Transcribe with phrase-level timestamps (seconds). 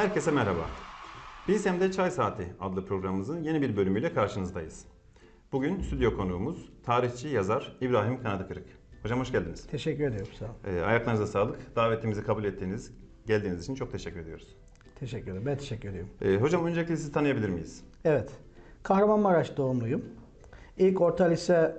[0.00, 0.60] Herkese merhaba.
[1.48, 4.84] Bilsem'de Çay Saati adlı programımızın yeni bir bölümüyle karşınızdayız.
[5.52, 8.66] Bugün stüdyo konuğumuz tarihçi yazar İbrahim Kanadıkırık.
[9.02, 9.66] Hocam hoş geldiniz.
[9.66, 10.54] Teşekkür ediyorum sağ olun.
[10.76, 11.76] Ee, ayaklarınıza sağlık.
[11.76, 12.92] Davetimizi kabul ettiğiniz,
[13.26, 14.56] geldiğiniz için çok teşekkür ediyoruz.
[15.00, 15.46] Teşekkür ederim.
[15.46, 16.10] Ben teşekkür ediyorum.
[16.22, 17.84] Ee, hocam öncelikle sizi tanıyabilir miyiz?
[18.04, 18.30] Evet.
[18.82, 20.04] Kahramanmaraş doğumluyum.
[20.78, 21.76] İlk orta lise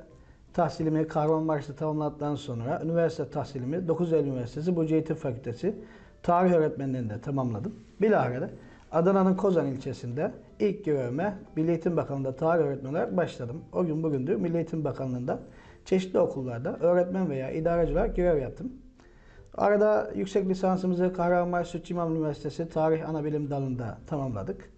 [0.53, 5.75] tahsilimi Kahramanmaraş'ta tamamladıktan sonra üniversite tahsilimi 9 Eylül Üniversitesi Burcu Eğitim Fakültesi
[6.23, 7.75] tarih öğretmenliğinde tamamladım.
[8.01, 8.49] Bilahare
[8.91, 13.61] Adana'nın Kozan ilçesinde ilk görevime Milli Eğitim Bakanlığı'nda tarih öğretmeni olarak başladım.
[13.73, 15.39] O gün bugündür Milli Eğitim Bakanlığı'nda
[15.85, 18.71] çeşitli okullarda öğretmen veya idareci olarak görev yaptım.
[19.57, 24.71] Arada yüksek lisansımızı Kahramanmaraş Sütçü İmam Üniversitesi Tarih Anabilim Dalı'nda tamamladık.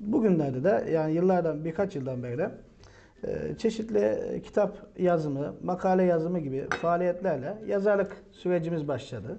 [0.00, 2.50] Bugünlerde de yani yıllardan birkaç yıldan beri de
[3.24, 9.38] e, çeşitli kitap yazımı, makale yazımı gibi faaliyetlerle yazarlık sürecimiz başladı.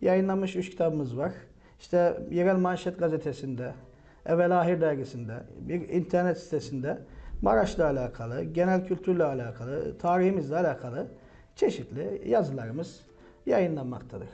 [0.00, 1.32] Yayınlanmış üç kitabımız var.
[1.80, 3.74] İşte Yerel Manşet Gazetesi'nde,
[4.26, 6.98] Evvel Ahir Dergisi'nde, bir internet sitesinde
[7.42, 11.06] Maraş'la alakalı, genel kültürle alakalı, tarihimizle alakalı
[11.56, 13.00] çeşitli yazılarımız
[13.46, 14.28] yayınlanmaktadır.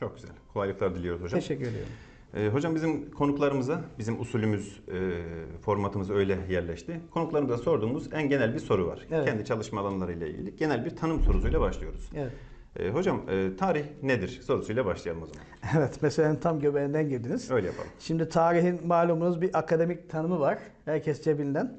[0.00, 0.30] Çok güzel.
[0.52, 1.40] Kolaylıklar diliyoruz hocam.
[1.40, 1.92] Teşekkür ediyorum.
[2.34, 5.22] Ee, hocam bizim konuklarımıza, bizim usulümüz, e,
[5.60, 7.00] formatımız öyle yerleşti.
[7.10, 9.06] Konuklarımıza sorduğumuz en genel bir soru var.
[9.10, 9.26] Evet.
[9.26, 12.10] Kendi çalışma alanlarıyla ilgili genel bir tanım sorusuyla başlıyoruz.
[12.14, 12.32] Evet.
[12.78, 15.42] Ee, hocam e, tarih nedir sorusuyla başlayalım o zaman.
[15.78, 17.50] Evet, meselenin tam göbeğinden girdiniz.
[17.50, 17.88] Öyle yapalım.
[17.98, 20.58] Şimdi tarihin malumunuz bir akademik tanımı var.
[20.84, 21.74] Herkes cebinden.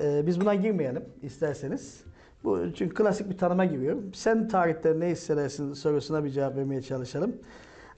[0.00, 2.04] Ee, biz buna girmeyelim isterseniz.
[2.44, 3.96] Bu çünkü klasik bir tanıma giriyor.
[4.14, 7.36] Sen tarihte ne hissedersin sorusuna bir cevap vermeye çalışalım.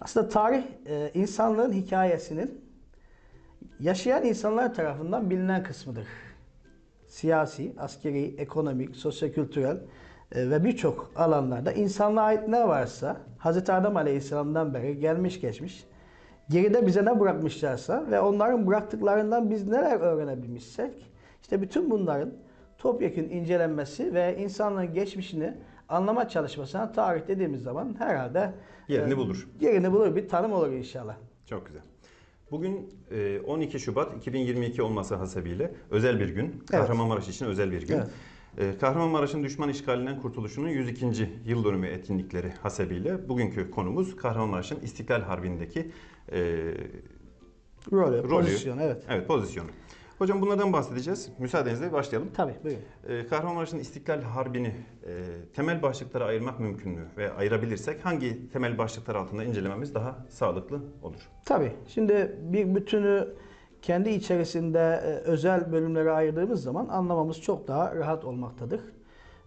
[0.01, 2.61] Aslında tarih e, insanlığın hikayesinin
[3.81, 6.07] yaşayan insanlar tarafından bilinen kısmıdır.
[7.07, 9.81] Siyasi, askeri, ekonomik, sosyokültürel e,
[10.35, 13.57] ve birçok alanlarda insanlığa ait ne varsa Hz.
[13.57, 15.87] Adem Aleyhisselam'dan beri gelmiş geçmiş
[16.49, 20.93] geride bize ne bırakmışlarsa ve onların bıraktıklarından biz neler öğrenebilmişsek
[21.43, 22.33] işte bütün bunların
[22.79, 25.55] topyekun incelenmesi ve insanlığın geçmişini
[25.89, 28.53] anlama çalışmasına tarih dediğimiz zaman herhalde
[28.89, 29.49] Yerini e, bulur.
[29.61, 31.17] Yerini bulur bir tanım olur inşallah.
[31.47, 31.83] Çok güzel.
[32.51, 36.65] Bugün e, 12 Şubat 2022 olması hasebiyle özel bir gün.
[36.71, 37.95] Kahramanmaraş için özel bir gün.
[37.95, 38.09] Evet.
[38.59, 41.29] E, Kahramanmaraş'ın düşman işgalinden kurtuluşunun 102.
[41.45, 45.91] yıl dönümü etkinlikleri hasebiyle bugünkü konumuz Kahramanmaraş'ın İstiklal Harbi'ndeki
[46.33, 46.39] e,
[47.93, 48.29] Rolü, rolü.
[48.29, 49.05] pozisyon evet.
[49.09, 49.69] Evet, pozisyonu.
[50.19, 51.29] Hocam bunlardan bahsedeceğiz.
[51.39, 52.31] Müsaadenizle başlayalım.
[52.35, 52.83] Tabii buyurun.
[53.09, 54.67] E, Kahramanmaraş'ın İstiklal Harbi'ni
[55.07, 55.13] e,
[55.55, 57.07] temel başlıklara ayırmak mümkün mü?
[57.17, 61.29] Ve ayırabilirsek hangi temel başlıklar altında incelememiz daha sağlıklı olur?
[61.45, 61.73] Tabii.
[61.89, 63.29] Şimdi bir bütünü
[63.87, 68.81] kendi içerisinde e, özel bölümlere ayırdığımız zaman anlamamız çok daha rahat olmaktadır.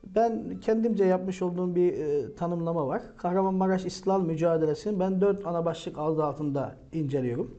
[0.04, 3.02] Ben kendimce yapmış olduğum bir e, tanımlama var.
[3.18, 7.58] Kahramanmaraş İstiklal Mücadelesi'ni ben dört ana başlık adı altında inceliyorum.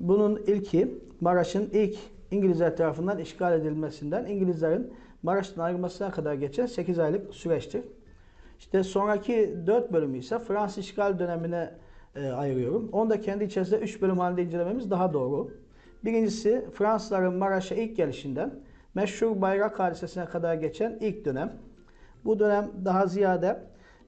[0.00, 1.98] Bunun ilki Maraş'ın ilk
[2.30, 4.92] İngilizler tarafından işgal edilmesinden İngilizlerin
[5.22, 7.82] Maraş'tan ayrılmasına kadar geçen 8 aylık süreçtir.
[8.58, 11.70] İşte sonraki 4 bölümü ise Fransız işgal dönemine
[12.16, 12.88] e, ayırıyorum.
[12.92, 15.63] Onu da kendi içerisinde 3 bölüm halinde incelememiz daha doğru.
[16.04, 18.54] Birincisi Fransızların Maraş'a ilk gelişinden
[18.94, 21.52] meşhur bayrak hadisesine kadar geçen ilk dönem.
[22.24, 23.60] Bu dönem daha ziyade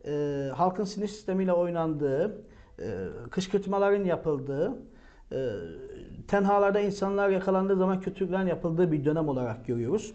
[0.06, 2.44] e, halkın sinir sistemiyle oynandığı,
[2.78, 2.84] e,
[3.30, 4.72] kışkırtmaların yapıldığı,
[5.32, 5.50] e,
[6.28, 10.14] tenhalarda insanlar yakalandığı zaman kötülüklerin yapıldığı bir dönem olarak görüyoruz.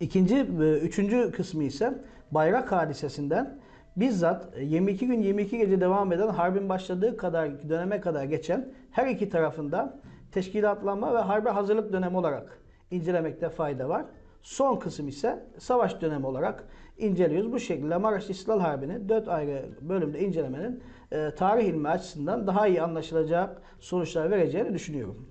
[0.00, 1.94] İkinci ve üçüncü kısmı ise
[2.30, 3.58] bayrak hadisesinden
[3.96, 9.28] bizzat 22 gün 22 gece devam eden harbin başladığı kadar döneme kadar geçen her iki
[9.28, 9.98] tarafında
[10.32, 12.58] teşkilatlanma ve harbe hazırlık dönemi olarak
[12.90, 14.04] incelemekte fayda var.
[14.42, 16.64] Son kısım ise savaş dönemi olarak
[16.98, 17.52] inceliyoruz.
[17.52, 20.82] Bu şekilde Maraş İstiklal Harbi'ni 4 ayrı bölümde incelemenin
[21.12, 25.28] e, tarih ilmi açısından daha iyi anlaşılacak sonuçlar vereceğini düşünüyorum.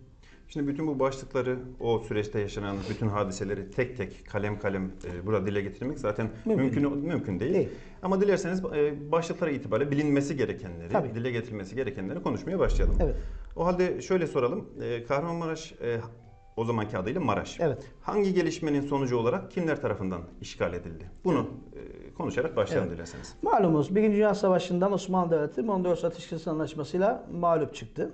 [0.48, 5.46] Şimdi bütün bu başlıkları, o süreçte yaşanan bütün hadiseleri tek tek kalem kalem e, burada
[5.46, 7.54] dile getirmek zaten Mümkün mümkün mümkün, değil.
[7.54, 7.70] Değil.
[8.02, 11.16] Ama dilerseniz e, başlıklara itibariyle bilinmesi gerekenleri, Tabii.
[11.16, 12.98] dile getirilmesi gerekenleri konuşmaya başlayalım.
[13.00, 13.16] Evet.
[13.56, 14.70] O halde şöyle soralım.
[14.82, 16.00] E, Kahramanmaraş e,
[16.58, 17.60] o zamanki adıyla Maraş.
[17.60, 17.84] Evet.
[18.02, 21.10] Hangi gelişmenin sonucu olarak kimler tarafından işgal edildi?
[21.26, 22.98] Bunu e, konuşarak başlayalım Evet.
[22.98, 23.36] dilerseniz.
[23.42, 28.12] Malumunuz Birinci Dünya Savaşı'ndan Osmanlı Devleti Mondros Ateşkes Anlaşması'yla mağlup çıktı.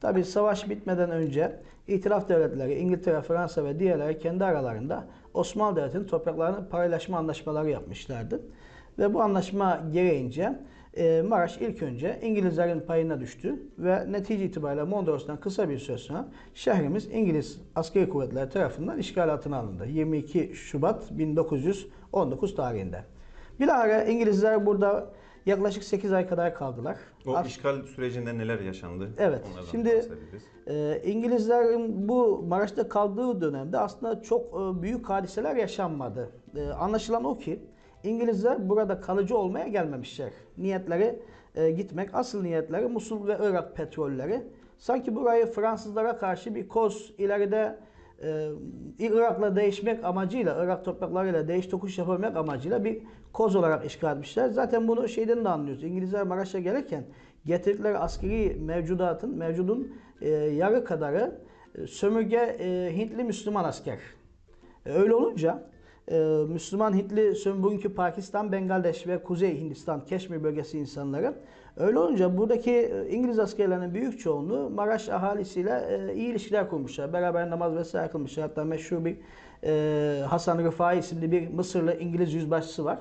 [0.00, 6.68] Tabi savaş bitmeden önce İtilaf devletleri İngiltere, Fransa ve diğerleri kendi aralarında Osmanlı Devleti'nin topraklarını
[6.68, 8.42] paylaşma anlaşmaları yapmışlardı.
[8.98, 10.58] Ve bu anlaşma gereğince
[10.96, 16.28] e, Maraş ilk önce İngilizlerin payına düştü ve netice itibariyle Mondros'tan kısa bir süre sonra
[16.54, 19.86] şehrimiz İngiliz askeri kuvvetleri tarafından işgal altına alındı.
[19.86, 23.04] 22 Şubat 1919 tarihinde.
[23.60, 25.10] Bilahare İngilizler burada
[25.48, 26.96] Yaklaşık 8 ay kadar kaldılar.
[27.26, 29.10] O Ar- işgal sürecinde neler yaşandı?
[29.18, 30.04] Evet, Onlardan şimdi-.
[30.66, 36.30] Ee, İngilizlerin bu Maraş'ta kaldığı dönemde aslında çok e, büyük hadiseler yaşanmadı.
[36.56, 37.60] Ee, anlaşılan o ki
[38.04, 40.30] İngilizler burada kalıcı olmaya gelmemişler.
[40.58, 41.22] Niyetleri
[41.54, 44.42] e, gitmek, asıl niyetleri Musul ve Irak petrolleri.
[44.78, 47.78] Sanki burayı Fransızlara karşı bir koz ileride
[48.22, 48.48] e,
[48.98, 53.02] Irak'la değişmek amacıyla, Irak topraklarıyla değiş tokuş yapabilmek amacıyla bir
[53.32, 54.48] koz olarak işgal etmişler.
[54.48, 55.84] Zaten bunu şeyden de anlıyoruz.
[55.84, 57.04] İngilizler Maraş'a gelirken
[57.44, 61.40] getirdikleri askeri mevcudatın, mevcudun e, yarı kadarı
[61.74, 63.98] e, sömürge e, Hintli Müslüman asker.
[64.86, 65.62] E, öyle olunca
[66.10, 66.18] e,
[66.48, 71.34] Müslüman Hintli bugünkü Pakistan, Bengaldeş ve Kuzey Hindistan, Keşmir bölgesi insanları
[71.76, 77.12] öyle olunca buradaki e, İngiliz askerlerinin büyük çoğunluğu Maraş ahalisiyle e, iyi ilişkiler kurmuşlar.
[77.12, 78.48] Beraber namaz vesaire kılmışlar.
[78.48, 79.16] Hatta meşhur bir
[79.64, 82.98] e, Hasan Rıfai isimli bir Mısırlı İngiliz yüzbaşısı var.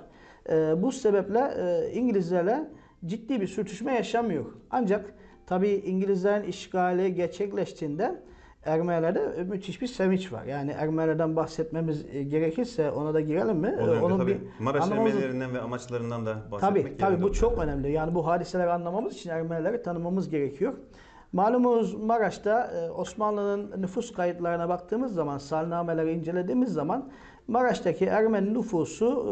[0.50, 2.69] E, bu sebeple e, İngilizlerle
[3.06, 4.45] ciddi bir sürtüşme yaşamıyor.
[4.71, 5.13] Ancak
[5.45, 8.15] tabii İngilizlerin işgali gerçekleştiğinde
[8.67, 10.43] Ermenilerde müthiş bir sevinç var.
[10.45, 13.75] Yani Ermenilerden bahsetmemiz e, gerekirse ona da girelim mi?
[13.81, 17.35] O Ee, dönemde tabii Maraş anlamamız- Ermenilerinden ve amaçlarından da bahsetmek Tabii, tabii bu olur.
[17.35, 17.91] çok önemli.
[17.91, 20.73] Yani bu hadiseleri anlamamız için Ermenileri tanımamız gerekiyor.
[21.33, 27.09] Malumunuz Maraş'ta e, Osmanlı'nın nüfus kayıtlarına baktığımız zaman, salnameleri incelediğimiz zaman
[27.47, 29.25] Maraş'taki Ermeni nüfusu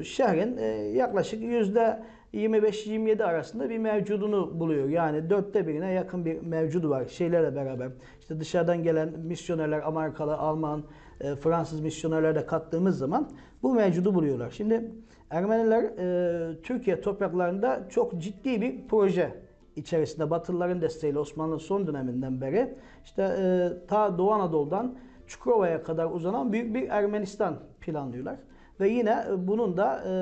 [0.00, 0.64] e, şehrin e,
[0.96, 2.02] yaklaşık yüzde
[2.34, 4.88] 25-27 arasında bir mevcudunu buluyor.
[4.88, 7.88] Yani dörtte birine yakın bir mevcudu var şeylerle beraber.
[8.20, 10.84] İşte dışarıdan gelen misyonerler, Amerikalı, Alman,
[11.20, 13.30] e, Fransız misyonerler de kattığımız zaman
[13.62, 14.50] bu mevcudu buluyorlar.
[14.50, 14.90] Şimdi
[15.30, 19.34] Ermeniler e, Türkiye topraklarında çok ciddi bir proje
[19.76, 22.74] içerisinde Batılıların desteğiyle Osmanlı son döneminden beri
[23.04, 24.94] işte e, ta Doğu Anadolu'dan
[25.26, 28.36] Çukurova'ya kadar uzanan büyük bir Ermenistan planlıyorlar.
[28.82, 30.12] Ve yine e, bunun da e,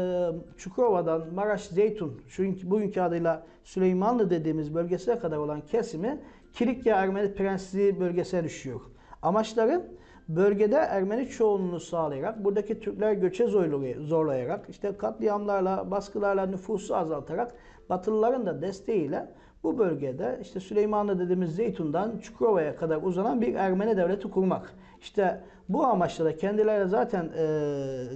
[0.59, 6.21] Çukurova'dan Maraş Zeytun, şu bugünkü adıyla Süleymanlı dediğimiz bölgesine kadar olan kesimi
[6.53, 8.81] Kilikya Ermeni Prensliği bölgesine düşüyor.
[9.23, 9.83] Amaçları
[10.29, 17.55] bölgede Ermeni çoğunluğunu sağlayarak, buradaki Türkler göçe zorlay- zorlayarak, işte katliamlarla, baskılarla nüfusu azaltarak,
[17.91, 19.29] Batılıların da desteğiyle
[19.63, 24.75] bu bölgede işte Süleymanlı dediğimiz Zeytun'dan Çukurova'ya kadar uzanan bir Ermeni devleti kurmak.
[25.01, 25.41] İşte
[25.73, 27.43] bu amaçla da kendileri zaten e,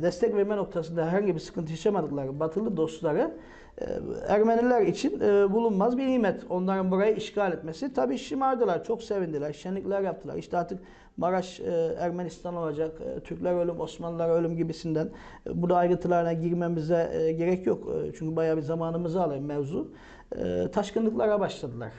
[0.02, 3.34] destek verme noktasında herhangi bir sıkıntı yaşamadıkları batılı dostları
[3.78, 3.84] e,
[4.28, 6.44] Ermeniler için e, bulunmaz bir nimet.
[6.50, 7.94] Onların burayı işgal etmesi.
[7.94, 10.36] Tabii şımardılar, çok sevindiler, şenlikler yaptılar.
[10.36, 10.78] İşte artık
[11.16, 15.10] Maraş e, Ermenistan olacak, e, Türkler ölüm, Osmanlılar ölüm gibisinden.
[15.46, 17.88] E, burada ayrıntılarına girmemize e, gerek yok.
[17.88, 19.92] E, çünkü bayağı bir zamanımızı alır mevzu.
[20.36, 21.92] E, taşkınlıklara başladılar.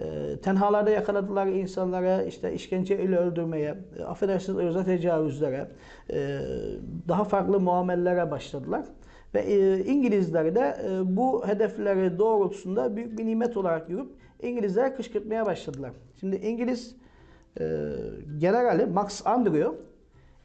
[0.00, 5.68] E, tenhalarda yakaladılar insanlara, işte işkence ile öldürmeye, e, affedersiniz ırza tecavüzlere,
[6.12, 6.40] e,
[7.08, 8.84] daha farklı muamelelere başladılar.
[9.34, 14.10] Ve e, İngilizler de bu hedefleri doğrultusunda büyük bir nimet olarak görüp
[14.42, 15.92] İngilizlere kışkırtmaya başladılar.
[16.20, 16.96] Şimdi İngiliz
[18.38, 19.70] generali Max Andrew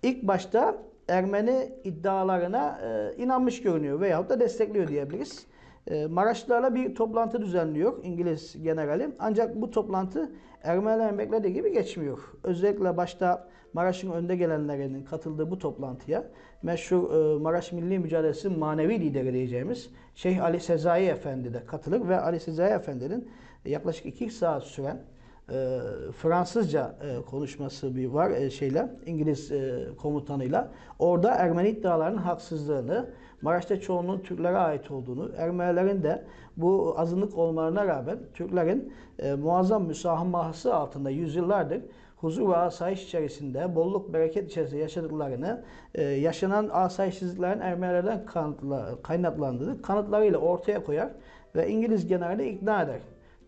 [0.04, 0.78] ilk başta
[1.08, 2.80] Ermeni iddialarına
[3.18, 5.46] inanmış görünüyor veyahut da destekliyor diyebiliriz.
[5.88, 9.10] E, Maraşlılarla bir toplantı düzenliyor İngiliz generali.
[9.20, 10.32] Ancak bu toplantı
[10.64, 12.20] Ermenilerin beklediği gibi geçmiyor.
[12.44, 16.24] Özellikle başta Maraş'ın önde gelenlerinin katıldığı bu toplantıya
[16.64, 22.20] meşhur e, Maraş Milli Mücadelesi manevi lideri diyeceğimiz Şeyh Ali Sezai Efendi de katılır ve
[22.20, 23.30] Ali Sezai Efendi'nin
[23.66, 25.02] yaklaşık iki saat süren
[25.50, 25.80] e,
[26.22, 29.52] Fransızca e, konuşması bir var şeyle İngiliz
[29.98, 30.72] komutanıyla.
[31.00, 33.10] Orada Ermeni iddialarının haksızlığını,
[33.42, 36.24] Maraş'ta çoğunluğun Türklere ait olduğunu, Ermenilerin de
[36.58, 41.82] bu azınlık olmalarına rağmen Türklerin e, muazzam müsamahası altında yüzyıllardır
[42.26, 45.64] huzur ve asayiş içerisinde, bolluk bereket içerisinde yaşadıklarını,
[45.96, 51.10] e, yaşanan asayişsizliklerin Ermenilerden kanıtla, kaynaklandığını kanıtlarıyla ortaya koyar
[51.56, 53.00] ve İngiliz generali ikna eder.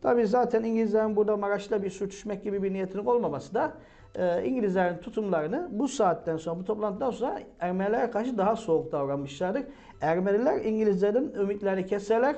[0.01, 3.74] Tabi zaten İngilizlerin burada Maraş'la bir sürtüşmek gibi bir niyetinin olmaması da
[4.16, 9.64] e, İngilizlerin tutumlarını bu saatten sonra, bu toplantıdan sonra Ermenilere karşı daha soğuk davranmışlardır.
[10.02, 12.36] Ermeniler İngilizlerin ümitlerini keserler.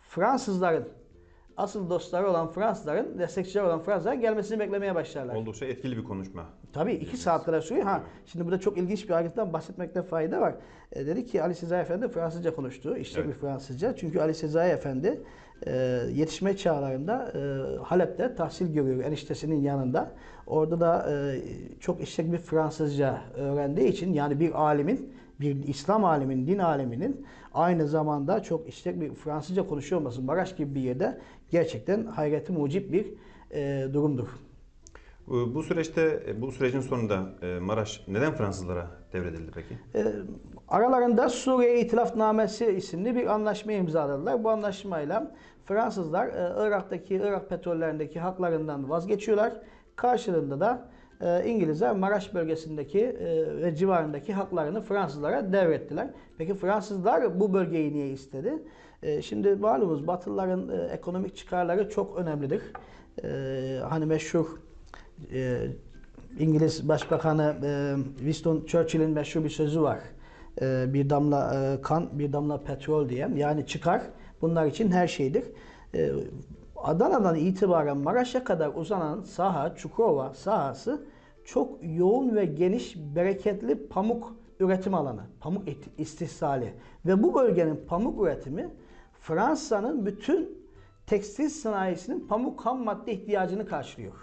[0.00, 0.88] Fransızların,
[1.56, 5.34] asıl dostları olan Fransızların, destekçileri olan Fransızların gelmesini beklemeye başlarlar.
[5.34, 6.44] Oldukça etkili bir konuşma.
[6.72, 7.86] Tabii iki saat kadar sürüyor.
[7.86, 10.54] Ha, şimdi burada çok ilginç bir ayrıntıdan bahsetmekte fayda var.
[10.92, 12.96] E, dedi ki Ali Sezai Efendi Fransızca konuştu.
[12.96, 13.96] İşte bir Fransızca.
[13.96, 15.20] Çünkü Ali Sezai Efendi
[15.66, 15.72] e,
[16.12, 17.38] yetişme çağlarında e,
[17.82, 20.12] Halep'te tahsil görüyor eniştesinin yanında.
[20.52, 21.40] Orada da e,
[21.80, 27.88] çok işlek bir Fransızca öğrendiği için yani bir alimin bir İslam aliminin, din aleminin aynı
[27.88, 33.06] zamanda çok işlek bir Fransızca konuşuyor olması Maraş gibi bir yerde gerçekten hayreti mucip bir
[33.50, 34.28] e, durumdur.
[35.26, 39.78] Bu süreçte, bu sürecin sonunda e, Maraş neden Fransızlara devredildi peki?
[39.94, 40.12] Ee,
[40.68, 44.44] Aralarında Suriye İtilafnamesi isimli bir anlaşma imzaladılar.
[44.44, 49.52] Bu anlaşmayla Fransızlar e, Irak'taki Irak petrollerindeki haklarından vazgeçiyorlar.
[50.02, 50.88] Karşılığında da
[51.20, 56.08] e, İngilizler Maraş bölgesindeki e, ve civarındaki haklarını Fransızlara devrettiler.
[56.38, 58.62] Peki Fransızlar bu bölgeyi niye istedi?
[59.02, 62.62] E, Şimdi malumunuz Batılıların e, ekonomik çıkarları çok önemlidir.
[63.24, 63.28] E,
[63.88, 64.46] Hani meşhur
[65.32, 65.66] e,
[66.38, 69.98] İngiliz Başbakanı e, Winston Churchill'in meşhur bir sözü var.
[70.62, 73.28] E, bir damla e, kan, bir damla petrol diye.
[73.36, 74.02] Yani çıkar
[74.40, 75.44] bunlar için her şeydir.
[75.94, 76.10] E,
[76.82, 81.06] Adana'dan itibaren Maraş'a kadar uzanan saha, Çukurova sahası
[81.44, 85.62] çok yoğun ve geniş, bereketli pamuk üretim alanı, pamuk
[85.98, 86.74] istihsali.
[87.06, 88.70] Ve bu bölgenin pamuk üretimi
[89.20, 90.62] Fransa'nın bütün
[91.06, 94.14] tekstil sanayisinin pamuk ham madde ihtiyacını karşılıyor.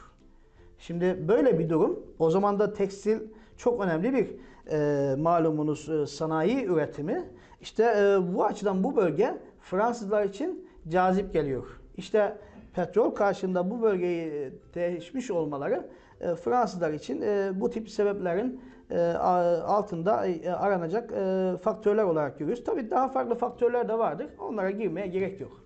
[0.78, 2.00] Şimdi böyle bir durum.
[2.20, 3.20] O zaman da tekstil
[3.58, 4.30] çok önemli bir
[4.72, 7.24] e, malumunuz e, sanayi üretimi.
[7.62, 11.66] İşte e, bu açıdan bu bölge Fransızlar için cazip geliyor.
[11.98, 12.38] İşte
[12.86, 15.90] petrol karşında bu bölgeyi e, değişmiş olmaları
[16.22, 18.62] e, Fransızlar için e, bu tip sebeplerin
[19.66, 20.26] altında
[20.58, 21.10] aranacak
[21.64, 22.64] faktörler olarak görüyoruz.
[22.64, 24.28] Tabii daha farklı faktörler de vardır.
[24.40, 25.64] Onlara girmeye gerek yok.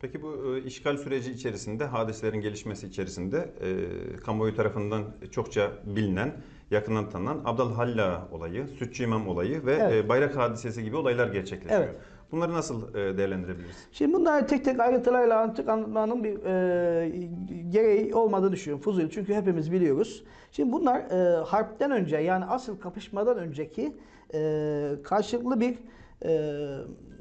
[0.00, 6.32] Peki bu işgal süreci içerisinde, hadiselerin gelişmesi içerisinde e, kamuoyu tarafından çokça bilinen,
[6.70, 10.04] yakından tanınan Abdülhalla olayı, Sütçü İmam olayı ve Evet.
[10.04, 11.80] e, bayrak hadisesi gibi olaylar gerçekleşiyor.
[11.80, 11.96] Evet.
[12.32, 13.76] Bunları nasıl e, değerlendirebiliriz?
[13.92, 17.28] Şimdi bunları tek tek ayrıntılarla anlatıp anlatmanın bir e,
[17.70, 18.82] gereği olmadığını düşünüyorum.
[18.82, 20.24] Fuzul çünkü hepimiz biliyoruz.
[20.52, 23.96] Şimdi bunlar e, harpten önce yani asıl kapışmadan önceki
[24.34, 25.78] e, karşılıklı bir
[26.24, 26.52] e,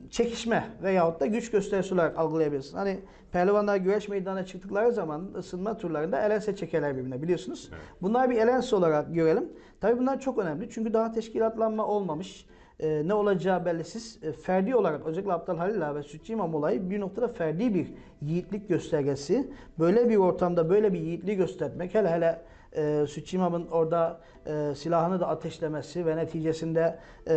[0.09, 2.73] çekişme veyahut da güç gösterisi olarak algılayabiliriz.
[2.73, 2.99] Hani
[3.31, 7.69] pehlivanlar güreş meydanına çıktıkları zaman ısınma turlarında elense çekerler birbirine biliyorsunuz.
[7.71, 7.81] Evet.
[8.01, 9.49] Bunlar bir elense olarak görelim.
[9.81, 12.45] Tabii bunlar çok önemli çünkü daha teşkilatlanma olmamış.
[12.79, 14.19] Ee, ne olacağı bellisiz.
[14.23, 17.93] E, ferdi olarak özellikle Abdal Halil Ağa ve Sütçü İmam olayı bir noktada ferdi bir
[18.21, 19.51] yiğitlik göstergesi.
[19.79, 22.41] Böyle bir ortamda böyle bir yiğitliği göstermek hele hele
[22.75, 27.33] e, Sütçü İmam'ın orada e, silahını da ateşlemesi ve neticesinde e,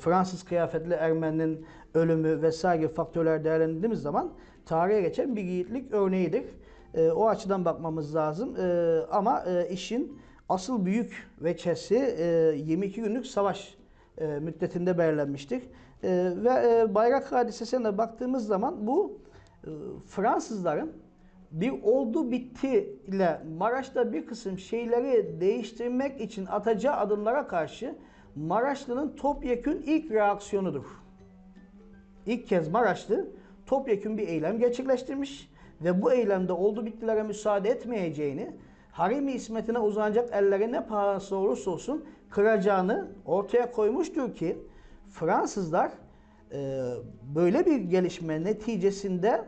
[0.00, 4.32] Fransız kıyafetli Ermeninin ölümü vesaire faktörler değerlendirdiğimiz zaman
[4.66, 6.44] tarihe geçen bir yiğitlik örneğidir.
[6.94, 8.56] E, o açıdan bakmamız lazım.
[8.56, 13.81] E, ama e, işin asıl büyük veçesi e, 22 günlük savaş
[14.18, 15.62] e, müddetinde belirlenmiştir.
[16.02, 19.20] E, ve e, bayrak hadisesine baktığımız zaman bu
[19.64, 19.70] e,
[20.06, 20.92] Fransızların
[21.52, 27.94] bir oldu bitti ile Maraş'ta bir kısım şeyleri değiştirmek için atacağı adımlara karşı
[28.36, 30.84] Maraşlı'nın topyekün ilk reaksiyonudur.
[32.26, 33.26] İlk kez Maraşlı
[33.66, 35.50] topyekün bir eylem gerçekleştirmiş
[35.80, 38.56] ve bu eylemde oldu bittilere müsaade etmeyeceğini,
[38.92, 42.04] harimi ismetine uzanacak elleri ne pahası olursa olsun
[42.34, 44.58] kıracağını ortaya koymuştur ki
[45.10, 45.92] Fransızlar
[46.52, 46.82] e,
[47.34, 49.44] böyle bir gelişme neticesinde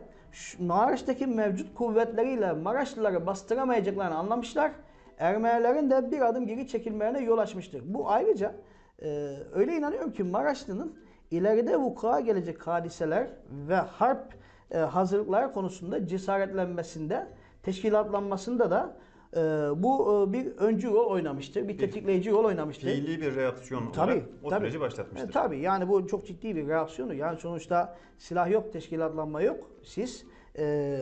[0.59, 4.71] Maraş'taki mevcut kuvvetleriyle Maraşlıları bastıramayacaklarını anlamışlar.
[5.17, 7.81] Ermenilerin de bir adım geri çekilmelerine yol açmıştır.
[7.85, 8.55] Bu ayrıca
[9.01, 10.95] e, öyle inanıyorum ki Maraşlı'nın
[11.31, 14.33] ileride vuku'a gelecek hadiseler ve harp
[14.71, 17.27] e, hazırlıkları konusunda cesaretlenmesinde,
[17.63, 18.97] teşkilatlanmasında da
[19.33, 19.39] e,
[19.75, 22.87] bu e, bir öncü rol oynamıştır, bir tetikleyici rol oynamıştır.
[22.87, 24.59] Fiili bir reaksiyon Tabii, olarak o tabii.
[24.59, 25.29] süreci başlatmıştır.
[25.29, 27.13] E, tabii yani bu çok ciddi bir reaksiyonu.
[27.13, 29.71] Yani sonuçta silah yok, teşkilatlanma yok.
[29.83, 30.25] Siz
[30.57, 30.97] e,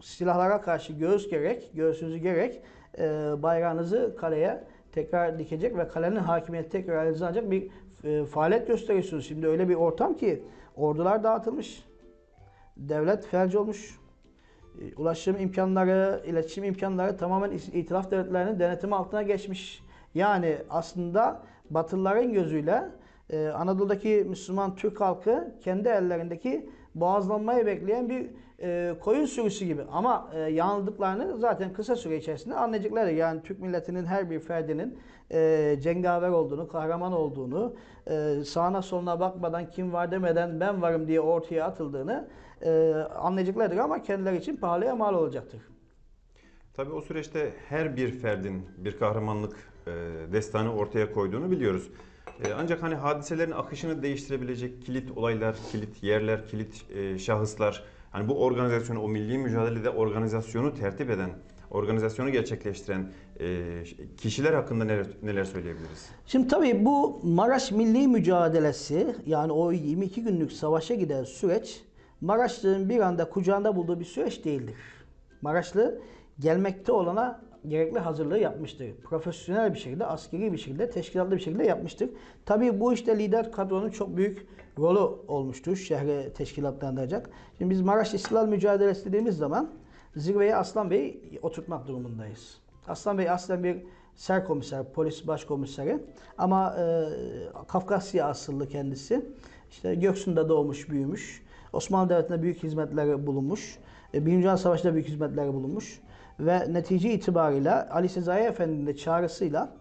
[0.00, 2.62] silahlara karşı göğüs gerek, göğsünüzü gerek
[2.98, 3.02] e,
[3.42, 7.70] bayrağınızı kaleye tekrar dikecek ve kalenin hakimiyeti tekrar elinize alacak bir
[8.04, 9.26] e, faaliyet gösteriyorsunuz.
[9.26, 10.42] Şimdi öyle bir ortam ki
[10.76, 11.84] ordular dağıtılmış,
[12.76, 14.07] devlet felç olmuş, e,
[14.96, 19.82] ulaşım imkanları, iletişim imkanları tamamen itilaf devletlerinin denetimi altına geçmiş.
[20.14, 22.84] Yani aslında Batılıların gözüyle
[23.30, 28.26] e, Anadolu'daki Müslüman Türk halkı kendi ellerindeki boğazlanmayı bekleyen bir
[28.62, 29.82] e, koyun sürüsü gibi.
[29.92, 33.06] Ama e, yanıldıklarını zaten kısa süre içerisinde anlayacaklar.
[33.06, 34.98] Yani Türk milletinin her bir ferdinin
[35.32, 37.74] e, cengaver olduğunu, kahraman olduğunu,
[38.06, 42.28] e, sağına soluna bakmadan kim var demeden ben varım diye ortaya atıldığını
[42.62, 45.60] e, anlayacaklardır ama kendileri için pahalıya mal olacaktır.
[46.74, 49.90] Tabii o süreçte her bir ferdin bir kahramanlık e,
[50.32, 51.90] destanı ortaya koyduğunu biliyoruz.
[52.44, 58.44] E, ancak hani hadiselerin akışını değiştirebilecek kilit olaylar, kilit yerler, kilit e, şahıslar, hani bu
[58.44, 61.30] organizasyonu, o milli mücadelede organizasyonu tertip eden,
[61.70, 63.84] organizasyonu gerçekleştiren e,
[64.16, 66.10] kişiler hakkında neler, neler söyleyebiliriz?
[66.26, 71.82] Şimdi tabii bu Maraş Milli Mücadelesi yani o 22 günlük savaşa giden süreç
[72.20, 74.76] Maraşlı'nın bir anda kucağında bulduğu bir süreç değildir.
[75.42, 76.00] Maraşlı
[76.40, 78.94] gelmekte olana gerekli hazırlığı yapmıştır.
[79.04, 82.10] Profesyonel bir şekilde, askeri bir şekilde, teşkilatlı bir şekilde yapmıştır.
[82.46, 84.46] Tabii bu işte lider kadronun çok büyük
[84.78, 84.98] rolü
[85.28, 87.30] olmuştur şehri teşkilatlandıracak.
[87.58, 89.70] Şimdi biz Maraş İstiklal Mücadelesi dediğimiz zaman
[90.16, 92.58] zirveye Aslan Bey'i oturtmak durumundayız.
[92.88, 93.76] Aslan Bey aslen bir
[94.16, 95.98] serkomiser, polis başkomiseri
[96.38, 97.04] ama e,
[97.68, 99.26] Kafkasya asıllı kendisi.
[99.70, 101.42] İşte Göksu'nda doğmuş, büyümüş.
[101.72, 103.78] Osmanlı Devleti'nde büyük hizmetleri bulunmuş.
[104.14, 106.00] E, Birinci Dünya Savaşı'nda büyük hizmetleri bulunmuş.
[106.40, 109.72] Ve netice itibariyle Ali Sezai Efendi'nin de çağrısıyla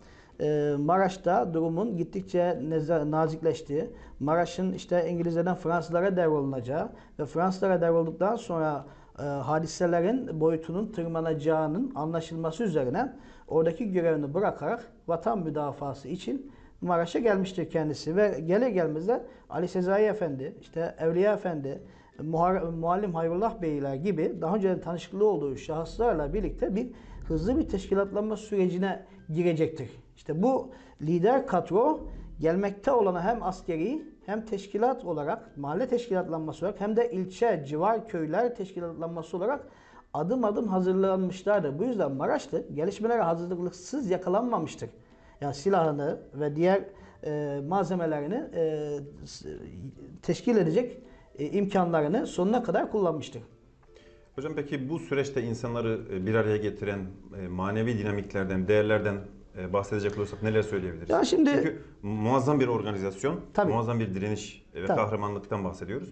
[0.42, 2.60] e, Maraş'ta durumun gittikçe
[3.10, 3.90] nazikleştiği,
[4.20, 6.90] Maraş'ın işte İngilizlerden Fransızlara devrolunacağı
[7.20, 8.86] ve Fransızlara devrolduktan sonra
[9.20, 13.14] e, hadiselerin boyutunun tırmanacağının anlaşılması üzerine
[13.48, 19.10] oradaki görevini bırakarak vatan müdafası için Maraş'a gelmiştir kendisi ve gele gelmez
[19.50, 21.82] Ali Sezai Efendi, işte Evliya Efendi,
[22.20, 26.88] Muhar- Muallim Hayrullah Beyler gibi daha önce tanışıklığı olduğu şahıslarla birlikte bir
[27.28, 29.90] hızlı bir teşkilatlanma sürecine girecektir.
[30.16, 32.00] İşte bu lider kadro
[32.40, 38.56] gelmekte olan hem askeri hem teşkilat olarak, mahalle teşkilatlanması olarak hem de ilçe, civar köyler
[38.56, 39.68] teşkilatlanması olarak
[40.14, 41.80] adım adım hazırlanmışlardır.
[41.80, 44.90] Bu yüzden Maraş'ta gelişmelere hazırlıksız yakalanmamıştır.
[45.42, 46.82] Yani silahını ve diğer
[47.26, 48.90] e, malzemelerini e,
[50.22, 50.98] teşkil edecek
[51.40, 53.42] e, imkanlarını sonuna kadar kullanmıştır.
[54.36, 57.00] Hocam peki bu süreçte insanları e, bir araya getiren
[57.44, 59.16] e, manevi dinamiklerden, değerlerden
[59.58, 61.10] e, bahsedecek olursak neler söyleyebiliriz?
[61.10, 63.72] Ya şimdi- Çünkü muazzam bir organizasyon, Tabii.
[63.72, 64.98] muazzam bir direniş ve Tabii.
[64.98, 66.10] kahramanlıktan bahsediyoruz.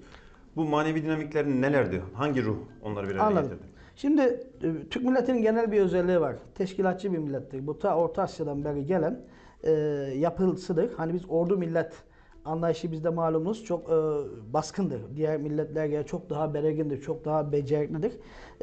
[0.56, 2.02] Bu manevi dinamikler nelerdi?
[2.14, 3.50] Hangi ruh onları bir araya Anladım.
[3.50, 3.68] getirdi?
[3.96, 6.36] Şimdi e, Türk milletinin genel bir özelliği var.
[6.56, 7.68] Teşkilatçı bir millettir.
[7.68, 9.22] Bu ta Orta Asya'dan beri gelen
[9.64, 9.72] e,
[10.18, 10.94] yapısıdır.
[10.94, 11.94] Hani biz ordu millet
[12.46, 13.94] anlayışı bizde malumunuz çok e,
[14.54, 15.02] baskındır.
[15.16, 18.14] Diğer milletler göre çok daha belirgindir, çok daha beceriklidir.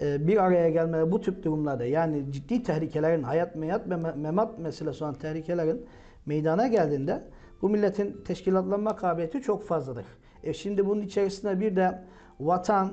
[0.02, 3.86] E, bir araya gelme bu tip durumlarda yani ciddi tehlikelerin, hayat meyat
[4.16, 5.86] memat meselesi olan tehlikelerin
[6.26, 7.22] meydana geldiğinde
[7.62, 10.04] bu milletin teşkilatlanma kabiliyeti çok fazladır.
[10.42, 12.04] E şimdi bunun içerisinde bir de
[12.40, 12.92] vatan,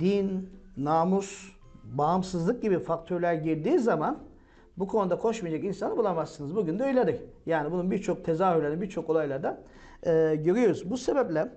[0.00, 1.52] din, namus,
[1.84, 4.18] bağımsızlık gibi faktörler girdiği zaman
[4.76, 6.56] bu konuda koşmayacak insanı bulamazsınız.
[6.56, 7.20] Bugün de öyledir.
[7.46, 9.60] Yani bunun birçok tezahürlerini, birçok olaylarda
[10.02, 10.90] e, görüyoruz.
[10.90, 11.48] Bu sebeple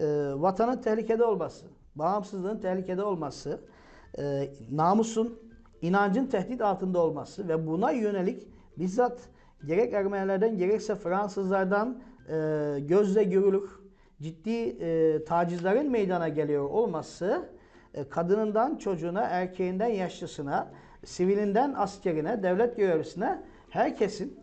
[0.00, 3.60] e, vatanın tehlikede olması, bağımsızlığın tehlikede olması,
[4.18, 5.38] e, namusun,
[5.82, 9.20] inancın tehdit altında olması ve buna yönelik bizzat
[9.66, 13.70] gerek Ermenilerden gerekse Fransızlardan e, gözle görülür
[14.22, 17.50] ciddi e, tacizlerin meydana geliyor olması
[18.10, 20.72] kadınından çocuğuna, erkeğinden yaşlısına,
[21.04, 24.40] sivilinden askerine, devlet görevlisine herkesin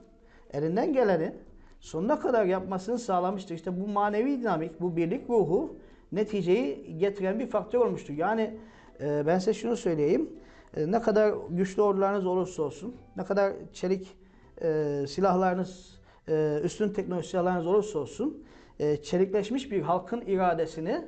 [0.53, 1.33] elinden geleni
[1.79, 3.55] sonuna kadar yapmasını sağlamıştır.
[3.55, 5.75] İşte bu manevi dinamik, bu birlik ruhu
[6.11, 8.13] neticeyi getiren bir faktör olmuştur.
[8.13, 8.57] Yani
[9.01, 10.29] e, ben size şunu söyleyeyim.
[10.77, 14.17] E, ne kadar güçlü ordularınız olursa olsun, ne kadar çelik
[14.61, 18.43] e, silahlarınız, e, üstün teknoloji silahlarınız olursa olsun,
[18.79, 21.05] e, çelikleşmiş bir halkın iradesini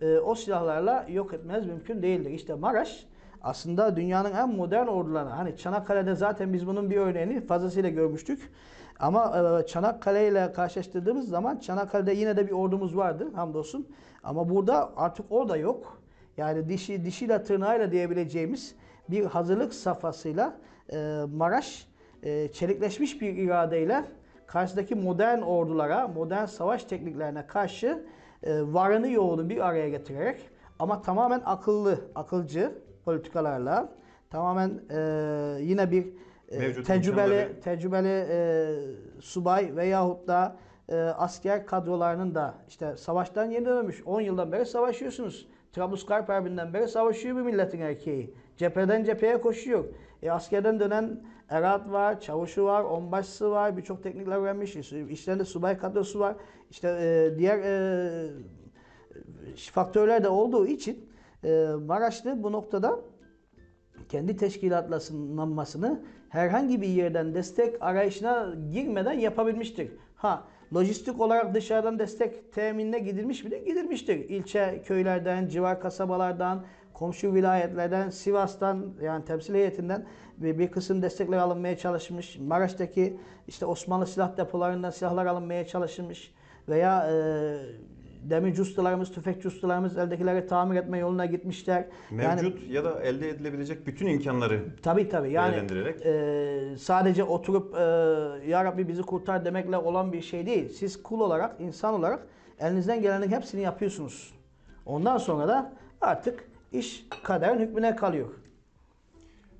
[0.00, 2.30] e, o silahlarla yok etmeniz mümkün değildir.
[2.30, 3.06] İşte Maraş
[3.42, 8.50] aslında dünyanın en modern ordularına, hani Çanakkale'de zaten biz bunun bir örneğini fazlasıyla görmüştük.
[8.98, 13.88] Ama e, Çanakkale ile karşılaştırdığımız zaman Çanakkale'de yine de bir ordumuz vardı hamdolsun.
[14.24, 16.02] Ama burada artık o da yok.
[16.36, 18.74] Yani dişi dişiyle tırnağıyla diyebileceğimiz
[19.10, 20.56] bir hazırlık safhasıyla
[20.92, 21.86] e, Maraş
[22.22, 24.04] e, çelikleşmiş bir iradeyle
[24.46, 28.04] karşıdaki modern ordulara, modern savaş tekniklerine karşı
[28.46, 32.72] varını yoğunu bir araya getirerek ama tamamen akıllı, akılcı
[33.04, 33.88] politikalarla
[34.30, 34.98] tamamen e,
[35.62, 36.06] yine bir
[36.48, 38.40] e, Mevcut tecrübeli imkanları- tecrübeli e,
[39.20, 40.56] subay veyahut da
[40.88, 45.48] e, asker kadrolarının da işte savaştan yeni dönmüş 10 yıldan beri savaşıyorsunuz.
[45.72, 48.34] Trablusgarp Harbi'nden beri savaşıyor bir milletin erkeği.
[48.56, 49.84] Cepheden cepheye koşuyor.
[50.22, 54.76] E, askerden dönen erat var, çavuşu var, onbaşısı var, birçok teknikler öğrenmiş.
[55.10, 56.36] İşlerinde subay kadrosu var.
[56.70, 58.30] İşte e, diğer e,
[59.72, 61.10] faktörler de olduğu için
[61.44, 63.00] e, Maraşlı bu noktada
[64.08, 69.92] kendi teşkilatlanmasını herhangi bir yerden destek arayışına girmeden yapabilmiştir.
[70.14, 73.64] Ha lojistik olarak dışarıdan destek teminine gidilmiş midir?
[73.66, 74.16] Gidilmiştir.
[74.16, 76.64] İlçe köylerden, civar kasabalardan,
[77.00, 82.38] komşu vilayetlerden, Sivas'tan yani temsil heyetinden bir, bir kısım destekler alınmaya çalışmış.
[82.38, 83.16] Maraş'taki
[83.48, 86.34] işte Osmanlı silah depolarından silahlar alınmaya çalışılmış
[86.68, 87.14] veya e,
[88.30, 91.84] demirci ustalarımız, tüfekçi ustalarımız eldekileri tamir etme yoluna gitmişler.
[92.10, 95.32] Yani- Mevcut ya da elde edilebilecek bütün imkanları Tabii tabii.
[95.32, 96.06] Yani Değerlendirerek.
[96.06, 97.80] e, sadece oturup e,
[98.50, 100.68] Ya Rabbi bizi kurtar demekle olan bir şey değil.
[100.68, 102.26] Siz kul olarak, insan olarak
[102.58, 104.34] elinizden gelenin hepsini yapıyorsunuz.
[104.86, 108.28] Ondan sonra da artık iş kaderin hükmüne kalıyor.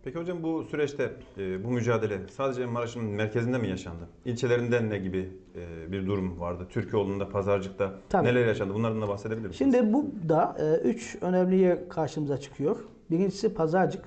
[0.05, 4.09] Peki hocam bu süreçte e, bu mücadele sadece Maraş'ın merkezinde mi yaşandı?
[4.25, 6.67] İlçelerinde ne gibi e, bir durum vardı?
[6.71, 8.29] Türkiyeoğlu'nda, Pazarcık'ta Tabii.
[8.29, 8.75] neler yaşandı?
[8.75, 9.75] Bunlardan da bahsedebilir misiniz?
[9.75, 12.77] Şimdi bu da e, üç önemli yer karşımıza çıkıyor.
[13.11, 14.05] Birincisi Pazarcık,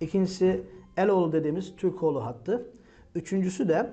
[0.00, 0.62] ikincisi
[0.96, 2.66] Eloğlu dediğimiz Türkoğlu hattı.
[3.14, 3.90] Üçüncüsü de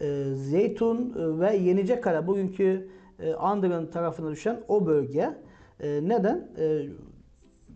[0.00, 5.30] e, Zeytun e, ve Yenicekale bugünkü e, Andırın tarafına düşen o bölge.
[5.80, 6.48] E, neden?
[6.58, 6.82] E,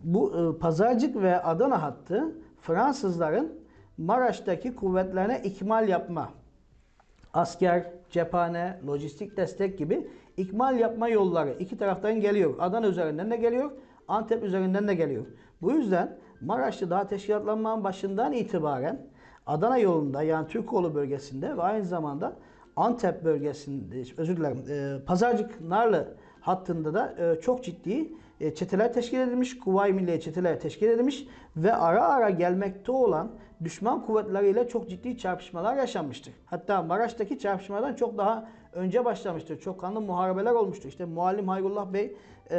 [0.03, 3.53] bu e, Pazarcık ve Adana hattı Fransızların
[3.97, 6.29] Maraş'taki kuvvetlerine ikmal yapma,
[7.33, 12.53] asker, cephane, lojistik destek gibi ikmal yapma yolları iki taraftan geliyor.
[12.59, 13.71] Adana üzerinden de geliyor,
[14.07, 15.25] Antep üzerinden de geliyor.
[15.61, 19.07] Bu yüzden Maraş'ta daha teşkilatlanmanın başından itibaren
[19.45, 22.33] Adana yolunda yani Türkoğlu bölgesinde ve aynı zamanda
[22.75, 29.59] Antep bölgesinde, özür dilerim, e, Pazarcık Narlı hattında da e, çok ciddi çeteler teşkil edilmiş,
[29.59, 33.31] Kuvayi Milliye çeteler teşkil edilmiş ve ara ara gelmekte olan
[33.63, 36.33] düşman kuvvetleriyle çok ciddi çarpışmalar yaşanmıştır.
[36.45, 39.59] Hatta Maraş'taki çarpışmadan çok daha önce başlamıştır.
[39.59, 40.89] Çok kanlı muharebeler olmuştur.
[40.89, 42.17] İşte Muallim Hayrullah Bey
[42.51, 42.55] e,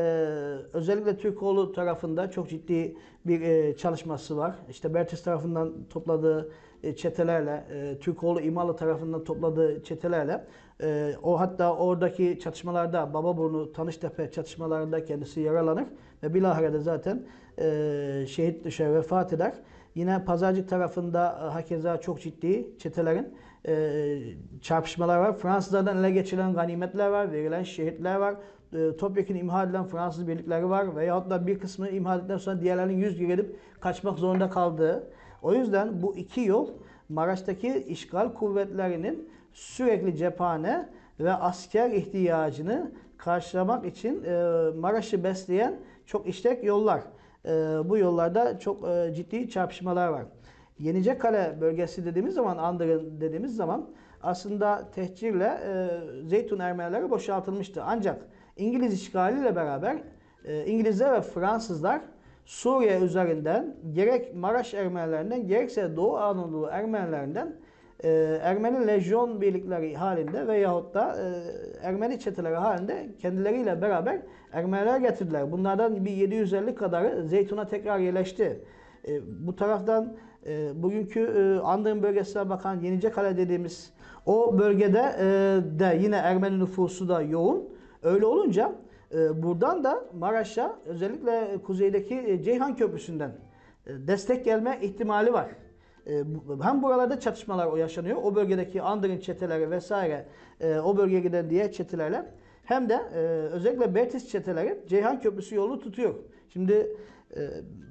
[0.73, 4.55] özellikle Türkoğlu tarafında çok ciddi bir e, çalışması var.
[4.71, 10.45] İşte Bertis tarafından topladığı e, çetelerle, e, Türkoğlu İmalı tarafından topladığı çetelerle
[10.83, 15.85] e, o hatta oradaki çatışmalarda Bababurnu, Tanıştepe çatışmalarında kendisi yaralanır
[16.23, 17.27] ve bilahare de zaten
[17.59, 19.55] e, şehit düşer, vefat eder.
[19.95, 23.35] Yine Pazarcık tarafında e, hakeza çok ciddi çetelerin
[23.69, 24.19] e,
[24.61, 25.39] çarpışmalar var.
[25.39, 28.35] Fransızlardan ele geçirilen ganimetler var, verilen şehitler var.
[28.73, 32.97] E, topyekun imha edilen Fransız birlikleri var veyahut da bir kısmı imha edildikten sonra diğerlerinin
[32.97, 35.11] yüz edip kaçmak zorunda kaldığı.
[35.43, 36.69] O yüzden bu iki yol
[37.09, 40.89] Maraş'taki işgal kuvvetlerinin sürekli cephane
[41.21, 44.43] ve asker ihtiyacını karşılamak için e,
[44.77, 47.01] Maraş'ı besleyen çok işlek yollar.
[47.45, 47.51] E,
[47.85, 50.25] bu yollarda çok e, ciddi çarpışmalar var.
[50.79, 53.87] Yenicekale bölgesi dediğimiz zaman, Andırın dediğimiz zaman
[54.23, 55.61] aslında tehcirle
[56.27, 57.83] Zeytun Ermenileri boşaltılmıştı.
[57.87, 59.97] Ancak İngiliz işgaliyle beraber
[60.67, 62.01] İngilizler ve Fransızlar
[62.47, 67.57] Suriye üzerinden gerek Maraş Ermenilerinden gerekse Doğu Anadolu Ermenilerinden
[68.05, 68.09] e,
[68.43, 71.27] Ermeni lejyon birlikleri halinde veyahut da e,
[71.87, 74.19] Ermeni çeteleri halinde kendileriyle beraber
[74.53, 75.53] Ermeniler getirdiler.
[75.53, 78.61] Bunlardan bir 750 kadarı Zeytun'a tekrar yerleşti.
[79.09, 83.93] E, bu taraftan e, bugünkü e, Andırın bölgesine bakan Yenicekale dediğimiz
[84.27, 85.25] o bölgede e,
[85.79, 87.69] de yine Ermeni nüfusu da yoğun.
[88.03, 88.73] Öyle olunca
[89.13, 93.33] buradan da Maraş'a özellikle kuzeydeki e, Ceyhan Köprüsü'nden
[93.87, 95.49] e, destek gelme ihtimali var.
[96.07, 96.23] E,
[96.63, 98.17] Hem buralarda çatışmalar o yaşanıyor.
[98.23, 100.27] O bölgedeki Andırın çeteleri vesaire
[100.85, 102.25] o bölgeye giden diğer çetelerle
[102.65, 102.99] hem de
[103.53, 106.15] özellikle Bertis çeteleri Ceyhan Köprüsü yolunu tutuyor.
[106.49, 106.97] Şimdi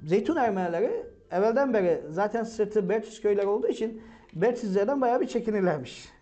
[0.04, 4.02] Zeytun Ermenileri evvelden beri zaten sırtı Bertis köyleri olduğu için
[4.34, 6.15] Bertislerden bayağı bir çekinirlermiş.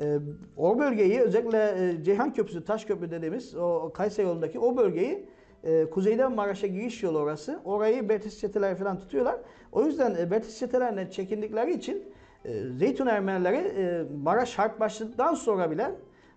[0.00, 0.18] E,
[0.56, 5.26] o bölgeyi özellikle e, Ceyhan Köprüsü, Taş Köprü dediğimiz o Kayseri yolundaki o bölgeyi
[5.64, 7.60] e, kuzeyden Maraş'a giriş yolu orası.
[7.64, 9.36] Orayı Bertis çeteleri falan tutuyorlar.
[9.72, 12.02] O yüzden e, çetelerinden çekindikleri için
[12.44, 15.90] e, Zeytun Ermenileri e, Maraş harp başladıktan sonra bile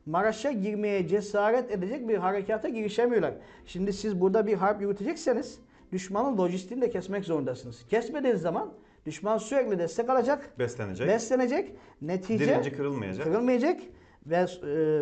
[0.05, 3.33] Maraş'a girmeye cesaret edecek bir harekata girişemiyorlar.
[3.65, 5.59] Şimdi siz burada bir harp yürütecekseniz
[5.91, 7.87] düşmanın lojistiğini de kesmek zorundasınız.
[7.89, 8.69] Kesmediğiniz zaman
[9.05, 11.75] düşman sürekli destek alacak, Beslenecek, beslenecek.
[12.01, 13.25] Netice direnci kırılmayacak.
[13.25, 13.79] kırılmayacak
[14.25, 15.01] ve e,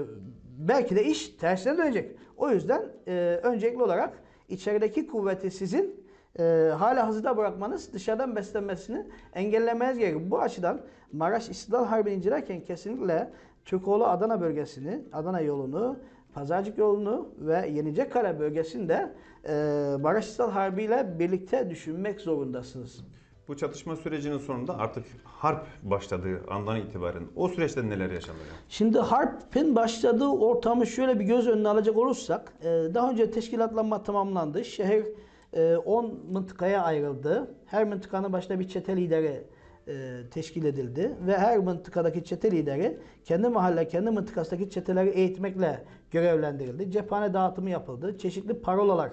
[0.58, 2.12] belki de iş tersine dönecek.
[2.38, 4.14] O yüzden e, öncelikli olarak
[4.50, 6.06] içerideki kuvveti sizin
[6.40, 6.44] e,
[6.78, 10.22] hala hazırda bırakmanız dışarıdan beslenmesini engellemeniz gerekiyor.
[10.32, 13.30] Bu açıdan Maraş İstiklal Harbi'ni incelerken kesinlikle
[13.66, 16.00] Türkoğlu Adana bölgesini, Adana yolunu,
[16.34, 19.14] Pazarcık yolunu ve Yenicekale bölgesini de
[19.48, 19.54] e,
[20.02, 23.06] Maraş İstiklal Harbi ile birlikte düşünmek zorundasınız.
[23.48, 28.40] Bu çatışma sürecinin sonunda artık harp başladığı andan itibaren o süreçte neler yaşandı?
[28.70, 34.66] Şimdi harpin başladığı ortamı şöyle bir göz önüne alacak olursak, e, daha önce teşkilatlanma tamamlandı.
[34.66, 35.06] Şehir
[35.54, 37.56] e, 10 mıntıkaya ayrıldı.
[37.66, 39.44] Her mıntıkanın başına bir çete lideri
[39.88, 46.92] e, teşkil edildi ve her mıntıkadaki çete lideri kendi mahalle, kendi mıntıkasındaki çeteleri eğitmekle görevlendirildi.
[46.92, 48.18] Cephane dağıtımı yapıldı.
[48.18, 49.12] Çeşitli parolalar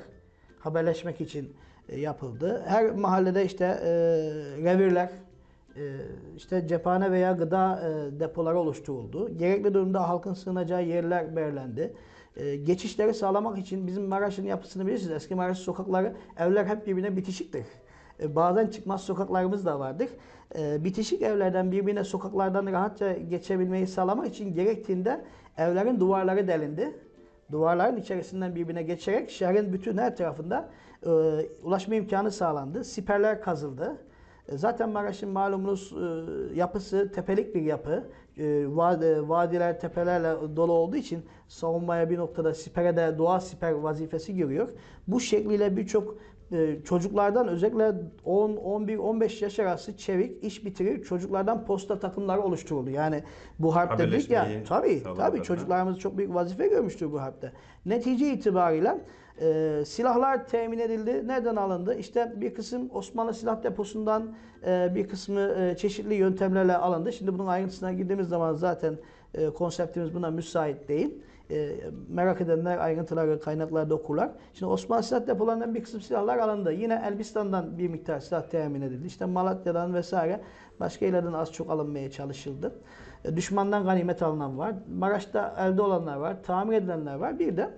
[0.58, 2.62] haberleşmek için e, yapıldı.
[2.66, 3.90] Her mahallede işte e,
[4.64, 5.10] revirler,
[5.76, 5.82] e,
[6.36, 9.36] işte cephane veya gıda e, depoları oluşturuldu.
[9.36, 11.92] Gerekli durumda halkın sığınacağı yerler belirlendi.
[12.36, 15.12] E, Geçişleri sağlamak için bizim Maraş'ın yapısını bilirsiniz.
[15.12, 17.64] Eski Maraş sokakları, evler hep birbirine bitişiktir.
[18.22, 20.08] E, Bazen çıkmaz sokaklarımız da vardır.
[20.58, 25.24] E, Bitişik evlerden birbirine sokaklardan rahatça geçebilmeyi sağlamak için gerektiğinde
[25.58, 26.94] evlerin duvarları delindi.
[27.52, 30.68] Duvarların içerisinden birbirine geçerek şehrin bütün her tarafında
[31.06, 31.10] e,
[31.62, 32.84] ulaşma imkanı sağlandı.
[32.84, 33.96] Siperler kazıldı.
[34.48, 38.04] E, Zaten Maraş'ın malumunuz e, yapısı tepelik bir yapı.
[38.36, 44.36] E, va- Vadiler tepelerle dolu olduğu için savunmaya bir noktada sipere de doğa siper vazifesi
[44.36, 44.68] görüyor.
[45.08, 46.18] Bu şekliyle birçok
[46.84, 47.92] çocuklardan özellikle
[48.24, 52.90] 10, 11, 15 yaş arası çevik iş bitirir çocuklardan posta takımları oluşturuldu.
[52.90, 53.22] Yani
[53.58, 57.52] bu harp dedik ya tabii tabii çocuklarımız çok büyük vazife görmüştür bu harpte.
[57.86, 59.00] Netice itibariyle
[59.40, 61.28] e, silahlar temin edildi.
[61.28, 61.94] Nereden alındı?
[61.94, 64.34] İşte bir kısım Osmanlı silah deposundan
[64.66, 67.12] e, bir kısmı e, çeşitli yöntemlerle alındı.
[67.12, 68.98] Şimdi bunun ayrıntısına girdiğimiz zaman zaten
[69.34, 71.14] e, konseptimiz buna müsait değil.
[71.50, 71.70] E,
[72.08, 74.30] merak edenler ayrıntıları kaynaklarda okurlar.
[74.54, 76.72] Şimdi Osmanlı silah depolarından bir kısım silahlar alındı.
[76.72, 79.06] Yine Elbistan'dan bir miktar silah temin edildi.
[79.06, 80.40] İşte Malatya'dan vesaire
[80.80, 82.72] başka yerlerden az çok alınmaya çalışıldı.
[83.24, 84.74] E, düşmandan ganimet alınan var.
[84.98, 86.36] Maraş'ta elde olanlar var.
[86.42, 87.38] Tamir edilenler var.
[87.38, 87.70] Bir de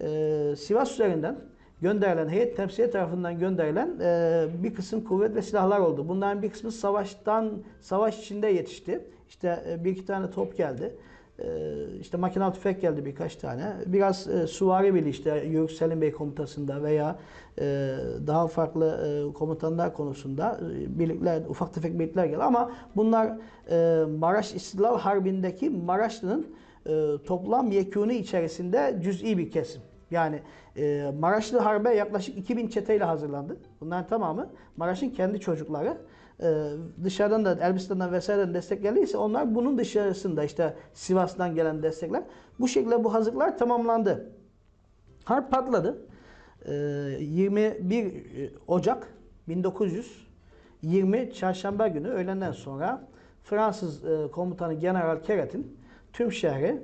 [0.00, 1.36] e, Sivas üzerinden
[1.82, 6.08] gönderilen, heyet temsiliye tarafından gönderilen e, bir kısım kuvvet ve silahlar oldu.
[6.08, 9.04] Bunların bir kısmı savaştan, savaş içinde yetişti.
[9.28, 10.94] İşte e, bir iki tane top geldi.
[11.38, 11.46] E,
[12.00, 13.72] işte makinalı tüfek geldi birkaç tane.
[13.86, 17.18] Biraz e, suvari birliği işte Yörük Selim Bey komutasında veya
[17.60, 17.94] e,
[18.26, 22.42] daha farklı e, komutanlar konusunda e, birlikler, ufak tefek birlikler geldi.
[22.42, 23.38] Ama bunlar
[23.70, 26.46] e, Maraş İstilal Harbi'ndeki Maraşlı'nın
[27.26, 29.82] toplam yekûnu içerisinde cüz'i bir kesim.
[30.10, 30.42] Yani
[30.76, 33.56] e, Maraşlı Harbe yaklaşık 2000 çeteyle hazırlandı.
[33.80, 35.96] Bunların tamamı Maraş'ın kendi çocukları.
[36.42, 36.70] E,
[37.04, 42.22] dışarıdan da Elbistan'dan vesaireden destek geldiyse onlar bunun dışarısında işte Sivas'tan gelen destekler.
[42.60, 44.32] Bu şekilde bu hazırlıklar tamamlandı.
[45.24, 45.98] Harp patladı.
[46.64, 49.08] E, 21 Ocak
[49.48, 53.08] 1920 Çarşamba günü öğlenden sonra
[53.42, 55.76] Fransız e, komutanı General Keret'in
[56.16, 56.82] tüm şehri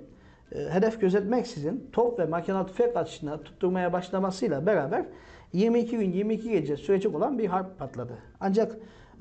[0.53, 5.05] e, hedef gözetmeksizin top ve makinalı tüfek atışına tutturmaya başlamasıyla beraber
[5.53, 8.13] 22 gün 22 gece sürecek olan bir harp patladı.
[8.41, 8.73] Ancak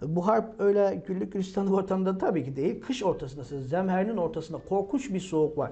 [0.04, 2.82] e, bu harp öyle güllük gülistanlık ortamında tabii ki değil.
[2.82, 3.70] Kış ortasındasınız.
[3.70, 5.72] Zemherinin ortasında korkunç bir soğuk var.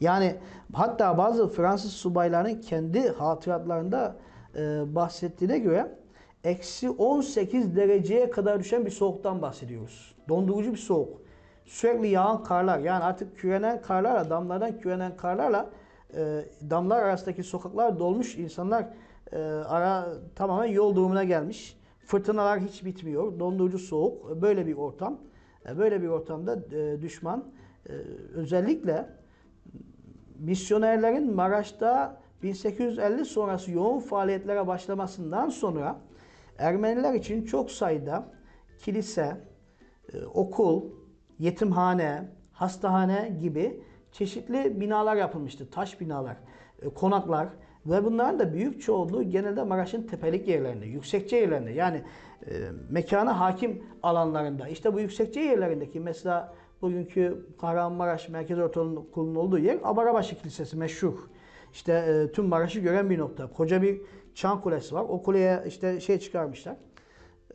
[0.00, 0.36] Yani
[0.72, 4.16] hatta bazı Fransız subayların kendi hatıratlarında
[4.56, 5.94] e, bahsettiğine göre
[6.44, 10.14] eksi 18 dereceye kadar düşen bir soğuktan bahsediyoruz.
[10.28, 11.23] Dondurucu bir soğuk.
[11.64, 15.70] Sürekli yağan karlar yani artık kürenen karlarla damlardan kürenen karlarla
[16.14, 18.86] e, damlar arasındaki sokaklar dolmuş insanlar
[19.32, 21.78] e, ara tamamen yol durumuna gelmiş.
[22.06, 23.38] Fırtınalar hiç bitmiyor.
[23.38, 24.42] Dondurucu soğuk.
[24.42, 25.18] Böyle bir ortam.
[25.68, 27.44] E, Böyle bir ortamda e, düşman
[27.88, 27.92] e,
[28.34, 29.08] özellikle
[30.38, 36.00] misyonerlerin Maraş'ta 1850 sonrası yoğun faaliyetlere başlamasından sonra
[36.58, 38.24] Ermeniler için çok sayıda
[38.78, 39.36] kilise,
[40.34, 40.84] okul,
[41.38, 43.80] yetimhane, hastahane gibi
[44.12, 45.70] çeşitli binalar yapılmıştı.
[45.70, 46.36] Taş binalar,
[46.82, 47.48] e, konaklar
[47.86, 52.02] ve bunların da büyük çoğunluğu genelde Maraş'ın tepelik yerlerinde, yüksekçe yerlerinde yani
[52.46, 52.52] e,
[52.90, 54.68] mekana hakim alanlarında.
[54.68, 61.14] İşte bu yüksekçe yerlerindeki mesela bugünkü Kahramanmaraş Merkez Ortaokulu'nun olduğu yer Abarabaşı Kilisesi meşhur.
[61.72, 63.52] İşte e, tüm Maraş'ı gören bir nokta.
[63.52, 64.00] Koca bir
[64.34, 65.04] çan kulesi var.
[65.08, 66.76] O kuleye işte şey çıkarmışlar.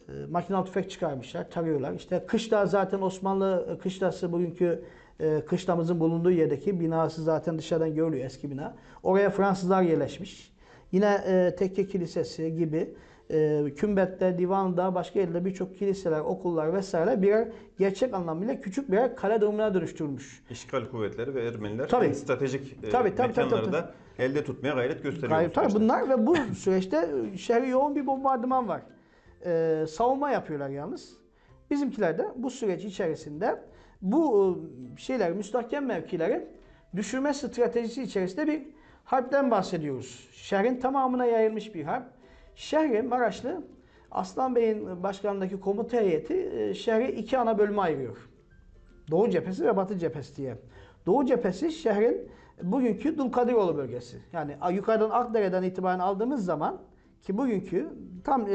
[0.09, 1.93] E, makinalı tüfek çıkarmışlar, tarıyorlar.
[1.93, 4.83] İşte kışla zaten Osmanlı e, kışlası bugünkü
[5.19, 8.75] e, kışlamızın bulunduğu yerdeki binası zaten dışarıdan görülüyor eski bina.
[9.03, 10.53] Oraya Fransızlar yerleşmiş.
[10.91, 12.93] Yine e, Tekke Kilisesi gibi
[13.31, 17.47] e, Kümbet'te, Divan'da, başka yerlerde birçok kiliseler, okullar vesaire birer
[17.79, 20.43] gerçek anlamıyla küçük birer kale durumuna dönüştürülmüş.
[20.49, 22.15] İşgal kuvvetleri ve Ermeniler Tabii.
[22.15, 23.73] stratejik e, Tabii, tabii, tabii, mekanları tabii.
[23.73, 25.29] da elde tutmaya gayret gösteriyor.
[25.31, 28.81] Gayet bu tabii bunlar ve bu süreçte şehri yoğun bir bombardıman var.
[29.45, 31.17] Ee, savunma yapıyorlar yalnız.
[31.71, 33.63] Bizimkiler de bu süreç içerisinde
[34.01, 34.57] bu
[34.95, 36.47] e, şeyler, müstahkem mevkileri
[36.95, 38.61] düşürme stratejisi içerisinde bir
[39.03, 40.29] harpten bahsediyoruz.
[40.31, 42.05] Şehrin tamamına yayılmış bir harp.
[42.55, 43.63] Şehri Maraşlı
[44.11, 48.29] Aslan Bey'in başkanlığındaki komuta heyeti e, şehri iki ana bölüme ayırıyor.
[49.11, 50.55] Doğu cephesi ve Batı cephesi diye.
[51.05, 52.31] Doğu cephesi şehrin
[52.63, 54.17] bugünkü Dulkadiroğlu bölgesi.
[54.33, 56.81] Yani yukarıdan Akdere'den itibaren aldığımız zaman
[57.21, 57.89] ki bugünkü
[58.23, 58.51] tam e,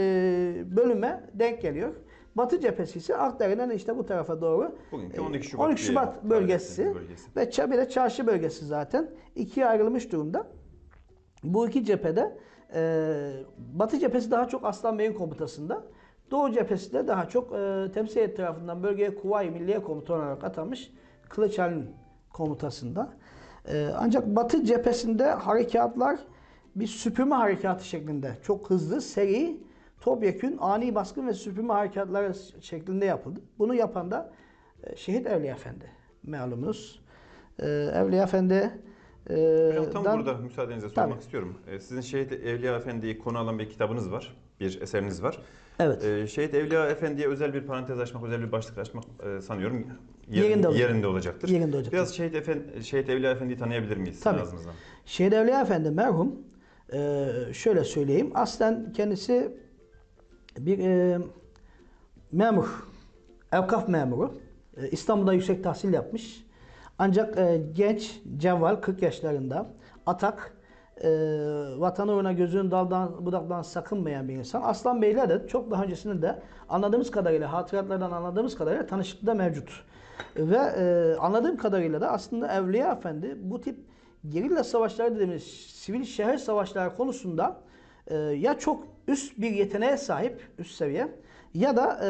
[0.76, 1.94] bölüme denk geliyor.
[2.36, 6.94] Batı cephesi ise Akdere'den işte bu tarafa doğru Bugünkü e, 12 Şubat 12 Şubat bölgesi,
[6.94, 7.36] bölgesi.
[7.36, 10.46] ve Ç- bir de çarşı bölgesi zaten ikiye ayrılmış durumda.
[11.44, 12.38] Bu iki cephede
[12.74, 15.82] e, Batı cephesi daha çok Aslan Bey'in komutasında.
[16.30, 20.92] Doğu cephesi de daha çok e, temsil tarafından bölgeye Kuvayi Milliye Komutanı olarak atanmış
[21.28, 21.90] Kılıç Ali'nin
[22.32, 23.08] komutasında.
[23.68, 26.18] E, ancak Batı cephesinde harekatlar
[26.76, 29.56] bir süpürme harekatı şeklinde çok hızlı, seri,
[30.00, 33.40] topyekün, ani baskın ve süpürme harekatları şeklinde yapıldı.
[33.58, 34.32] Bunu yapan da
[34.84, 35.84] e, Şehit Evliya Efendi
[36.26, 37.00] malumunuz.
[37.58, 38.70] E, Evliya Efendi
[39.30, 39.34] e,
[39.70, 41.20] Hocam tam dan- burada müsaadenizle sormak Tabii.
[41.22, 41.58] istiyorum.
[41.70, 44.36] Ee, Sizin Şehit Evliya Efendi'yi konu alan bir kitabınız var.
[44.60, 45.38] bir eseriniz var.
[45.78, 46.04] Evet.
[46.04, 49.86] Ee, Şehit Evliya Efendi'ye özel bir parantez açmak, özel bir başlık açmak e, sanıyorum
[50.30, 50.80] Yerinde olacak.
[50.88, 51.48] yerinde olacaktır.
[51.48, 51.92] Yerinde olacak.
[51.92, 54.40] Biraz Şehit, Efendi, Şehit Evliya Efendi'yi tanıyabilir miyiz Tabii.
[54.40, 54.74] ağzınızdan?
[55.04, 56.34] Şehit Evliya Efendi merhum
[56.92, 58.32] e, şöyle söyleyeyim.
[58.34, 59.58] Aslen kendisi
[60.58, 61.18] bir e,
[62.32, 62.88] memur,
[63.52, 64.40] evkaf memuru.
[64.76, 66.44] E, İstanbul'da yüksek tahsil yapmış.
[66.98, 69.66] Ancak e, genç, cevval, 40 yaşlarında
[70.06, 70.54] atak,
[71.02, 71.10] e,
[71.76, 74.62] vatanı uğruna gözünün daldan budaktan sakınmayan bir insan.
[74.62, 79.84] Aslan Bey'le de çok daha öncesinde de anladığımız kadarıyla, hatıratlardan anladığımız kadarıyla tanışıklığı da mevcut.
[80.36, 83.78] Ve e, anladığım kadarıyla da aslında Evliya Efendi bu tip
[84.28, 87.60] gerilla savaşları dediğimiz sivil şehir savaşları konusunda
[88.06, 91.08] e, ya çok üst bir yeteneğe sahip, üst seviye
[91.54, 92.08] ya da e,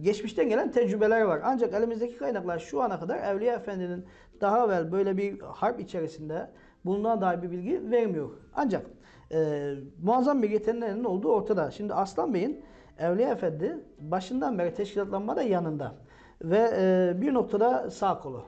[0.00, 1.40] geçmişten gelen tecrübeler var.
[1.44, 4.04] Ancak elimizdeki kaynaklar şu ana kadar Evliya Efendi'nin
[4.40, 6.50] daha evvel böyle bir harp içerisinde
[6.84, 8.30] bulunan dair bir bilgi vermiyor.
[8.54, 8.86] Ancak
[9.32, 9.70] e,
[10.02, 11.70] muazzam bir yeteneğinin olduğu ortada.
[11.70, 12.64] Şimdi Aslan Bey'in
[12.98, 15.94] Evliya Efendi başından beri teşkilatlanmada yanında
[16.42, 18.44] ve e, bir noktada sağ kolu.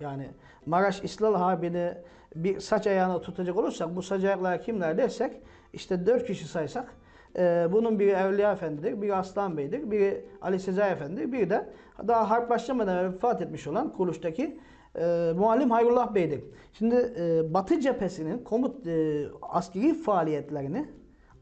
[0.00, 0.30] Yani
[0.66, 1.94] Maraş İstiklal Harbi'ni
[2.34, 5.32] bir saç ayağına tutacak olursak bu saç ayaklar kimler dersek
[5.72, 6.94] işte dört kişi saysak
[7.36, 11.70] e, bunun biri Evliya Efendi'dir, biri Aslan Bey'dir, biri Ali Sezai Efendi'dir, biri de
[12.08, 14.60] daha harp başlamadan vefat etmiş olan kuruluştaki
[14.98, 16.44] e, Muallim Hayrullah Bey'dir.
[16.72, 20.88] Şimdi e, Batı cephesinin komut e, askeri faaliyetlerini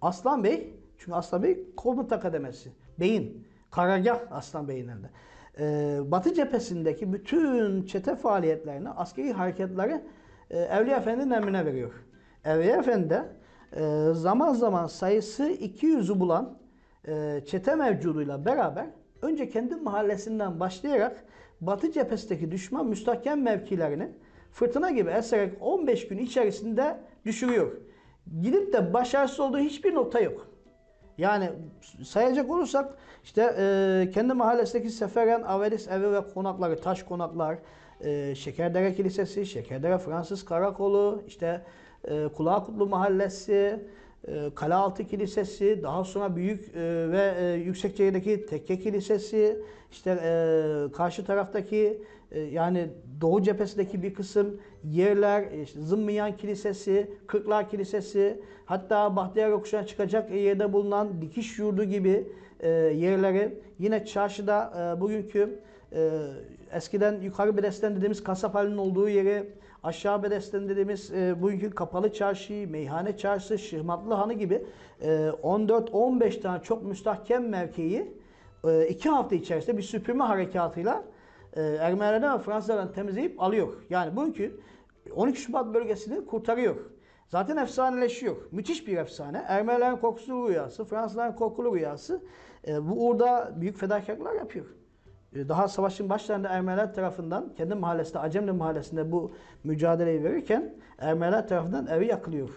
[0.02, 5.10] Aslan Bey, çünkü Aslan Bey komuta kademesi, beyin, karargah Aslan Bey'in elinde.
[5.58, 10.00] Ee, Batı cephesindeki bütün çete faaliyetlerini, askeri hareketleri
[10.50, 11.92] e, Evliya Efendi'nin emrine veriyor.
[12.44, 13.22] Evliya Efendi de
[13.76, 16.58] e, zaman zaman sayısı 200'ü bulan
[17.08, 18.86] e, çete mevcuduyla beraber
[19.22, 21.24] önce kendi mahallesinden başlayarak
[21.60, 24.08] Batı cephesindeki düşman müstahkem mevkilerini
[24.52, 27.72] fırtına gibi eserek 15 gün içerisinde düşürüyor.
[28.42, 30.51] Gidip de başarısız olduğu hiçbir nokta yok.
[31.18, 31.50] Yani
[32.04, 32.94] sayacak olursak
[33.24, 37.58] işte e, kendi mahallesindeki Seferen, Avelis evi ve konakları, taş konaklar,
[38.00, 41.62] e, Şekerdere Kilisesi, Şekerdere Fransız Karakolu, işte
[42.04, 43.80] e, Kulağkutlu Mahallesi,
[44.28, 51.24] e, Kalealtı Kilisesi, daha sonra büyük e, ve e, Yüksekçe'deki Tekke Kilisesi, işte e, karşı
[51.24, 52.88] taraftaki e, yani
[53.20, 60.30] Doğu cephesindeki bir kısım yerler, e, işte Zımmiyan Kilisesi, Kırklar Kilisesi, hatta Bahtiyar Yokuşu'na çıkacak
[60.30, 62.28] yerde bulunan dikiş yurdu gibi
[62.60, 65.60] e, yerleri, yine çarşıda e, bugünkü
[65.92, 66.10] e,
[66.72, 69.50] eskiden yukarı bedesten dediğimiz kasap halinin olduğu yeri,
[69.82, 74.66] aşağı bedesten dediğimiz e, bugünkü kapalı çarşı, meyhane çarşısı, Şırmatlı Hanı gibi
[75.00, 75.08] e,
[75.42, 78.12] 14-15 tane çok müstahkem mevkiyi
[78.64, 81.04] e, iki hafta içerisinde bir süpürme harekatıyla
[81.52, 83.72] e, Ermenilerden ve Fransızlardan temizleyip alıyor.
[83.90, 84.60] Yani bugünkü
[85.16, 86.76] 12 Şubat bölgesini kurtarıyor.
[87.28, 88.36] Zaten efsaneleşiyor.
[88.50, 89.44] Müthiş bir efsane.
[89.48, 92.22] Ermenilerin korkusuz rüyası, Fransızların korkulu rüyası.
[92.66, 94.66] E, bu uğurda büyük fedakarlıklar yapıyor.
[95.34, 99.32] E, Daha savaşın başlarında Ermeniler tarafından kendi mahallesinde, Acemli mahallesinde bu
[99.64, 102.48] mücadeleyi verirken Ermeniler tarafından evi yakılıyor.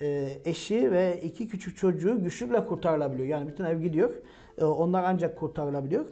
[0.00, 3.28] E, eşi ve iki küçük çocuğu güçlükle kurtarılabiliyor.
[3.28, 4.14] Yani bütün ev gidiyor.
[4.58, 6.04] E, onlar ancak kurtarılabiliyor.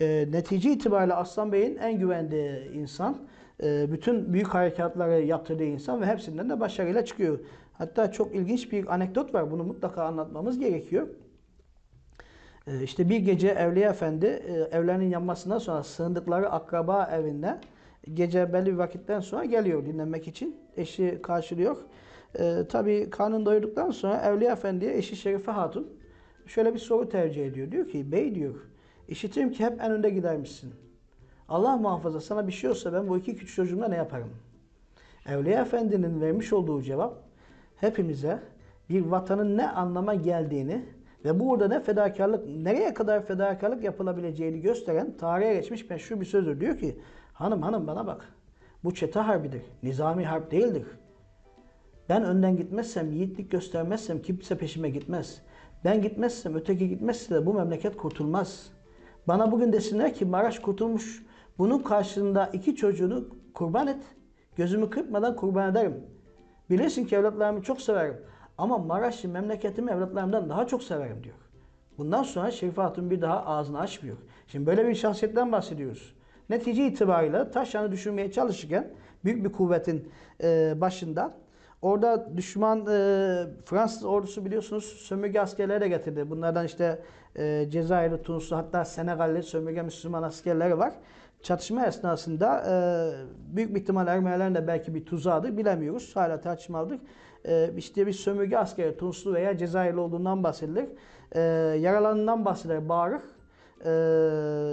[0.00, 3.16] E, netice itibariyle Aslan Bey'in en güvendiği insan,
[3.62, 7.38] e, bütün büyük harekatları yaptırdığı insan ve hepsinden de başarıyla çıkıyor.
[7.72, 9.50] Hatta çok ilginç bir anekdot var.
[9.50, 11.08] Bunu mutlaka anlatmamız gerekiyor.
[12.66, 17.58] E, işte bir gece Evliya Efendi e, evlerinin yanmasından sonra sığındıkları akraba evinde
[18.14, 20.56] gece belli bir vakitten sonra geliyor dinlenmek için.
[20.76, 21.76] Eşi karşılıyor.
[22.38, 25.88] E, tabii karnını doyurduktan sonra Evliya Efendi'ye eşi Şerife Hatun
[26.46, 27.72] şöyle bir soru tercih ediyor.
[27.72, 28.54] Diyor ki bey diyor
[29.08, 30.74] işitirim ki hep en önde gidermişsin.
[31.48, 34.30] Allah muhafaza sana bir şey olsa ben bu iki küçük çocuğumla ne yaparım?
[35.26, 37.14] Evliya Efendi'nin vermiş olduğu cevap
[37.76, 38.38] hepimize
[38.90, 40.84] bir vatanın ne anlama geldiğini
[41.24, 46.60] ve burada ne fedakarlık, nereye kadar fedakarlık yapılabileceğini gösteren tarihe geçmiş meşhur bir sözdür.
[46.60, 46.98] Diyor ki
[47.32, 48.28] hanım hanım bana bak
[48.84, 49.62] bu çete harbidir.
[49.82, 50.86] Nizami harp değildir.
[52.08, 55.42] Ben önden gitmezsem, yiğitlik göstermezsem kimse peşime gitmez.
[55.84, 58.70] Ben gitmezsem, öteki gitmezse de bu memleket kurtulmaz.
[59.28, 61.22] Bana bugün desinler ki Maraş kurtulmuş.
[61.58, 64.02] Bunun karşılığında iki çocuğunu kurban et.
[64.56, 66.06] Gözümü kırpmadan kurban ederim.
[66.70, 68.16] Bilirsin ki evlatlarımı çok severim.
[68.58, 71.36] Ama Maraş'ı memleketimi evlatlarımdan daha çok severim diyor.
[71.98, 74.16] Bundan sonra Şerife Hatun bir daha ağzını açmıyor.
[74.46, 76.14] Şimdi böyle bir şahsiyetten bahsediyoruz.
[76.50, 78.90] Netice itibariyle Taşyan'ı düşürmeye çalışırken
[79.24, 80.08] büyük bir kuvvetin
[80.42, 81.34] e, başında
[81.82, 86.30] orada düşman e, Fransız ordusu biliyorsunuz sömürge askerleri de getirdi.
[86.30, 87.02] Bunlardan işte
[87.36, 90.92] e, Cezayirli, Tunuslu hatta Senegalli sömürge Müslüman askerleri var.
[91.42, 92.74] Çatışma esnasında e,
[93.56, 96.16] büyük bir ihtimal Ermenilerin de belki bir tuzağıdır bilemiyoruz.
[96.16, 96.98] Hala tartışmalıdır.
[97.44, 100.86] E, işte bir sömürge askeri Tunuslu veya Cezayirli olduğundan bahsedilir.
[101.32, 101.40] E,
[101.80, 103.22] yaralanından bahseder bağırır.
[103.84, 103.90] E,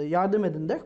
[0.08, 0.80] yardım edin der.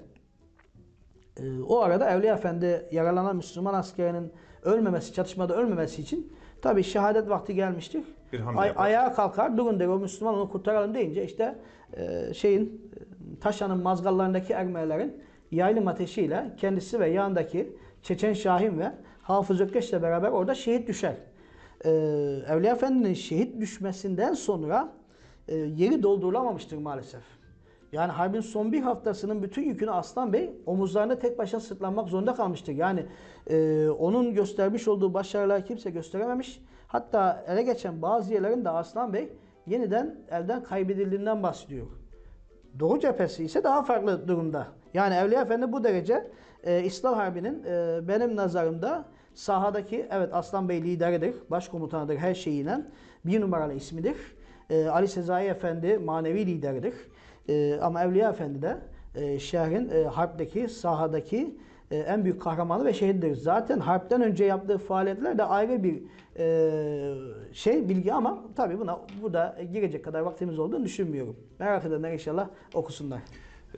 [1.40, 6.32] E, o arada Evliya Efendi yaralanan Müslüman askerinin ölmemesi, çatışmada ölmemesi için
[6.64, 8.02] tabi şehadet vakti gelmiştir.
[8.32, 8.84] Bir hamle Ay- yapar.
[8.84, 11.54] ayağa kalkar, durun der o Müslüman onu kurtaralım deyince işte
[11.96, 18.92] e, şeyin e, Taşan'ın mazgallarındaki Ermenilerin yaylım ateşiyle kendisi ve yanındaki Çeçen Şahin ve
[19.22, 21.14] Hafız Ökkeş'le beraber orada şehit düşer.
[21.84, 21.90] E,
[22.48, 24.88] Evliya Efendi'nin şehit düşmesinden sonra
[25.48, 27.22] e, yeri doldurulamamıştır maalesef.
[27.94, 32.72] Yani harbin son bir haftasının bütün yükünü Aslan Bey omuzlarında tek başına sırtlanmak zorunda kalmıştır.
[32.72, 33.06] Yani
[33.50, 36.62] e, onun göstermiş olduğu başarılar kimse gösterememiş.
[36.88, 39.32] Hatta ele geçen bazı yerlerin de Aslan Bey
[39.66, 41.86] yeniden elden kaybedildiğinden bahsediyor.
[42.78, 44.66] Doğu cephesi ise daha farklı durumda.
[44.94, 46.30] Yani Evliya Efendi bu derece
[46.62, 52.78] e, İslam Harbi'nin e, benim nazarımda sahadaki evet Aslan Bey lideridir, başkomutanıdır her şeyiyle
[53.24, 54.16] bir numaralı ismidir.
[54.70, 56.94] E, Ali Sezai Efendi manevi lideridir.
[57.48, 58.78] E, ama Evliya Efendi de
[59.14, 61.58] e, şehrin e, harpteki, sahadaki
[61.90, 63.34] e, en büyük kahramanı ve şehididir.
[63.34, 66.02] Zaten harpten önce yaptığı faaliyetler de ayrı bir
[66.38, 67.14] e,
[67.52, 71.36] şey bilgi ama tabii buna burada girecek kadar vaktimiz olduğunu düşünmüyorum.
[71.58, 73.20] Merak edenler inşallah okusunlar.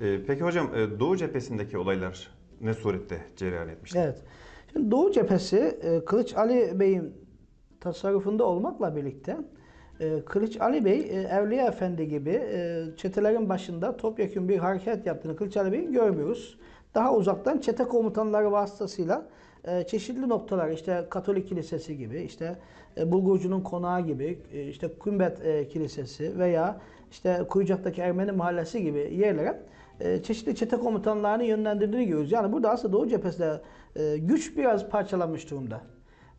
[0.00, 4.00] Ee, peki hocam e, Doğu cephesindeki olaylar ne surette cereyan etmiştir?
[4.00, 4.22] Evet.
[4.72, 7.14] Şimdi Doğu cephesi e, Kılıç Ali Bey'in
[7.80, 9.36] tasarrufunda olmakla birlikte
[10.01, 15.36] e, Kılıç Ali Bey e, Evliya Efendi gibi e, çetelerin başında topyekun bir hareket yaptığını
[15.36, 16.59] Kılıç Ali Bey'in görmüyoruz.
[16.94, 19.26] Daha uzaktan çete komutanları vasıtasıyla
[19.64, 22.57] e, çeşitli noktalar işte Katolik Kilisesi gibi işte
[22.97, 26.80] e, Bulgurcu'nun konağı gibi e, işte Kümbet Kilisesi veya
[27.11, 29.62] işte Kuyucak'taki Ermeni Mahallesi gibi yerlere
[30.22, 32.32] çeşitli çete komutanlarını yönlendirdiğini görüyoruz.
[32.32, 33.61] Yani burada aslında Doğu cephesinde
[33.97, 35.80] e, güç biraz parçalanmış durumda.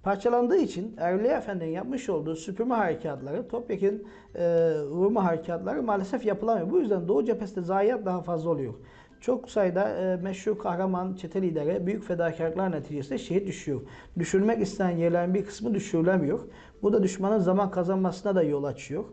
[0.08, 4.04] Parçalandığı için Evliya Efendi'nin yapmış olduğu süpürme harekatları, topyekun
[4.36, 6.72] e, vurma harekatları maalesef yapılamıyor.
[6.72, 8.74] Bu yüzden Doğu cephesinde zayiat daha fazla oluyor.
[9.22, 13.82] Çok sayıda e, meşhur kahraman çete lideri büyük fedakarlıklar neticesinde şehit düşüyor.
[14.20, 16.40] Düşürmek istenen yerlerin bir kısmı düşürülemiyor.
[16.82, 19.04] Bu da düşmanın zaman kazanmasına da yol açıyor.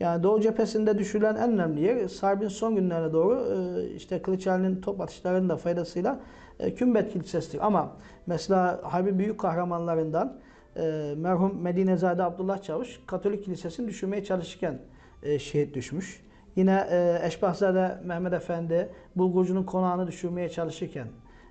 [0.00, 5.00] Yani Doğu cephesinde düşürülen en önemli yer Sarbin son günlerine doğru e, işte Kılıçhane'nin top
[5.00, 6.20] atışlarının da faydasıyla
[6.60, 7.66] e, Kümbet Kilisesi'dir.
[7.66, 7.96] Ama
[8.26, 10.43] mesela Harbin büyük kahramanlarından
[10.76, 14.78] e, merhum Medinezade Abdullah Çavuş Katolik Kilisesi'ni düşürmeye çalışırken
[15.22, 16.24] e, şehit düşmüş.
[16.56, 21.06] Yine e, Eşbahzade Mehmet Efendi Bulgurcu'nun konağını düşürmeye çalışırken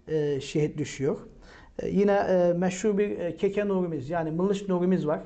[0.08, 1.18] e, şehit düşüyor.
[1.80, 5.20] E, yine e, meşhur bir e, Keke Nurimiz yani Mılış Nurimiz var.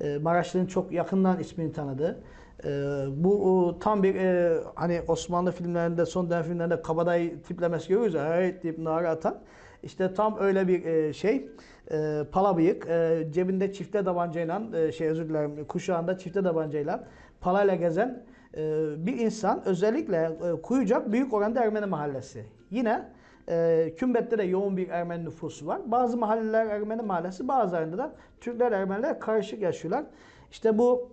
[0.00, 2.22] E, Maraşlı'nın çok yakından ismini tanıdığı.
[2.64, 2.68] E,
[3.16, 8.36] bu o, tam bir e, hani Osmanlı filmlerinde son dönem filmlerinde kabadayı tiplemesi görüyoruz ya
[8.36, 9.38] hey deyip nara atan.
[9.82, 11.48] İşte tam öyle bir e, şey.
[11.92, 17.04] E, pala bıyık, e, cebinde çifte tabancayla, e, şey özür dilerim, kuşağında çifte tabancayla,
[17.40, 18.24] palayla gezen
[18.56, 19.62] e, bir insan.
[19.64, 22.44] Özellikle e, Kuyucak büyük oranda Ermeni mahallesi.
[22.70, 23.08] Yine
[23.48, 25.80] e, Kümbet'te de yoğun bir Ermeni nüfusu var.
[25.86, 30.04] Bazı mahalleler Ermeni mahallesi, bazılarında da Türkler, Ermeniler karışık yaşıyorlar.
[30.50, 31.10] İşte bu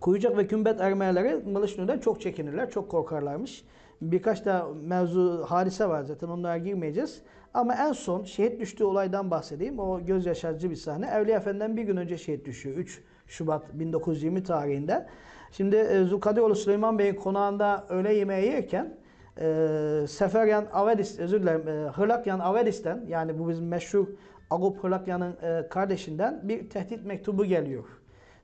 [0.00, 3.64] Kuyucak ve Kümbet Ermenileri Mılışnur'dan çok çekinirler, çok korkarlarmış.
[4.00, 7.22] Birkaç da mevzu hadise var zaten onlara girmeyeceğiz.
[7.54, 9.78] Ama en son şehit düştüğü olaydan bahsedeyim.
[9.78, 11.06] O göz yaşartıcı bir sahne.
[11.06, 12.76] Evliya Efendi'den bir gün önce şehit düşüyor.
[12.76, 15.06] 3 Şubat 1920 tarihinde.
[15.52, 18.96] Şimdi e, Zulkadiroğlu Süleyman Bey'in konağında öğle yemeği yerken
[19.40, 24.06] e, Seferyan Avedis, özür dilerim, e, Hırlakyan Avedis'ten yani bu bizim meşhur
[24.50, 27.84] Agup Hırlakyan'ın e, kardeşinden bir tehdit mektubu geliyor.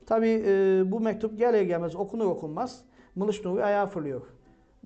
[0.07, 0.45] Tabi
[0.87, 2.85] bu mektup gelir gelmez okunur okunmaz
[3.15, 4.23] Mılış Nuri ayağa fırlıyor.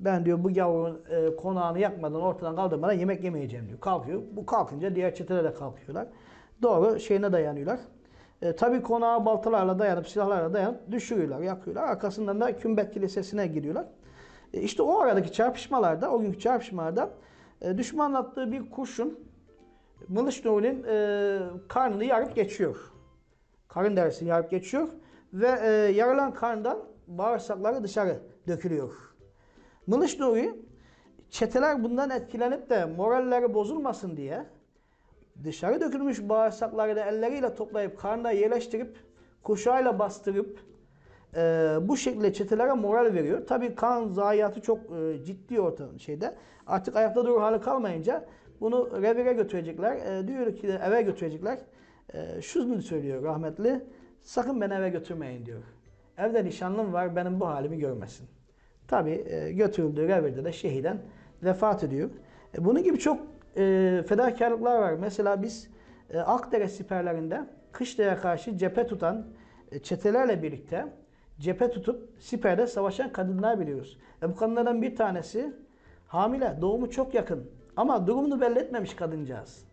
[0.01, 3.81] Ben diyor bu gavurun e, konağını yakmadan ortadan kaldırmadan yemek yemeyeceğim diyor.
[3.81, 4.23] Kalkıyor.
[4.33, 6.07] Bu kalkınca diğer çeteler de kalkıyorlar.
[6.63, 7.81] Doğru şeyine dayanıyorlar.
[8.43, 11.83] E, tabii konağa baltalarla dayanıp silahlarla dayanıp düşürüyorlar, yakıyorlar.
[11.83, 13.87] Arkasından da Kümbet Kilisesi'ne giriyorlar.
[14.55, 17.11] E, işte o aradaki çarpışmalarda, o günkü çarpışmalarda
[17.61, 19.19] e, düşmanın attığı bir kurşun
[20.09, 21.39] Nuri'nin e,
[21.69, 22.77] karnını yarıp geçiyor.
[23.69, 24.89] Karın derisini yarıp geçiyor
[25.33, 29.10] ve e, yarılan karnından bağırsakları dışarı dökülüyor.
[29.89, 30.55] Nuri
[31.31, 34.47] çeteler bundan etkilenip de moralleri bozulmasın diye
[35.45, 38.97] dışarı dökülmüş bağırsakları da elleriyle toplayıp karnına yerleştirip
[39.43, 40.61] kuşağıyla bastırıp
[41.37, 41.41] e,
[41.83, 43.47] bu şekilde çetelere moral veriyor.
[43.47, 46.35] Tabii kan zayiatı çok e, ciddi orta şeyde.
[46.67, 48.27] Artık ayakta durur hali kalmayınca
[48.61, 49.97] bunu revire götürecekler.
[49.97, 51.59] E, diyor ki eve götürecekler.
[52.15, 53.85] E, şunu söylüyor rahmetli.
[54.23, 55.63] Sakın beni eve götürmeyin diyor.
[56.19, 58.29] Evde nişanlım var benim bu halimi görmesin.
[58.91, 60.99] Tabii e, götürüldüğü revirde de şehiden
[61.43, 62.11] vefat ediyor.
[62.59, 63.21] E, bunun gibi çok
[63.57, 64.93] e, fedakarlıklar var.
[64.93, 65.71] Mesela biz
[66.27, 67.41] Akdere siperlerinde
[67.73, 69.27] Kışla'ya karşı cephe tutan
[69.83, 70.87] çetelerle birlikte
[71.41, 73.99] cephe tutup siperde savaşan kadınlar biliyoruz.
[74.23, 75.53] Ve bu kadınlardan bir tanesi
[76.07, 77.51] hamile, doğumu çok yakın.
[77.77, 79.65] Ama durumunu belli etmemiş kadıncağız.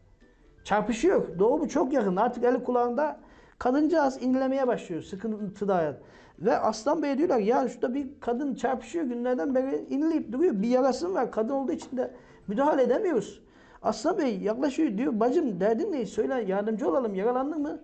[0.63, 1.39] Çarpışıyor.
[1.39, 2.15] Doğumu çok yakın.
[2.15, 3.20] Artık eli kulağında
[3.59, 5.01] kadıncağız inlemeye başlıyor.
[5.01, 5.97] Sıkıntıda.
[6.39, 10.61] Ve Aslan Bey diyorlar ya şurada bir kadın çarpışıyor günlerden beri inleyip duruyor.
[10.61, 11.31] Bir yarası var.
[11.31, 12.11] Kadın olduğu için de
[12.47, 13.41] müdahale edemiyoruz.
[13.81, 15.19] Aslan Bey yaklaşıyor diyor.
[15.19, 16.05] Bacım derdin ne?
[16.05, 17.15] Söyle yardımcı olalım.
[17.15, 17.79] Yaralandın mı?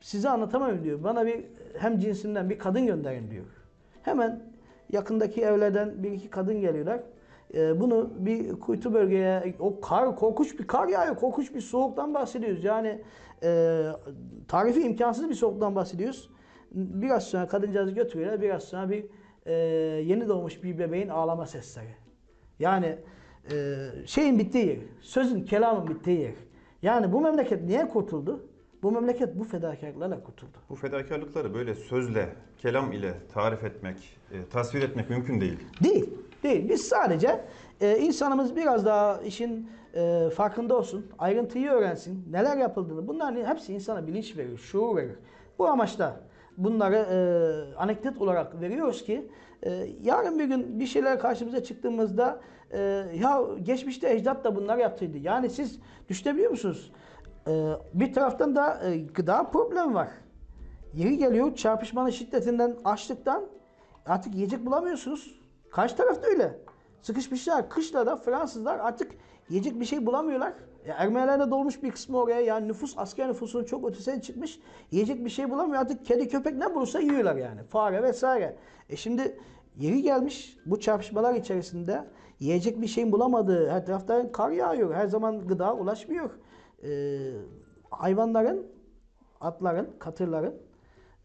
[0.00, 1.04] Size anlatamam diyor.
[1.04, 1.44] Bana bir
[1.78, 3.46] hem cinsinden bir kadın gönderin diyor.
[4.02, 4.42] Hemen
[4.92, 7.00] yakındaki evlerden bir iki kadın geliyorlar.
[7.54, 12.64] Ee, bunu bir kuytu bölgeye, o kar, korkunç bir kar yağıyor, korkunç bir soğuktan bahsediyoruz.
[12.64, 13.02] Yani
[13.42, 13.82] e,
[14.48, 16.30] tarifi imkansız bir soğuktan bahsediyoruz.
[16.72, 19.04] Biraz sonra kadıncağızı götürüyorlar, biraz sonra bir
[19.46, 19.54] e,
[20.04, 21.94] yeni doğmuş bir bebeğin ağlama sesleri.
[22.58, 22.98] Yani
[23.52, 26.34] e, şeyin bittiği yer, sözün, kelamın bittiği yer.
[26.82, 28.46] Yani bu memleket niye kurtuldu?
[28.82, 30.58] Bu memleket bu fedakarlıklarla kurtuldu.
[30.70, 35.58] Bu fedakarlıkları böyle sözle, kelam ile tarif etmek, e, tasvir etmek mümkün değil.
[35.84, 36.10] Değil.
[36.42, 36.68] Değil.
[36.68, 37.40] Biz sadece
[37.80, 43.08] e, insanımız biraz daha işin e, farkında olsun, ayrıntıyı öğrensin, neler yapıldığını.
[43.08, 45.16] Bunların hepsi insana bilinç verir, şuur verir.
[45.58, 46.20] Bu amaçla
[46.58, 47.18] bunları e,
[47.76, 49.30] anekdot olarak veriyoruz ki
[49.62, 49.70] e,
[50.02, 52.40] yarın bir gün bir şeyler karşımıza çıktığımızda
[52.70, 52.78] e,
[53.14, 55.18] ya geçmişte ecdat da bunlar yaptıydı.
[55.18, 56.92] Yani siz düşünebiliyor musunuz?
[57.48, 60.08] E, bir taraftan da e, gıda problemi var.
[60.94, 63.44] Yeri geliyor çarpışmanın şiddetinden, açlıktan
[64.06, 65.40] artık yiyecek bulamıyorsunuz.
[65.70, 66.58] Karşı tarafta öyle.
[67.02, 67.70] Sıkışmışlar.
[67.70, 69.12] Kışla da Fransızlar artık
[69.48, 70.52] yiyecek bir şey bulamıyorlar.
[70.88, 72.40] E, de dolmuş bir kısmı oraya.
[72.40, 74.60] Yani nüfus, asker nüfusunun çok ötesine çıkmış.
[74.90, 75.80] Yiyecek bir şey bulamıyor.
[75.80, 77.62] Artık kedi köpek ne bulursa yiyorlar yani.
[77.62, 78.56] Fare vesaire.
[78.88, 79.38] E şimdi
[79.76, 82.04] yeri gelmiş bu çarpışmalar içerisinde
[82.40, 84.94] yiyecek bir şeyin bulamadığı, her taraftan kar yağıyor.
[84.94, 86.30] Her zaman gıda ulaşmıyor.
[86.82, 86.90] E,
[87.90, 88.66] hayvanların,
[89.40, 90.54] atların, katırların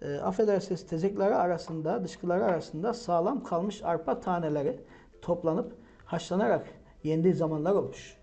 [0.01, 4.79] e, affedersiniz tezekleri arasında, dışkıları arasında sağlam kalmış arpa taneleri
[5.21, 5.73] toplanıp
[6.05, 6.67] haşlanarak
[7.03, 8.22] yendiği zamanlar olmuş.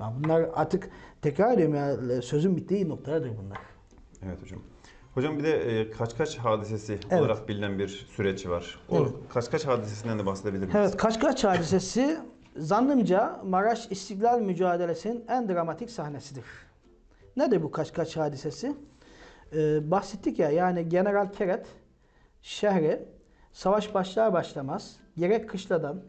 [0.00, 0.90] Ya bunlar artık
[1.22, 3.58] tekrar ediyorum ya sözün bittiği noktalardır bunlar.
[4.26, 4.60] Evet hocam.
[5.14, 7.20] Hocam bir de e, Kaçkaç hadisesi Evet.
[7.20, 8.78] olarak bilinen bir süreç var.
[8.88, 9.12] O Evet.
[9.28, 10.74] Kaçkaç hadisesinden de bahsedebilir miyiz?
[10.76, 12.18] Evet, Kaçkaç hadisesi
[12.56, 16.44] zannımca Maraş İstiklal Mücadelesi'nin en dramatik sahnesidir.
[17.36, 18.76] Nedir bu Kaçkaç hadisesi?
[19.52, 21.66] Ee, bahsettik ya yani General Keret
[22.42, 23.08] şehri
[23.52, 26.02] savaş başlar başlamaz gerek kışladan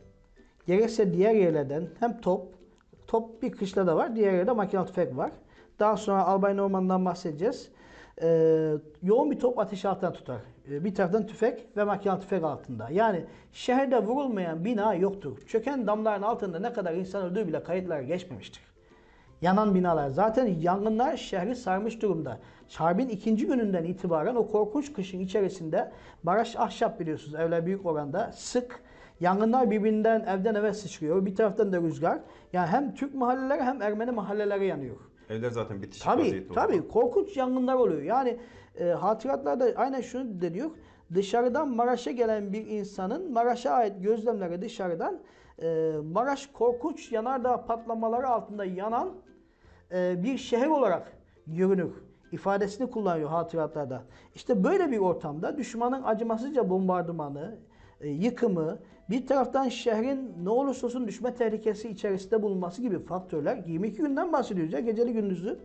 [0.67, 2.56] gerekse diğer yerlerden hem top
[3.07, 5.31] top bir kışlada var diğer yerde makinalı tüfek var.
[5.79, 7.69] Daha sonra Albay Norman'dan bahsedeceğiz.
[8.21, 10.41] Ee, yoğun bir top ateşi altında tutar.
[10.71, 12.89] Ee, bir taraftan tüfek ve makinalı tüfek altında.
[12.91, 15.37] Yani şehirde vurulmayan bina yoktur.
[15.47, 18.63] Çöken damların altında ne kadar insan öldüğü bile kayıtlara geçmemiştir.
[19.41, 20.09] Yanan binalar.
[20.09, 22.39] Zaten yangınlar şehri sarmış durumda.
[22.73, 25.91] Harbin ikinci gününden itibaren o korkunç kışın içerisinde
[26.23, 28.81] baraj ahşap biliyorsunuz evler büyük oranda sık.
[29.19, 31.25] Yangınlar birbirinden evden eve sıçrıyor.
[31.25, 32.19] Bir taraftan da rüzgar.
[32.53, 34.95] Yani hem Türk mahalleleri hem Ermeni mahalleleri yanıyor.
[35.29, 36.87] Evler zaten bitişik Tabii vaziyette tabii zaman.
[36.87, 38.01] korkunç yangınlar oluyor.
[38.01, 38.37] Yani
[38.79, 40.71] e, hatıratlarda aynen şunu deniyor.
[41.13, 45.19] Dışarıdan Maraş'a gelen bir insanın Maraş'a ait gözlemleri dışarıdan
[45.61, 49.09] e, Maraş korkunç yanardağ patlamaları altında yanan
[49.91, 51.11] e, bir şehir olarak
[51.47, 51.91] görünür
[52.31, 54.03] ifadesini kullanıyor hatıratlarda.
[54.35, 57.55] İşte böyle bir ortamda düşmanın acımasızca bombardımanı,
[58.01, 58.79] e, yıkımı,
[59.09, 64.73] bir taraftan şehrin ne olursa olsun düşme tehlikesi içerisinde bulunması gibi faktörler 22 günden bahsediyoruz
[64.73, 65.59] ya geceli gündüzü.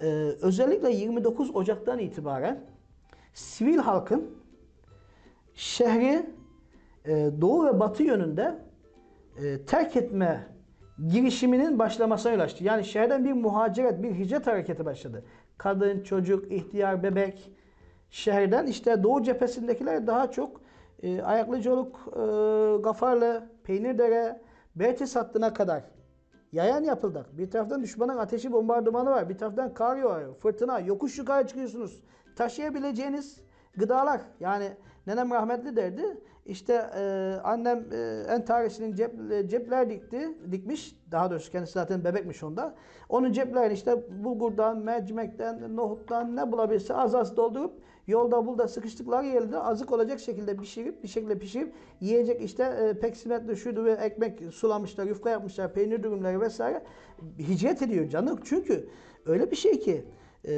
[0.00, 0.06] E,
[0.40, 2.64] özellikle 29 Ocak'tan itibaren
[3.34, 4.30] sivil halkın
[5.54, 6.26] şehri
[7.04, 8.58] e, doğu ve batı yönünde
[9.42, 10.46] e, terk etme
[11.08, 12.64] girişiminin başlamasına yol açtı.
[12.64, 15.24] Yani şehirden bir muhaciret, bir hicret hareketi başladı.
[15.58, 17.50] Kadın, çocuk, ihtiyar, bebek
[18.10, 20.61] şehirden işte doğu cephesindekiler daha çok
[21.02, 22.20] e, Ayaklıcılık, e,
[22.82, 24.40] Gafarlı, Peynirdere,
[24.76, 25.84] Bertis hattına kadar
[26.52, 27.26] yayan yapıldı.
[27.32, 29.28] Bir taraftan düşmanın ateşi bombardımanı var.
[29.28, 32.02] Bir taraftan kar yağıyor, fırtına, yokuş yukarı çıkıyorsunuz.
[32.36, 33.40] Taşıyabileceğiniz
[33.76, 34.20] gıdalar.
[34.40, 34.68] Yani
[35.06, 36.20] nenem rahmetli derdi.
[36.46, 39.12] İşte e, annem e, en tanesinin cep,
[39.46, 40.96] cepler dikti, dikmiş.
[41.10, 42.74] Daha doğrusu kendisi zaten bebekmiş onda.
[43.08, 49.58] Onun ceplerini işte bulgurdan, mercimekten, nohuttan ne bulabilirse az az doldurup yolda bulda sıkıştıkları yerde
[49.58, 55.06] azık olacak şekilde pişirip bir şekilde pişirip yiyecek işte e, peksimetli şuydu ve ekmek sulamışlar,
[55.06, 56.82] yufka yapmışlar, peynir dürümleri vesaire.
[57.38, 58.40] Hicret ediyor canım.
[58.44, 58.88] Çünkü
[59.26, 60.04] öyle bir şey ki
[60.44, 60.52] e,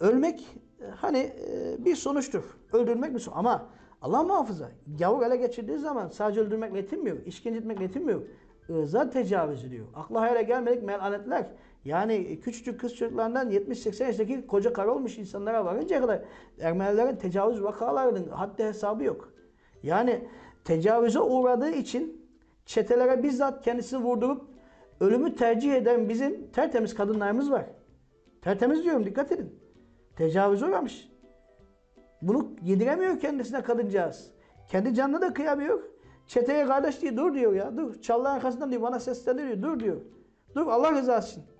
[0.00, 0.40] ölmek
[0.80, 2.44] e, hani e, bir sonuçtur.
[2.72, 3.38] Öldürmek bir sonuç.
[3.38, 3.66] Ama
[4.02, 8.22] Allah muhafaza gavur ele geçirdiği zaman sadece öldürmekle yetinmiyor, işkence etmekle yetinmiyor.
[8.70, 9.86] ırza tecavüz ediyor.
[9.94, 11.46] Akla hayale gelmedik melanetler.
[11.84, 16.22] Yani küçücük kız çocuklarından 70-80 yaşındaki koca karı olmuş insanlara varıncaya kadar
[16.60, 19.32] Ermenilerin tecavüz vakalarının haddi hesabı yok.
[19.82, 20.28] Yani
[20.64, 22.28] tecavüze uğradığı için
[22.66, 24.48] çetelere bizzat kendisini vurdurup
[25.00, 27.66] ölümü tercih eden bizim tertemiz kadınlarımız var.
[28.42, 29.58] Tertemiz diyorum dikkat edin.
[30.16, 31.08] Tecavüze uğramış.
[32.22, 34.30] Bunu yediremiyor kendisine kadıncağız.
[34.68, 35.82] Kendi canına da kıyamıyor.
[36.26, 37.76] Çeteye kardeş diye dur diyor ya.
[37.76, 38.00] Dur.
[38.00, 39.62] Çalların arkasından diyor bana sesleniyor.
[39.62, 39.96] Dur diyor.
[40.54, 41.57] Dur Allah rızası için.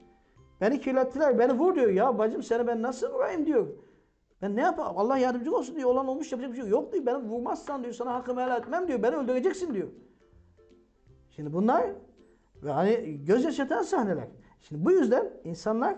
[0.61, 1.39] Beni kirlettiler.
[1.39, 1.91] Beni vur diyor.
[1.91, 3.67] Ya bacım seni ben nasıl vurayım diyor.
[4.43, 4.93] Ben ne yapayım?
[4.97, 5.91] Allah yardımcı olsun diyor.
[5.91, 6.93] Olan olmuş yapacak bir şey yok.
[6.93, 7.07] Diyor.
[7.07, 7.95] Beni vurmazsan diyor.
[7.95, 9.03] Sana hakkımı helal etmem diyor.
[9.03, 9.89] Beni öldüreceksin diyor.
[11.31, 11.87] Şimdi bunlar
[12.67, 14.25] yani göz yaşatan sahneler.
[14.61, 15.97] Şimdi bu yüzden insanlar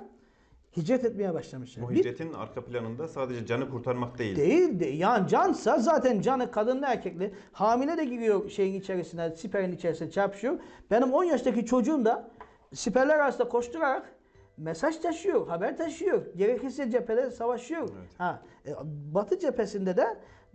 [0.77, 1.85] hicret etmeye başlamışlar.
[1.85, 4.37] Bu Bir- hicretin arka planında sadece canı kurtarmak değil.
[4.37, 10.11] Değil de yani cansa zaten canı kadınlı erkekli hamile de giriyor şeyin içerisine siperin içerisine
[10.11, 10.59] çarpışıyor.
[10.91, 12.31] Benim 10 yaştaki çocuğum da
[12.75, 14.15] siperler arasında koşturarak
[14.61, 16.23] mesaj taşıyor, haber taşıyor.
[16.37, 17.83] Gerekirse cephede savaşıyor.
[17.83, 18.11] Evet.
[18.19, 18.73] Ha, e,
[19.15, 20.07] Batı cephesinde de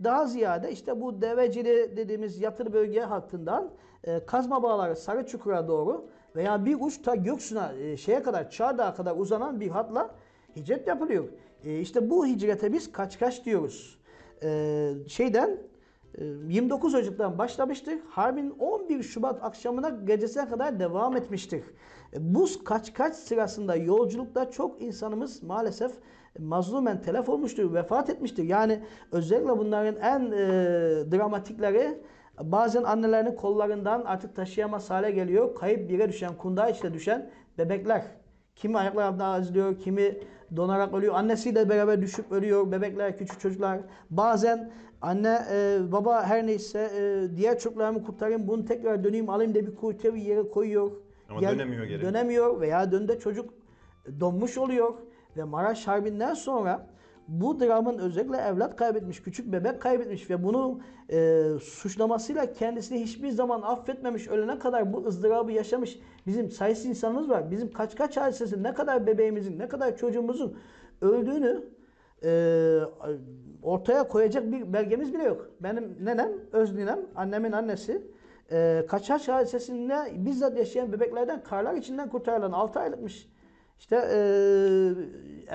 [0.04, 3.70] daha ziyade işte bu Devecili dediğimiz yatır bölge hattından
[4.04, 9.16] e, kazma bağları Sarıçukur'a doğru veya bir uç ta Göksu'na e, şeye kadar Çağdağ'a kadar
[9.16, 10.10] uzanan bir hatla
[10.56, 11.24] hicret yapılıyor.
[11.64, 13.98] E, işte bu hicrete biz kaç kaç diyoruz.
[14.42, 15.58] E, şeyden
[16.18, 18.02] e, 29 Ocak'tan başlamıştık.
[18.10, 21.64] Harbin 11 Şubat akşamına gecesine kadar devam etmiştir.
[22.16, 25.92] E, Bu kaç kaç sırasında yolculukta çok insanımız maalesef
[26.38, 28.44] mazlumen telef olmuştur, vefat etmiştir.
[28.44, 30.38] Yani özellikle bunların en e,
[31.12, 32.02] dramatikleri
[32.42, 35.54] bazen annelerinin kollarından artık taşıyamaz hale geliyor.
[35.54, 38.04] Kayıp yere düşen, kundağa içine düşen bebekler.
[38.56, 40.18] Kimi ayaklar altında eziliyor, kimi
[40.56, 41.14] donarak ölüyor.
[41.14, 43.80] Annesiyle beraber düşüp ölüyor bebekler, küçük çocuklar.
[44.10, 49.66] Bazen anne, e, baba her neyse e, diğer çocuklarımı kurtarayım, bunu tekrar döneyim alayım diye
[49.66, 49.76] bir
[50.14, 51.05] bir yere koyuyor.
[51.28, 52.02] Ama dönemiyor geri.
[52.02, 53.54] Dönemiyor veya dönde çocuk
[54.20, 54.94] donmuş oluyor.
[55.36, 56.86] Ve Maraş Harbi'nden sonra
[57.28, 63.62] bu dramın özellikle evlat kaybetmiş, küçük bebek kaybetmiş ve bunu e, suçlamasıyla kendisini hiçbir zaman
[63.62, 67.50] affetmemiş, ölene kadar bu ızdırabı yaşamış bizim sayısız insanımız var.
[67.50, 70.58] Bizim kaç kaç hadisesi, ne kadar bebeğimizin, ne kadar çocuğumuzun
[71.00, 71.64] öldüğünü
[72.24, 72.80] e,
[73.62, 75.50] ortaya koyacak bir belgemiz bile yok.
[75.60, 78.02] Benim nenem, öz ninem, annemin annesi
[78.52, 83.28] e, kaçaç hadisesinde bizzat yaşayan bebeklerden karlar içinden kurtarılan 6 aylıkmış.
[83.78, 84.18] İşte e,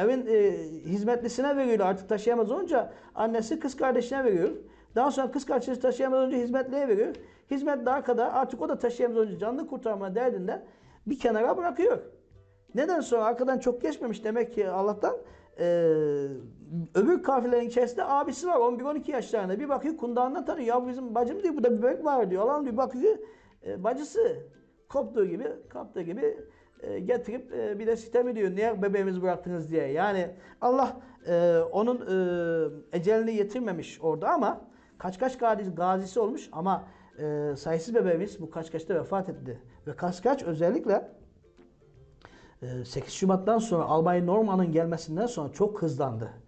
[0.02, 0.52] evin e,
[0.86, 4.50] hizmetlisine veriyor artık taşıyamaz olunca annesi kız kardeşine veriyor.
[4.96, 7.16] Daha sonra kız kardeşi taşıyamaz olunca hizmetliye veriyor.
[7.52, 10.62] Hizmetli arkada artık o da taşıyamaz olunca canlı kurtarma derdinde
[11.08, 11.98] bir kenara bırakıyor.
[12.76, 15.18] Neden sonra arkadan çok geçmemiş demek ki Allah'tan
[15.60, 15.88] e,
[16.96, 19.60] öbür kafirlerin içerisinde abisi var 11-12 yaşlarında.
[19.60, 20.68] Bir bakıyor kundağından tanıyor.
[20.68, 22.44] Ya bu bizim bacım diyor burada bir bebek var diyor.
[22.44, 23.18] Alan diyor bakıyor
[23.66, 24.38] e, bacısı
[24.90, 26.38] koptuğu gibi kaptığı gibi
[26.82, 28.56] e, getirip e, bir de sitem ediyor.
[28.56, 29.88] Niye bebeğimizi bıraktınız diye.
[29.88, 30.30] Yani
[30.62, 30.98] Allah
[31.28, 34.62] e, onun e, ecelini yetirmemiş orada ama
[34.98, 36.84] kaç kaç gazi, gazisi olmuş ama
[37.20, 39.62] e, sayısız bebeğimiz bu kaç kaçta vefat etti.
[39.88, 41.12] Ve kaç kaç özellikle
[42.62, 46.41] e, 8 Şubat'tan sonra Albay Norman'ın gelmesinden sonra çok hızlandı.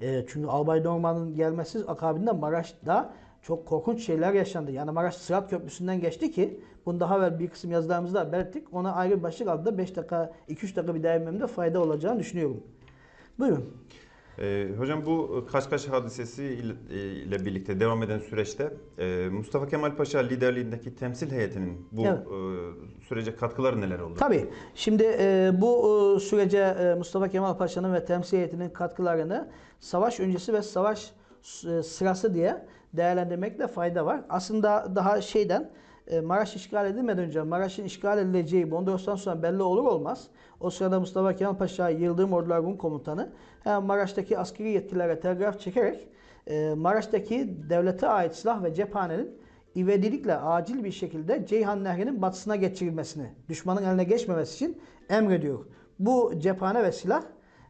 [0.00, 4.70] E, çünkü Albay Norman'ın gelmesi akabinde Maraş'ta çok korkunç şeyler yaşandı.
[4.70, 8.74] Yani Maraş Sırat Köprüsü'nden geçti ki bunu daha evvel bir kısım yazılarımızda belirttik.
[8.74, 12.62] Ona ayrı bir başlık altında 5 dakika, 2-3 dakika bir değinmemde fayda olacağını düşünüyorum.
[13.38, 13.76] Buyurun.
[14.40, 16.74] Ee, hocam bu Kaşkaş hadisesi ile,
[17.12, 22.18] ile birlikte devam eden süreçte e, Mustafa Kemal Paşa liderliğindeki temsil heyetinin bu Evet.
[22.18, 24.14] e, sürece katkıları neler oldu?
[24.18, 24.46] Tabii.
[24.74, 29.48] Şimdi e, bu e, sürece e, Mustafa Kemal Paşa'nın ve temsil heyetinin katkılarını
[29.80, 31.12] savaş öncesi ve savaş
[31.66, 34.20] e, sırası diye değerlendirmekte fayda var.
[34.28, 35.70] Aslında daha şeyden e,
[36.18, 40.28] Maraş işgal edilmeden önce Maraş'ın işgal edileceği Bondros'tan sonra belli olur olmaz.
[40.60, 43.32] O sırada Mustafa Kemal Paşa Yıldırım Ordular Rum Komutanı
[43.64, 46.08] hem Maraş'taki askeri yetkililere telgraf çekerek
[46.46, 49.38] e, Maraş'taki devlete ait silah ve cephanenin
[49.76, 55.58] ivedilikle acil bir şekilde Ceyhan Nehri'nin batısına geçirilmesini, düşmanın eline geçmemesi için emrediyor.
[55.98, 57.22] Bu cephane ve silah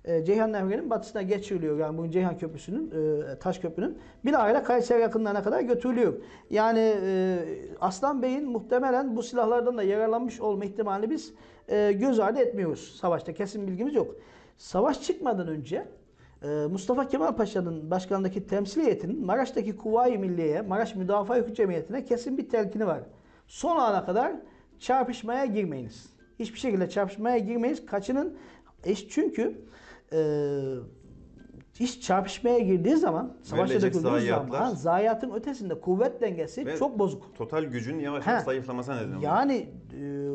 [0.05, 1.79] e, Ceyhan Nehri'nin batısına geçiriliyor.
[1.79, 6.15] Yani bu Ceyhan Köprüsü'nün, e, Taş Köprü'nün bilahare Kayseri yakınlarına kadar götürülüyor.
[6.51, 7.39] Yani e,
[7.81, 11.35] Aslan Bey'in muhtemelen bu silahlardan da yararlanmış olma ihtimalini biz
[11.69, 12.97] e, göz ardı etmiyoruz.
[13.01, 14.17] Savaşta kesin bilgimiz yok.
[14.57, 15.89] Savaş çıkmadan önce
[16.43, 22.39] e, Mustafa Kemal Paşa'nın başkanındaki temsil heyetinin Maraş'taki Kuvayi Milliye'ye, Maraş Müdafaa Hukuk Cemiyeti'ne kesin
[22.39, 23.01] bir telkini var.
[23.47, 24.33] Son ana kadar
[24.79, 26.07] çarpışmaya girmeyiniz.
[26.39, 27.87] Hiçbir şekilde çarpışmaya girmeyiniz.
[27.87, 28.37] Kaçının?
[28.85, 29.61] E, çünkü
[31.81, 36.99] iş çarpışmaya girdiği zaman, savaşa Verilecek döküldüğü zayiatlar- zaman zayiatın ötesinde kuvvet dengesi Ve çok
[36.99, 37.35] bozuk.
[37.35, 39.23] Total gücün yavaş yavaş zayıflamasına neden oluyor.
[39.23, 39.69] Yani
[40.01, 40.29] e,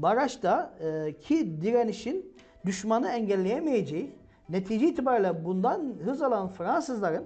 [0.00, 4.14] Maraş'ta e, ki direnişin düşmanı engelleyemeyeceği
[4.48, 7.24] netice itibariyle bundan hız alan Fransızların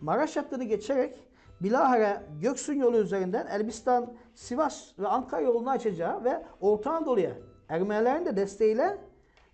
[0.00, 1.18] Maraş hattını geçerek
[1.60, 7.32] bilahare Göksun yolu üzerinden Elbistan, Sivas ve Ankara yolunu açacağı ve Orta Anadolu'ya
[7.68, 8.98] Ermenilerin de desteğiyle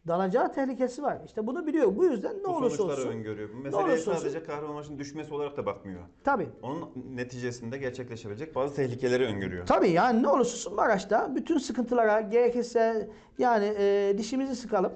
[0.08, 1.18] dalacağı tehlikesi var.
[1.26, 1.96] İşte bunu biliyor.
[1.96, 3.18] Bu yüzden ne Bu olursa sonuçları olsun.
[3.18, 3.50] öngörüyor.
[3.54, 6.00] Meseleye olursa olsun- sadece Kahramanmaraş'ın düşmesi olarak da bakmıyor.
[6.24, 6.48] Tabii.
[6.62, 9.66] Onun neticesinde gerçekleşebilecek bazı tehlikeleri öngörüyor.
[9.66, 14.92] Tabii yani ne olursa olsun Maraş'ta bütün sıkıntılara gerekirse yani e, dişimizi sıkalım.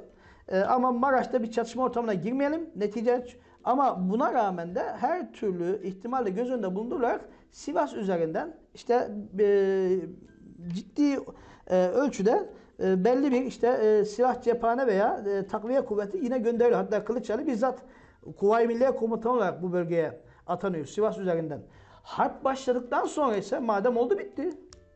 [0.48, 2.70] E, ama Maraş'ta bir çatışma ortamına girmeyelim.
[2.76, 3.26] Netice
[3.64, 9.88] ama buna rağmen de her türlü ihtimalle göz önünde bulundurularak Sivas üzerinden işte e,
[10.74, 11.18] ciddi
[11.70, 12.50] e, ölçüde
[12.82, 16.80] e, belli bir işte e, silah cephane veya e, takviye kuvveti yine gönderiliyor.
[16.80, 17.78] Hatta Kılıçdaroğlu bizzat
[18.36, 21.60] Kuvayi Milliye Komutanı olarak bu bölgeye atanıyor Sivas üzerinden.
[22.02, 24.50] Harp başladıktan sonra ise madem oldu bitti.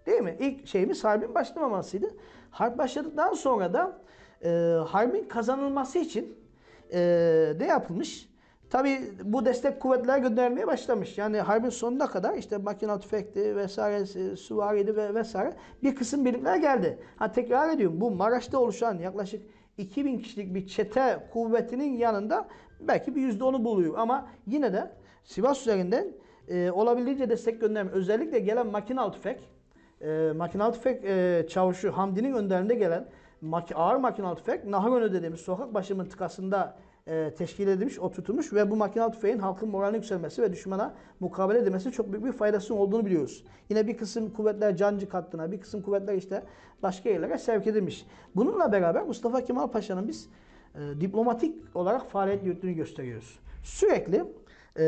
[0.06, 0.36] Değil mi?
[0.40, 2.06] İlk şeyimiz harbin başlamamasıydı.
[2.50, 3.98] Harp başladıktan sonra da
[4.44, 4.48] e,
[4.88, 6.38] harbin kazanılması için
[6.92, 7.00] e,
[7.58, 8.31] ne yapılmış?
[8.72, 11.18] Tabi bu destek kuvvetler göndermeye başlamış.
[11.18, 14.06] Yani harbin sonuna kadar işte makina tüfekti vesaire,
[14.36, 15.52] süvariydi ve vesaire
[15.82, 16.98] bir kısım birlikler geldi.
[17.16, 19.42] Ha tekrar ediyorum bu Maraş'ta oluşan yaklaşık
[19.78, 22.48] 2000 kişilik bir çete kuvvetinin yanında
[22.80, 23.94] belki bir %10'u buluyor.
[23.96, 24.90] Ama yine de
[25.24, 26.06] Sivas üzerinden
[26.48, 27.90] e, olabildiğince destek gönderme.
[27.90, 29.40] Özellikle gelen makinalı tüfek,
[30.00, 33.08] e, makinalı tüfek e, çavuşu Hamdi'nin önderinde gelen
[33.42, 36.76] mak- ağır makinalı tüfek Nahırönü dediğimiz sokak başı mıntıkasında
[37.06, 41.92] e, teşkil edilmiş, oturtulmuş ve bu makinalı tüfeğin halkın moralini yükselmesi ve düşmana mukabele edilmesi
[41.92, 43.44] çok büyük bir faydasının olduğunu biliyoruz.
[43.70, 46.42] Yine bir kısım kuvvetler Cancık hattına, bir kısım kuvvetler işte
[46.82, 48.06] başka yerlere sevk edilmiş.
[48.36, 50.28] Bununla beraber Mustafa Kemal Paşa'nın biz
[50.74, 53.38] e, diplomatik olarak faaliyet yürüttüğünü gösteriyoruz.
[53.62, 54.24] Sürekli
[54.78, 54.84] e,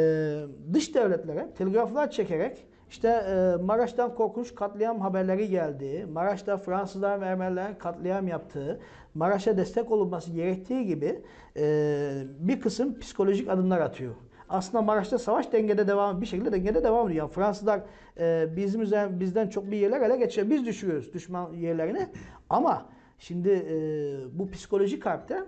[0.73, 6.07] dış devletlere telgraflar çekerek işte e, Maraş'tan korkunç katliam haberleri geldi.
[6.13, 8.81] Maraş'ta Fransızlar ve Ermenilerin katliam yaptığı,
[9.15, 11.23] Maraş'a destek olunması gerektiği gibi
[11.57, 14.15] e, bir kısım psikolojik adımlar atıyor.
[14.49, 17.25] Aslında Maraş'ta savaş dengede devam bir şekilde dengede devam ediyor.
[17.25, 17.81] Yani Fransızlar
[18.19, 20.51] e, bizim üzerine, bizden çok bir yerler ele geçiyor.
[20.51, 22.09] Biz düşürüyoruz düşman yerlerini.
[22.51, 22.87] Ama
[23.19, 25.43] şimdi e, bu psikolojik harpte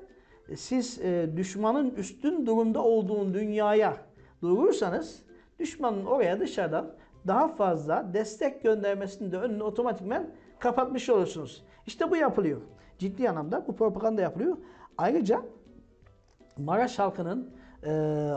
[0.49, 3.97] e, siz e, düşmanın üstün durumda olduğun dünyaya
[4.43, 5.23] durursanız
[5.59, 6.96] düşmanın oraya dışarıdan
[7.27, 11.65] daha fazla destek göndermesinin de önünü otomatikmen kapatmış olursunuz.
[11.87, 12.61] İşte bu yapılıyor.
[12.99, 14.57] Ciddi anlamda bu propaganda yapılıyor.
[14.99, 15.43] Ayrıca
[16.59, 17.51] Maraş halkının
[17.87, 17.91] e,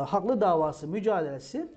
[0.08, 1.68] haklı davası, mücadelesi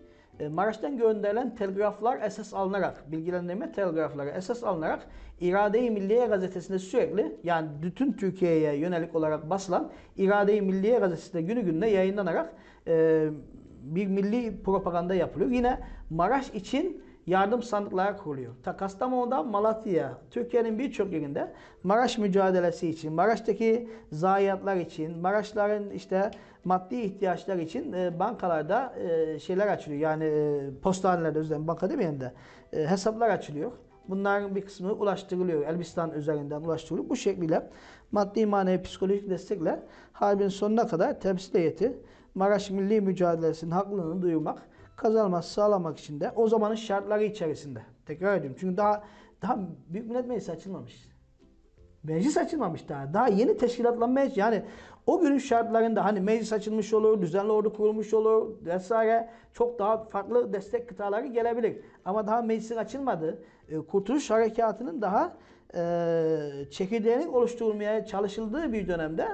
[0.40, 5.06] e, Maraş'tan gönderilen telgraflar esas alınarak, bilgilendirme telgrafları esas alınarak
[5.40, 11.90] İrade-i Milliye gazetesinde sürekli yani bütün Türkiye'ye yönelik olarak basılan İrade-i Milliye gazetesinde günü gününe
[11.90, 12.52] yayınlanarak
[12.86, 13.28] e,
[13.82, 15.50] bir milli propaganda yapılıyor.
[15.50, 15.80] Yine
[16.12, 18.52] Maraş için yardım sandıkları kuruluyor.
[18.62, 21.52] Ta Kastamonu'dan Malatya'ya, Türkiye'nin birçok yerinde
[21.82, 26.30] Maraş mücadelesi için, Maraş'taki zayiatlar için, Maraşların işte
[26.64, 30.00] maddi ihtiyaçlar için e, bankalarda e, şeyler açılıyor.
[30.00, 32.32] Yani e, postanelerde özellikle banka demeyelim de
[32.72, 33.72] e, hesaplar açılıyor.
[34.08, 35.66] Bunların bir kısmı ulaştırılıyor.
[35.66, 37.08] Elbistan üzerinden ulaştırılıyor.
[37.08, 37.70] Bu şekliyle
[38.12, 39.82] maddi manevi psikolojik destekle
[40.12, 41.98] harbin sonuna kadar temsil heyeti
[42.34, 44.62] Maraş milli mücadelesinin haklılığını duyurmak,
[45.02, 47.82] kazanması sağlamak için de o zamanın şartları içerisinde.
[48.06, 48.56] Tekrar ediyorum.
[48.60, 49.04] Çünkü daha
[49.42, 51.08] daha Büyük Millet Meclisi açılmamış.
[52.02, 53.14] Meclis açılmamış daha.
[53.14, 54.62] Daha yeni teşkilatlanmaya yani
[55.06, 60.52] o günün şartlarında hani meclis açılmış olur, düzenli ordu kurulmuş olur vesaire çok daha farklı
[60.52, 61.76] destek kıtaları gelebilir.
[62.04, 65.36] Ama daha meclisin açılmadığı, e, Kurtuluş Harekatı'nın daha
[65.74, 69.28] e, çekirdeğinin oluşturulmaya çalışıldığı bir dönemde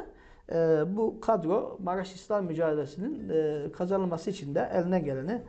[0.52, 0.56] e,
[0.96, 5.42] bu kadro Maraş İslam mücadelesinin e, kazanılması için de eline geleni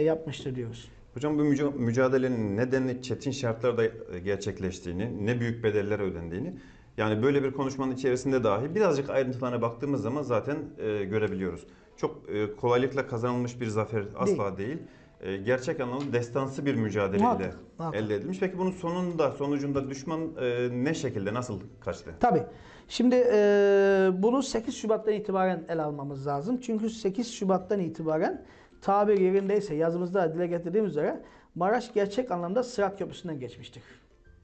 [0.00, 0.88] yapmıştır diyoruz.
[1.14, 3.90] Hocam bu müca- mücadelenin nedenli çetin şartlarda e,
[4.24, 6.54] gerçekleştiğini, ne büyük bedeller ödendiğini
[6.96, 11.66] yani böyle bir konuşmanın içerisinde dahi birazcık ayrıntılarına baktığımız zaman zaten e, görebiliyoruz.
[11.96, 14.78] Çok e, kolaylıkla kazanılmış bir zafer asla değil.
[15.20, 18.00] E, gerçek anlamda destansı bir mücadeleyle Muhakkak, muhakkak.
[18.02, 18.38] elde edilmiş.
[18.40, 22.10] Peki bunun sonunda, sonucunda düşman e, ne şekilde, nasıl kaçtı?
[22.20, 22.42] Tabii.
[22.88, 26.60] Şimdi e, bunu 8 Şubat'tan itibaren ele almamız lazım.
[26.60, 28.44] Çünkü 8 Şubat'tan itibaren
[28.82, 31.22] tabir yerindeyse yazımızda dile getirdiğimiz üzere
[31.54, 33.82] Maraş gerçek anlamda Sırat Köprüsü'nden geçmiştir.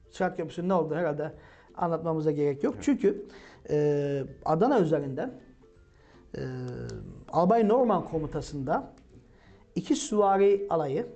[0.09, 1.33] Sırat Köprüsü'nün ne olduğu herhalde
[1.75, 2.75] anlatmamıza gerek yok.
[2.81, 3.25] Çünkü
[3.69, 5.33] e, Adana üzerinden
[6.37, 6.41] e,
[7.29, 8.93] Albay Norman komutasında
[9.75, 11.07] iki süvari alayı,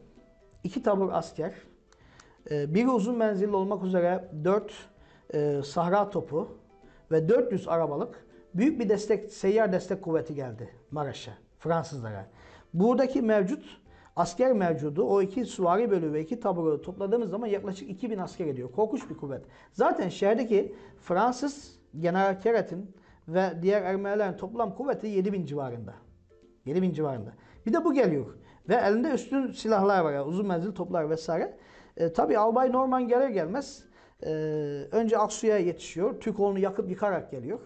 [0.64, 1.54] iki tabur asker,
[2.52, 4.74] e, biri uzun menzilli olmak üzere 4
[5.34, 6.58] e, sahra topu
[7.12, 11.32] ve 400 arabalık büyük bir destek, seyyar destek kuvveti geldi Maraş'a.
[11.60, 12.28] Fransızlara.
[12.74, 13.64] Buradaki mevcut
[14.16, 18.72] asker mevcudu o iki süvari bölüğü ve iki taburu topladığımız zaman yaklaşık 2000 asker ediyor.
[18.72, 19.42] Korkunç bir kuvvet.
[19.72, 22.96] Zaten şehirdeki Fransız General Keret'in
[23.28, 25.94] ve diğer Ermenilerin toplam kuvveti 7000 civarında.
[26.66, 27.34] 7000 civarında.
[27.66, 28.26] Bir de bu geliyor.
[28.70, 30.14] Ve elinde üstün silahlar var.
[30.14, 31.58] Yani uzun menzil toplar vesaire.
[31.98, 33.84] E, tabii Albay Norman gelir gelmez
[34.24, 34.30] e,
[34.92, 36.20] önce Aksu'ya yetişiyor.
[36.20, 37.60] Türkoğlu'nu yakıp yıkarak geliyor.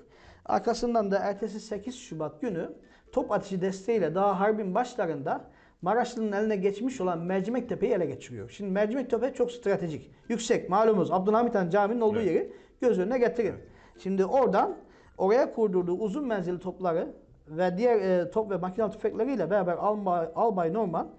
[0.45, 2.69] Arkasından da ertesi 8 Şubat günü
[3.11, 5.41] top atışı desteğiyle daha harbin başlarında
[5.81, 8.49] Maraşlı'nın eline geçmiş olan Mercimek Tepe'yi ele geçiriyor.
[8.49, 10.11] Şimdi Mercimek Tepe çok stratejik.
[10.29, 12.27] Yüksek malumuz Abdülhamit Han Camii'nin olduğu Evet.
[12.27, 13.55] yeri göz önüne getirin.
[13.99, 14.75] Şimdi oradan
[15.17, 17.15] oraya kurdurduğu uzun menzilli topları
[17.47, 21.09] ve diğer e, top ve makinalı tüfekleriyle beraber Albay, Albay Norman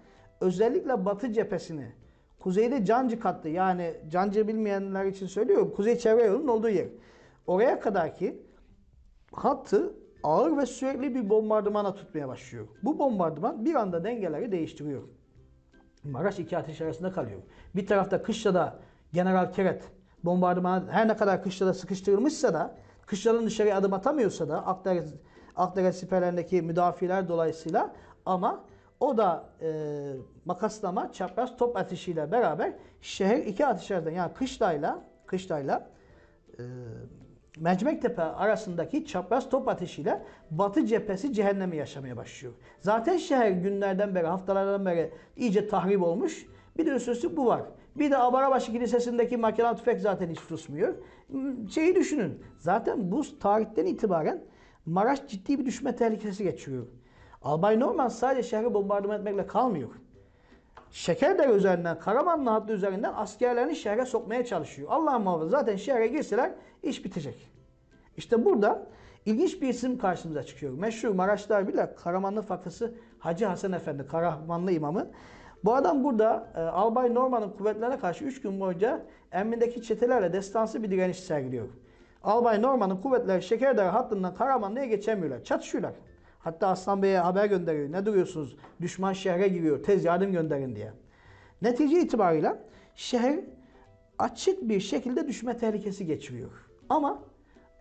[0.40, 1.92] özellikle batı cephesini
[2.40, 6.86] kuzeyde Cancı kattı yani Cancı bilmeyenler için söylüyorum kuzey çevre yolunun olduğu yer.
[7.46, 8.42] Oraya kadar ki
[9.32, 12.68] hattı ağır ve sürekli bir bombardımana tutmaya başlıyor.
[12.82, 15.02] Bu bombardıman bir anda dengeleri değiştiriyor.
[16.04, 17.42] Maraş iki ateş arasında kalıyor.
[17.76, 18.78] Bir tarafta Kışla'da
[19.12, 19.82] General Keret
[20.24, 22.74] bombardıman her ne kadar Kışla'da sıkıştırılmışsa da
[23.06, 25.14] Kışla'nın dışarıya adım atamıyorsa da Akdeniz,
[25.56, 27.94] Akdeniz siperlerindeki müdafiler dolayısıyla
[28.26, 28.64] ama
[29.00, 29.70] o da e,
[30.44, 35.90] makaslama çapraz top ateşiyle beraber şehir iki ateş arasında yani Kışla'yla Kışla'yla
[36.58, 36.62] e,
[37.60, 42.54] Mercimektepe arasındaki çapraz top ateşiyle Batı cephesi cehennemi yaşamaya başlıyor.
[42.80, 46.46] Zaten şehir günlerden beri, haftalardan beri iyice tahrip olmuş.
[46.78, 47.62] Bir de üstüne bu var.
[47.96, 50.94] Bir de Abarabaşı Kilisesi'ndeki makinalı tüfek zaten hiç susmuyor.
[51.30, 52.42] Hmm, Şeyi düşünün.
[52.58, 54.44] Zaten bu tarihten itibaren
[54.86, 56.86] Maraş ciddi bir düşme tehlikesi geçiyor.
[57.42, 59.88] Albay Norman sadece şehri bombardıman etmekle kalmıyor.
[60.90, 64.88] Şekerdere üzerinden, Karamanlı hattı üzerinden askerlerini şehre sokmaya çalışıyor.
[64.90, 66.50] Allah muhafaza zaten şehre girseler
[66.82, 67.50] iş bitecek.
[68.16, 68.86] İşte burada
[69.26, 70.72] ilginç bir isim karşımıza çıkıyor.
[70.72, 75.10] Meşhur Maraşlar bile Karamanlı fakısı Hacı Hasan Efendi, Karamanlı imamı.
[75.64, 80.90] Bu adam burada e, Albay Norman'ın kuvvetlerine karşı 3 gün boyunca emrindeki çetelerle destansı bir
[80.90, 81.68] direniş sergiliyor.
[82.22, 85.44] Albay Norman'ın kuvvetleri Şekerdere hattından Karamanlı'ya geçemiyorlar.
[85.44, 85.92] Çatışıyorlar.
[86.38, 87.92] Hatta Aslan Bey'e haber gönderiyor.
[87.92, 88.56] Ne duruyorsunuz?
[88.80, 89.82] Düşman şehre giriyor.
[89.82, 90.92] Tez yardım gönderin diye.
[91.62, 92.56] Netice itibariyle
[92.94, 93.40] şehir
[94.18, 96.50] açık bir şekilde düşme tehlikesi geçiriyor.
[96.88, 97.22] Ama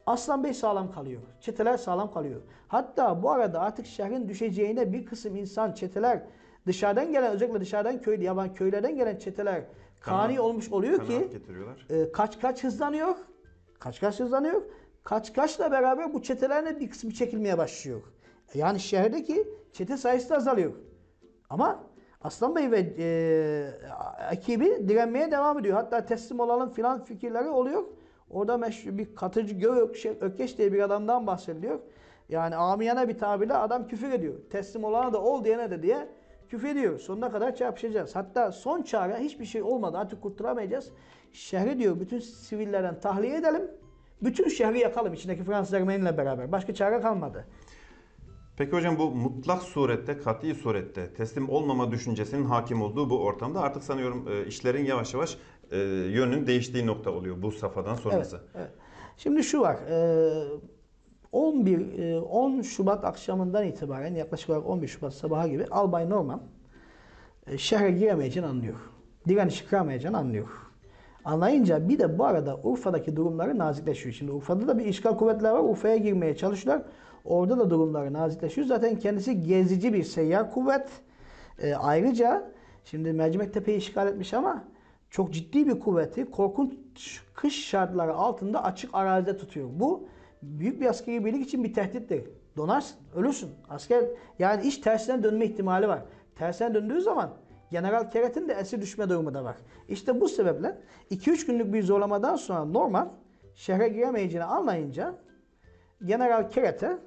[0.05, 1.21] Aslan Bey sağlam kalıyor.
[1.41, 2.41] Çeteler sağlam kalıyor.
[2.67, 6.23] Hatta bu arada artık şehrin düşeceğine bir kısım insan, çeteler
[6.67, 9.63] dışarıdan gelen özellikle dışarıdan köy, yaban köylerden gelen çeteler
[9.99, 11.29] kani Kanaat- olmuş oluyor ki
[11.89, 13.15] e, kaç kaç hızlanıyor.
[13.79, 14.61] Kaç kaç hızlanıyor.
[15.03, 18.01] Kaç kaçla beraber bu çetelerin bir kısmı çekilmeye başlıyor.
[18.53, 20.73] Yani şehirdeki çete sayısı da azalıyor.
[21.49, 21.83] Ama
[22.21, 23.07] Aslan Bey ve e,
[24.31, 25.75] ekibi direnmeye devam ediyor.
[25.75, 27.83] Hatta teslim olalım filan fikirleri oluyor.
[28.29, 31.79] Orada meşhur bir katıcı Gök Ökkeş diye bir adamdan bahsediliyor.
[32.29, 34.33] Yani amiyane bir tabirle adam küfür ediyor.
[34.49, 36.07] Teslim olana da ol diyene de diye
[36.49, 36.99] küfür ediyor.
[36.99, 38.15] Sonuna kadar çarpışacağız.
[38.15, 39.97] Hatta son çare hiçbir şey olmadı.
[39.97, 40.91] Artık kurtulamayacağız.
[41.31, 43.71] Şehri diyor bütün sivillerden tahliye edelim.
[44.21, 46.51] Bütün şehri yakalım içindeki Fransız Ermeniyle beraber.
[46.51, 47.45] Başka çare kalmadı.
[48.57, 53.83] Peki hocam bu mutlak surette, kat'i surette teslim olmama düşüncesinin hakim olduğu bu ortamda artık
[53.83, 55.37] sanıyorum e, işlerin yavaş yavaş
[55.71, 58.35] e, yönünün değiştiği nokta oluyor bu safhadan sonrası.
[58.35, 58.71] Evet, evet.
[59.17, 59.75] Şimdi şu var.
[59.75, 60.59] e,
[61.31, 66.41] 11 e, 10 Şubat akşamından itibaren yaklaşık olarak 11 Şubat sabaha gibi Albay Norman
[67.57, 68.75] şehre giremeyeceğini anlıyor.
[69.27, 70.47] Direnişi kıramayacağını anlıyor.
[71.25, 74.15] Anlayınca bir de bu arada Urfa'daki durumları nazikleşiyor.
[74.15, 75.63] Şimdi Urfa'da da bir işgal kuvvetleri var.
[75.63, 76.85] Urfa'ya girmeye çalışıyorlar.
[77.27, 78.67] Orada da durumları nazikleşiyor.
[78.67, 80.89] Zaten kendisi gezici bir seyyar kuvvet.
[81.59, 82.51] E, ayrıca
[82.85, 84.63] şimdi Mercimek Tepe'yi işgal etmiş ama
[85.09, 89.69] çok ciddi bir kuvveti korkunç kış şartları altında açık arazide tutuyor.
[89.71, 90.07] Bu
[90.41, 92.23] büyük bir askeri birlik için bir tehdittir.
[92.57, 93.49] Donarsın, ölürsün.
[93.69, 94.05] Asker
[94.39, 96.01] yani iş tersine dönme ihtimali var.
[96.35, 97.29] Tersine döndüğü zaman
[97.71, 99.55] General Keret'in de esir düşme durumu da var.
[99.89, 100.77] İşte bu sebeple
[101.11, 103.13] 2-3 günlük bir zorlamadan sonra Norman
[103.55, 105.15] şehre giremeyeceğini anlayınca
[106.05, 106.97] General Keret'e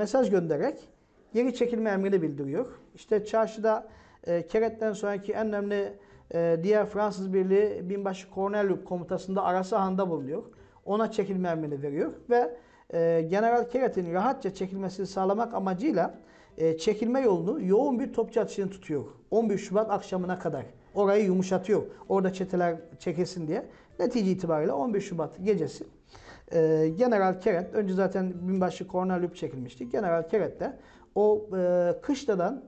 [0.00, 0.88] mesaj göndererek
[1.32, 2.66] geri çekilme emrini bildiriyor.
[2.94, 3.88] İşte çarşıda
[4.26, 5.92] e, Keret'ten sonraki en önemli
[6.34, 10.42] e, diğer Fransız birliği binbaşı Cornelius komutasında Arasahan'da bulunuyor.
[10.84, 12.56] Ona çekilme emrini veriyor ve
[12.94, 16.14] e, General Keret'in rahatça çekilmesini sağlamak amacıyla
[16.58, 19.04] e, çekilme yolunu yoğun bir topçu atışını tutuyor.
[19.30, 20.66] 11 Şubat akşamına kadar.
[20.94, 21.82] Orayı yumuşatıyor.
[22.08, 23.66] Orada çeteler çekilsin diye.
[23.98, 25.84] Netice itibariyle 11 Şubat gecesi
[26.52, 29.88] e, General Keret, önce zaten binbaşı Cornelius çekilmişti.
[29.88, 30.78] General Keret de
[31.14, 32.64] o e, kışladan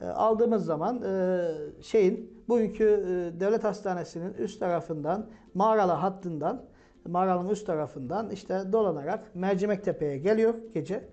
[0.00, 1.48] e, aldığımız zaman e,
[1.82, 6.62] şeyin bugünkü e, devlet hastanesinin üst tarafından Mağaralı hattından
[7.06, 11.08] Mağaralı'nın üst tarafından işte dolanarak Mercimek Tepe'ye geliyor gece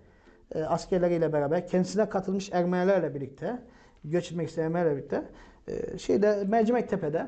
[0.55, 3.59] e, askerleriyle beraber kendisine katılmış Ermenilerle birlikte
[4.03, 5.23] göç etmek isteyen Ermenilerle birlikte
[5.67, 7.27] e, şeyde Mercimek Tepe'de e,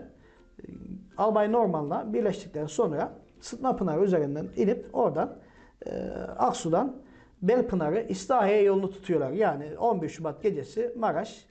[1.18, 5.38] Albay Norman'la birleştikten sonra Sıtma Pınarı üzerinden inip oradan
[5.86, 5.92] e,
[6.38, 6.96] Aksu'dan
[7.42, 9.32] Belpınarı İslahiye yolunu tutuyorlar.
[9.32, 11.46] Yani 11 Şubat gecesi Maraş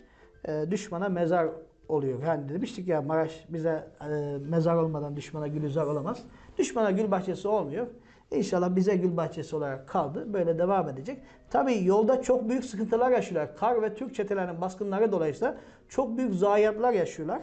[0.49, 1.49] e, düşmana mezar
[1.89, 2.23] oluyor.
[2.23, 6.23] Yani demiştik ya Maraş bize e, mezar olmadan düşmana gülüzar olamaz.
[6.59, 7.87] Düşmana gül bahçesi olmuyor.
[8.31, 10.33] İnşallah bize gül bahçesi olarak kaldı.
[10.33, 11.19] Böyle devam edecek.
[11.51, 13.57] Tabii yolda çok büyük sıkıntılar yaşıyorlar.
[13.57, 15.57] Kar ve Türk çetelerinin baskınları dolayısıyla
[15.89, 17.41] çok büyük zayiatlar yaşıyorlar.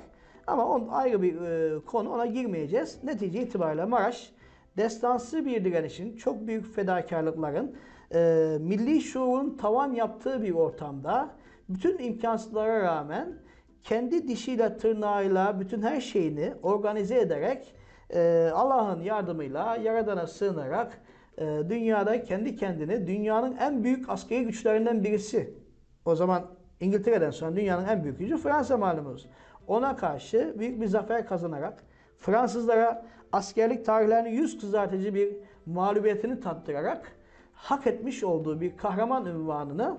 [0.48, 3.04] Ama on ayrı bir e, konu ona girmeyeceğiz.
[3.04, 4.34] Netice itibariyle Maraş
[4.78, 7.76] destansı bir direnişin, çok büyük fedakarlıkların,
[8.14, 11.30] e, milli şuurun tavan yaptığı bir ortamda
[11.70, 13.34] bütün imkansızlara rağmen
[13.84, 17.76] kendi dişiyle tırnağıyla bütün her şeyini organize ederek
[18.10, 21.02] e, Allah'ın yardımıyla Yaradan'a sığınarak
[21.38, 25.54] e, dünyada kendi kendini dünyanın en büyük askeri güçlerinden birisi.
[26.06, 26.46] O zaman
[26.80, 29.30] İngiltere'den sonra dünyanın en büyük gücü Fransa malumunuz.
[29.68, 31.84] Ona karşı büyük bir zafer kazanarak
[32.18, 35.36] Fransızlara askerlik tarihlerini yüz kızartıcı bir
[35.66, 37.12] mağlubiyetini tattırarak
[37.54, 39.98] hak etmiş olduğu bir kahraman ünvanını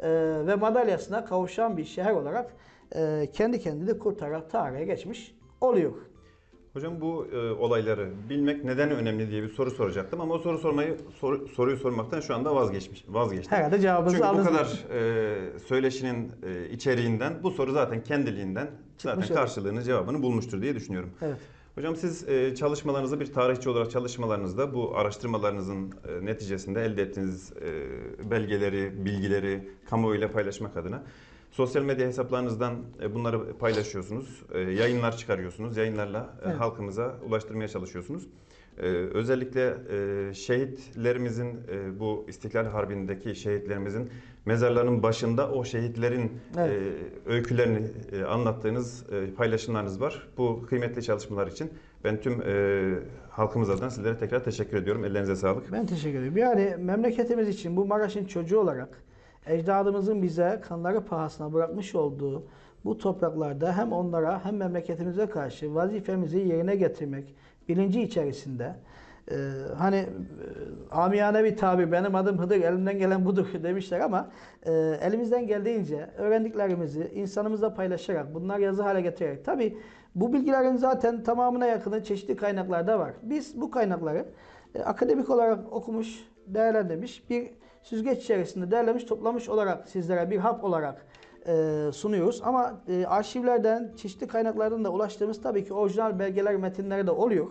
[0.00, 0.10] e,
[0.46, 2.54] ve madalyasına kavuşan bir şehir olarak
[2.94, 5.92] e, kendi kendini kurtararak tarihe geçmiş oluyor.
[6.74, 10.96] Hocam bu e, olayları bilmek neden önemli diye bir soru soracaktım ama o soru sormayı
[11.20, 13.52] soru- soruyu sormaktan şu anda vazgeçmiş vazgeçtim.
[13.56, 14.46] Herhalde cevabınızı Çünkü bu aldınız.
[14.48, 19.36] kadar e, söyleşinin e, içeriğinden bu soru zaten kendiliğinden zaten Çıkmış, evet.
[19.38, 21.10] karşılığını cevabını bulmuştur diye düşünüyorum.
[21.22, 21.36] Evet.
[21.74, 28.30] Hocam siz e, çalışmalarınızda bir tarihçi olarak çalışmalarınızda bu araştırmalarınızın e, neticesinde elde ettiğiniz e,
[28.30, 31.02] belgeleri, bilgileri kamuoyuyla paylaşmak adına
[31.54, 36.60] sosyal medya hesaplarınızdan e, bunları paylaşıyorsunuz, e, yayınlar çıkarıyorsunuz, yayınlarla e, Evet.
[36.60, 38.28] halkımıza ulaştırmaya çalışıyorsunuz.
[39.14, 39.74] Özellikle
[40.34, 41.60] şehitlerimizin
[42.00, 44.10] bu İstiklal Harbi'ndeki şehitlerimizin
[44.46, 46.82] mezarlarının başında o şehitlerin Evet.
[47.26, 47.86] öykülerini
[48.26, 49.04] anlattığınız
[49.36, 50.28] paylaşımlarınız var.
[50.38, 51.70] Bu kıymetli çalışmalar için
[52.04, 52.42] ben tüm
[53.30, 55.04] halkımız adına sizlere tekrar teşekkür ediyorum.
[55.04, 55.72] Ellerinize sağlık.
[55.72, 56.36] Ben teşekkür ederim.
[56.36, 59.03] Yani memleketimiz için bu Maraş'ın çocuğu olarak
[59.46, 62.46] ecdadımızın bize kanları pahasına bırakmış olduğu
[62.84, 67.34] bu topraklarda hem onlara hem memleketimize karşı vazifemizi yerine getirmek
[67.68, 68.74] bilinci içerisinde
[69.30, 69.36] e,
[69.78, 70.06] hani e,
[70.90, 74.30] amiyane bir tabir benim adım Hıdır elimden gelen budur demişler ama
[74.62, 74.72] e,
[75.02, 79.78] elimizden geldiğince öğrendiklerimizi insanımızla paylaşarak bunlar yazı hale getirerek tabi
[80.14, 83.12] bu bilgilerin zaten tamamına yakını çeşitli kaynaklarda var.
[83.22, 84.26] Biz bu kaynakları
[84.74, 87.50] e, akademik olarak okumuş, değerlendirmiş bir
[87.84, 91.06] süzgeç içerisinde derlemiş, toplamış olarak sizlere bir hap olarak
[91.46, 92.40] e, sunuyoruz.
[92.44, 97.50] Ama e, arşivlerden, çeşitli kaynaklardan da ulaştığımız tabii ki orijinal belgeler, metinleri de oluyor.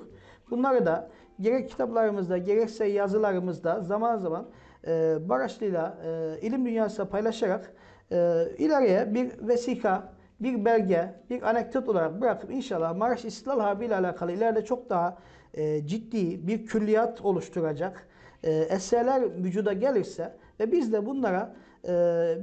[0.49, 1.09] Bunları da
[1.39, 4.45] gerek kitaplarımızda, gerekse yazılarımızda zaman zaman
[4.87, 7.73] e, Baraşlı'yla e, ilim dünyasıyla paylaşarak
[8.11, 13.95] e, ileriye bir vesika, bir belge, bir anekdot olarak bırakıp inşallah Maraş İstiklal Harbi ile
[13.95, 15.17] alakalı ileride çok daha
[15.53, 18.07] e, ciddi bir külliyat oluşturacak
[18.43, 21.55] e, eserler vücuda gelirse ve biz de bunlara
[21.87, 21.91] e,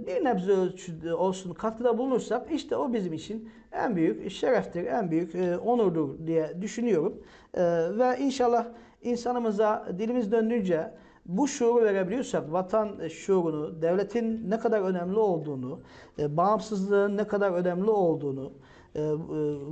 [0.07, 5.59] bir nebze olsun katkıda bulunursak işte o bizim için en büyük şereftir, en büyük e,
[5.59, 7.23] onurdur diye düşünüyorum.
[7.55, 7.63] E,
[7.99, 8.67] ve inşallah
[9.03, 10.91] insanımıza dilimiz döndüğünce
[11.27, 15.81] bu şuuru verebiliyorsak, vatan şuurunu, devletin ne kadar önemli olduğunu,
[16.19, 18.53] e, bağımsızlığın ne kadar önemli olduğunu,
[18.95, 19.13] e, e,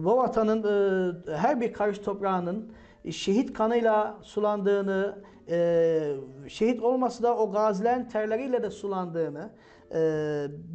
[0.04, 2.72] bu vatanın e, her bir karış toprağının
[3.12, 6.12] şehit kanıyla sulandığını, e,
[6.48, 9.50] şehit olması da o gazilerin terleriyle de sulandığını
[9.94, 10.00] e,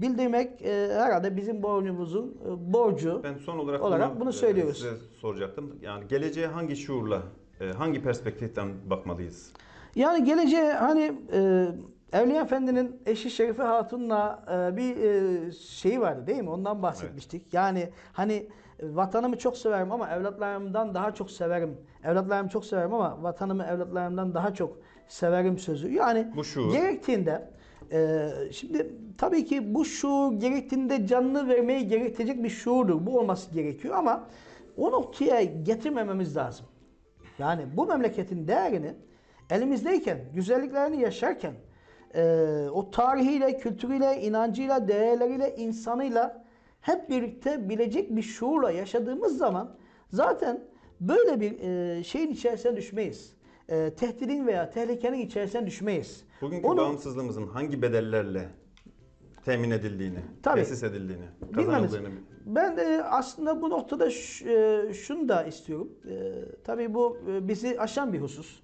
[0.01, 3.21] bildirmek e, herhalde bizim boynumuzun e, borcu.
[3.23, 4.77] Ben son olarak, Olarak bunu e, söylüyoruz.
[4.77, 5.75] size soracaktım.
[5.81, 7.21] Yani geleceğe hangi şuurla,
[7.61, 9.53] e, hangi perspektiften bakmalıyız?
[9.95, 11.67] Yani geleceğe hani e,
[12.13, 16.49] Evliya Efendi'nin eşi Şerife Hatun'la e, bir e, şeyi vardı değil mi?
[16.49, 17.53] Ondan bahsetmiştik.
[17.53, 18.47] Yani hani e,
[18.83, 21.77] vatanımı çok severim ama evlatlarımdan daha çok severim.
[22.03, 24.77] Evlatlarımı çok severim ama vatanımı evlatlarımdan daha çok
[25.07, 25.93] severim sözü.
[25.93, 26.71] Yani Bu şuur.
[26.71, 27.49] gerektiğinde
[27.91, 33.05] e, şimdi tabii ki bu şuur gerektiğinde canını vermeyi gerektirecek bir şuurdur.
[33.05, 34.23] Bu olması gerekiyor ama
[34.77, 36.65] o noktaya getirmememiz lazım.
[37.39, 38.93] Yani bu memleketin değerini
[39.49, 41.53] elimizdeyken, güzelliklerini yaşarken,
[42.15, 42.23] e,
[42.73, 46.42] o tarihiyle, kültürüyle, inancıyla, değerleriyle, insanıyla
[46.83, 49.75] hep birlikte bilecek bir şuurla yaşadığımız zaman
[50.09, 50.63] zaten
[51.01, 53.33] böyle bir e, şeyin içerisine düşmeyiz.
[53.69, 56.23] E, tehdidin veya tehlikenin içerisine düşmeyiz.
[56.41, 58.49] Bugünkü Onu- bağımsızlığımızın hangi bedellerle
[59.45, 60.59] temin edildiğini, Tabii.
[60.59, 61.25] tesis edildiğini,
[61.55, 62.09] kazanıldığını
[62.45, 65.91] Ben de aslında bu noktada e, şunu da istiyorum.
[66.09, 66.13] E,
[66.63, 68.63] tabii bu e, bizi aşan bir husus.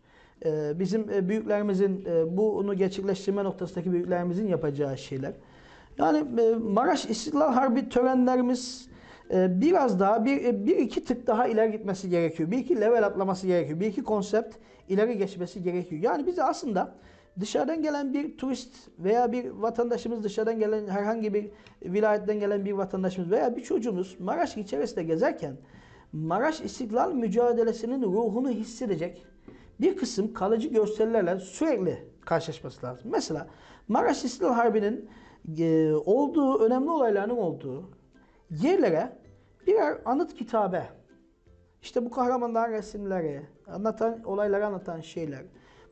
[0.75, 2.05] bizim büyüklerimizin
[2.37, 5.33] bunu gerçekleştirme noktasındaki büyüklerimizin yapacağı şeyler.
[5.99, 8.89] Yani e, Maraş İstiklal Harbi törenlerimiz
[9.33, 12.51] e, biraz daha bir, e, bir iki tık daha ileri gitmesi gerekiyor.
[12.51, 13.79] Bir iki level atlaması gerekiyor.
[13.79, 14.55] Bir iki konsept
[14.89, 16.01] ileri geçmesi gerekiyor.
[16.01, 16.95] Yani bize aslında
[17.39, 21.49] dışarıdan gelen bir turist veya bir vatandaşımız dışarıdan gelen herhangi bir
[21.83, 25.57] vilayetten gelen bir vatandaşımız veya bir çocuğumuz Maraş içerisinde gezerken
[26.13, 29.25] Maraş İstiklal mücadelesinin ruhunu hissedecek
[29.81, 33.11] bir kısım kalıcı görsellerle sürekli karşılaşması lazım.
[33.11, 33.47] Mesela
[33.87, 35.09] Maraş İstiklal Harbi'nin
[35.59, 37.89] e, olduğu, önemli olayların olduğu
[38.49, 39.17] yerlere
[39.67, 40.89] birer anıt kitabe,
[41.81, 45.41] işte bu kahramanların resimleri, anlatan olayları anlatan şeyler.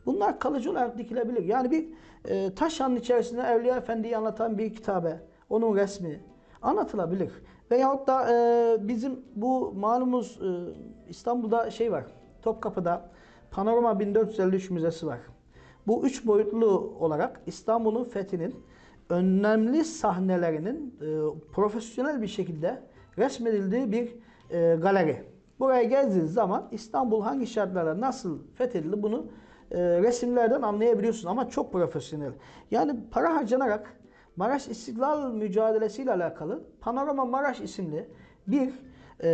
[0.05, 1.43] Bunlar kalıcı olarak dikilebilir.
[1.43, 1.89] Yani bir
[2.25, 5.19] e, taş hanın içerisinde Evliya Efendi'yi anlatan bir kitabe,
[5.49, 6.23] onun resmi
[6.61, 7.31] anlatılabilir.
[7.71, 10.49] Veyahut da e, bizim bu malumuz e,
[11.09, 12.05] İstanbul'da şey var,
[12.41, 13.09] Topkapı'da
[13.51, 15.19] Panorama 1453 Müzesi var.
[15.87, 18.55] Bu üç boyutlu olarak İstanbul'un fethinin
[19.09, 21.05] önemli sahnelerinin e,
[21.51, 22.83] profesyonel bir şekilde
[23.17, 24.15] resmedildiği bir
[24.49, 25.23] e, galeri.
[25.59, 29.25] Buraya geldiğiniz zaman İstanbul hangi şartlarla nasıl fethedildi bunu
[29.71, 32.31] e, resimlerden anlayabiliyorsunuz ama çok profesyonel.
[32.71, 33.93] Yani para harcanarak
[34.35, 38.09] Maraş İstiklal mücadelesiyle alakalı Panorama Maraş isimli
[38.47, 38.69] bir
[39.23, 39.29] e,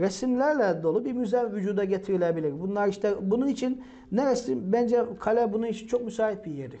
[0.00, 2.60] resimlerle dolu bir müze vücuda getirilebilir.
[2.60, 6.80] Bunlar işte bunun için neresi bence kale bunun için çok müsait bir yerdir.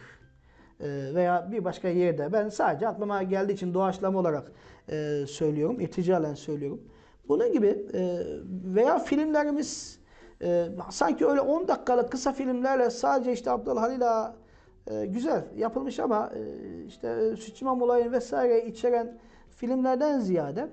[0.80, 2.32] E, veya bir başka yerde.
[2.32, 4.52] Ben sadece aklıma geldiği için doğaçlama olarak
[4.90, 6.80] e, söylüyorum, irticalen söylüyorum.
[7.28, 8.20] Bunun gibi e,
[8.74, 9.98] veya filmlerimiz
[10.90, 14.36] sanki öyle 10 dakikalık kısa filmlerle sadece işte Abdülhalil Ağa
[14.86, 16.30] e, güzel yapılmış ama
[16.86, 19.18] işte Süt İmam olayını vesaire içeren
[19.50, 20.68] filmlerden ziyade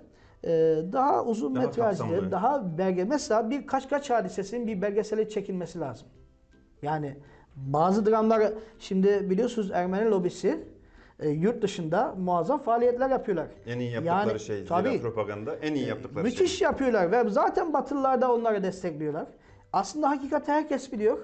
[0.94, 2.32] daha uzun Daha metrajlı, kapsamlı.
[2.32, 6.08] daha belge mesela bir kaç kaç hadisesinin bir belgeseli çekilmesi lazım.
[6.82, 7.18] Yani
[7.56, 10.64] bazı dramlar şimdi biliyorsunuz Ermeni lobisi
[11.20, 13.48] e, yurt dışında muazzam faaliyetler yapıyorlar.
[13.66, 15.02] En iyi yaptıkları Yani, şey tabii.
[15.02, 16.66] propaganda en iyi yaptıkları Müthiş şey.
[16.66, 19.28] yapıyorlar ve zaten Batılılar da onları destekliyorlar.
[19.74, 21.18] Aslında hakikati herkes biliyor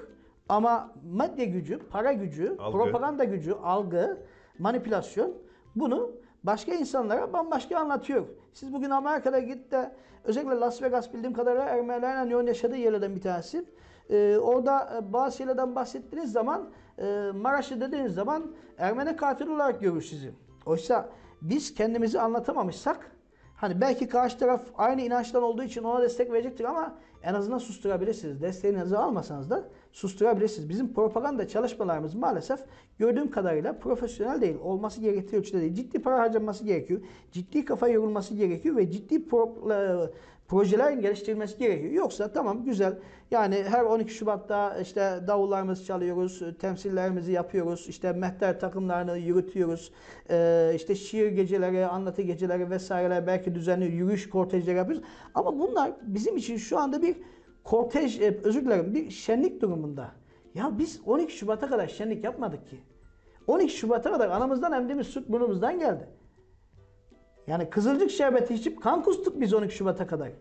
[0.49, 2.77] ama medya gücü, para gücü, Algı.
[2.77, 4.17] propaganda gücü, algı,
[4.59, 5.33] manipülasyon
[5.75, 6.11] bunu
[6.43, 8.25] başka insanlara bambaşka anlatıyor.
[8.53, 9.91] Siz bugün Amerika'da git de
[10.23, 13.65] özellikle Las Vegas bildiğim kadarıyla Ermenilerin yoğun yaşadığı yerlerden bir tanesi.
[14.09, 20.01] Ee, orada e, bazı şeylerden bahsettiğiniz zaman e, Maraş'ı dediğiniz zaman Ermeni katil olarak görür
[20.01, 20.31] sizi.
[20.65, 21.09] Oysa
[21.41, 23.11] biz kendimizi anlatamamışsak
[23.61, 28.41] Hani belki karşı taraf aynı inançtan olduğu için ona destek verecektir ama en azından susturabilirsiniz.
[28.41, 30.69] Desteğinizi almasanız da susturabilirsiniz.
[30.69, 32.59] Bizim propaganda çalışmalarımız maalesef
[32.99, 34.55] gördüğüm kadarıyla profesyonel değil.
[34.63, 35.73] Olması gerektiği ölçüde değil.
[35.73, 37.01] Ciddi para harcanması gerekiyor.
[37.31, 40.11] Ciddi kafa yorulması gerekiyor ve ciddi pro- e,
[40.51, 41.93] projelerin geliştirilmesi gerekiyor.
[41.93, 42.99] Yoksa tamam güzel.
[43.31, 49.91] Yani her 12 Şubat'ta işte davullarımızı çalıyoruz, temsillerimizi yapıyoruz, işte mehter takımlarını yürütüyoruz,
[50.29, 55.05] ee, işte şiir geceleri, anlatı geceleri vesaireler belki düzenli yürüyüş kortejleri yapıyoruz.
[55.33, 57.15] Ama bunlar bizim için şu anda bir
[57.63, 60.11] kortej, e, özür dilerim bir şenlik durumunda.
[60.55, 62.79] Ya biz 12 Şubat'a kadar şenlik yapmadık ki.
[63.47, 66.07] 12 Şubat'a kadar anamızdan emdiğimiz süt burnumuzdan geldi.
[67.47, 70.31] Yani kızılcık şerbeti içip kan kustuk biz 12 Şubat'a kadar.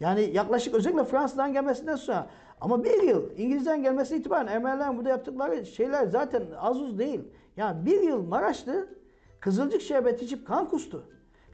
[0.00, 2.26] Yani yaklaşık özellikle Fransa'dan gelmesinden sonra
[2.60, 7.20] ama bir yıl İngiliz'den gelmesine itibaren Ermenilerin burada yaptıkları şeyler zaten az uz değil.
[7.56, 8.88] Yani bir yıl Maraşlı
[9.40, 11.04] kızılcık şerbeti içip kan kustu.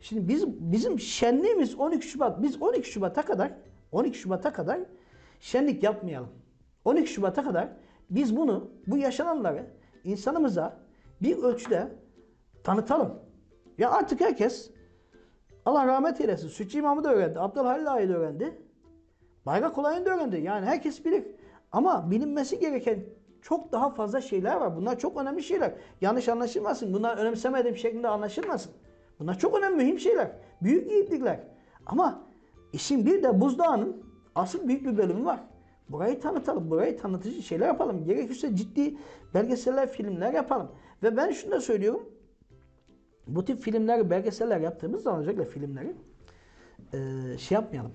[0.01, 2.43] Şimdi biz bizim şenliğimiz 12 Şubat.
[2.43, 3.53] Biz 12 Şubat'a kadar
[3.93, 4.81] 12 Şubat'a kadar
[5.41, 6.29] şenlik yapmayalım.
[6.85, 7.69] 12 Şubat'a kadar
[8.11, 9.67] biz bunu bu yaşananları
[10.05, 10.77] insanımıza
[11.23, 11.89] bir ölçüde
[12.65, 13.15] tanıtalım.
[13.79, 14.71] Ya artık herkes
[15.65, 16.49] Allah rahmet eylesin.
[16.49, 17.41] Sütçü İmam'ı da öğrendi.
[17.41, 18.63] Abdülhalil Ağa'yı da öğrendi.
[19.47, 20.37] Bayrak olayını da öğrendi.
[20.37, 21.25] Yani herkes bilir.
[21.73, 23.05] Ama bilinmesi gereken
[23.43, 24.77] çok daha fazla şeyler var.
[24.77, 25.75] Bunlar çok önemli şeyler.
[26.01, 26.95] Yanlış anlaşılmasın.
[26.95, 28.73] Bunlar önemsemediğim şeklinde anlaşılmasın.
[29.21, 30.31] Bunlar çok önemli, mühim şeyler.
[30.63, 31.41] Büyük yiğitlikler.
[31.87, 32.23] Ama
[32.73, 34.06] işin bir de buzdağının
[34.37, 35.41] asıl büyük bir bölümü var.
[35.89, 38.05] Burayı tanıtalım, burayı tanıtıcı şeyler yapalım.
[38.05, 38.97] Gerekirse ciddi
[39.35, 40.69] belgeseller, filmler yapalım.
[41.03, 42.09] Ve ben şunu da söylüyorum.
[43.27, 45.97] Bu tip filmler, belgeseller yaptığımız zaman özellikle filmleri
[46.93, 47.93] eee, şey yapmayalım.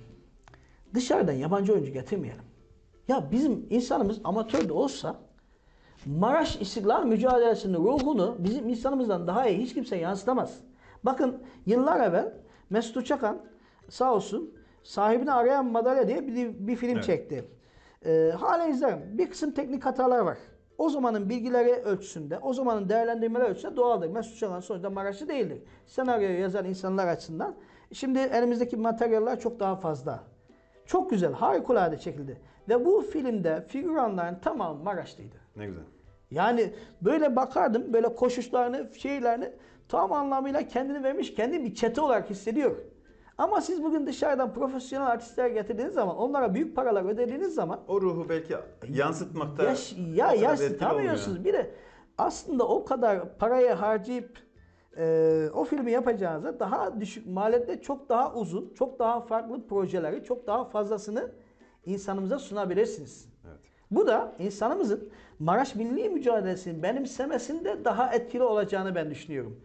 [0.93, 2.43] Dışarıdan yabancı oyuncu getirmeyelim.
[3.07, 5.19] Ya bizim insanımız amatör de olsa
[6.05, 10.59] Maraş İstiklal Mücadelesi'nin ruhunu bizim insanımızdan daha iyi hiç kimse yansıtamaz.
[11.03, 12.33] Bakın yıllar evvel
[12.69, 13.41] Mesut Uçakan
[13.89, 17.03] sağ olsun sahibini arayan madalya diye bir, bir film Evet.
[17.03, 17.45] çekti.
[18.05, 18.99] Ee, hala izlerim.
[19.17, 20.37] Bir kısım teknik hatalar var.
[20.77, 24.09] O zamanın bilgileri ölçüsünde, o zamanın değerlendirmeleri ölçüsünde doğaldır.
[24.09, 25.61] Mesut Uçakan sonuçta Maraşlı değildir.
[25.85, 27.55] Senaryoyu yazan insanlar açısından.
[27.93, 30.23] Şimdi elimizdeki materyaller çok daha fazla.
[30.85, 32.41] Çok güzel, harikulade çekildi.
[32.69, 35.35] Ve bu filmde figüranların tamamı Maraşlıydı.
[35.55, 35.83] Ne güzel.
[36.31, 39.51] Yani böyle bakardım, böyle koşuşlarını, şeylerini
[39.87, 42.77] tam anlamıyla kendini vermiş, kendi bir çete olarak hissediyor.
[43.41, 48.29] Ama siz bugün dışarıdan profesyonel artistler getirdiğiniz zaman, onlara büyük paralar ödediğiniz zaman O ruhu
[48.29, 48.55] belki
[48.89, 50.33] yansıtmakta yaş, ya
[50.77, 51.45] tanımıyorsunuz.
[51.45, 51.71] Bir de
[52.17, 54.39] aslında o kadar parayı harcayıp
[54.97, 60.47] e, o filmi yapacağınıza daha düşük maliyette çok daha uzun, çok daha farklı projeleri, çok
[60.47, 61.31] daha fazlasını
[61.85, 63.29] insanımıza sunabilirsiniz.
[63.47, 63.59] Evet.
[63.91, 65.09] Bu da insanımızın
[65.39, 69.59] Maraş milli mücadelesini benimsemesinde daha etkili olacağını ben düşünüyorum.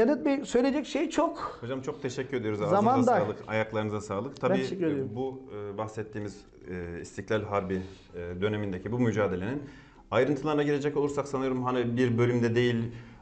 [0.00, 1.58] Cennet Bey söyleyecek şey çok.
[1.60, 2.58] Hocam çok teşekkür ediyoruz.
[2.58, 3.20] Zaman Ağzınıza dar.
[3.20, 4.40] sağlık, ayaklarınıza sağlık.
[4.40, 5.10] Tabii teşekkür e, ediyorum.
[5.14, 7.82] bu e, bahsettiğimiz e, İstiklal Harbi
[8.14, 9.62] e, dönemindeki bu mücadelenin
[10.10, 12.76] ayrıntılarına girecek olursak sanıyorum hani bir bölümde değil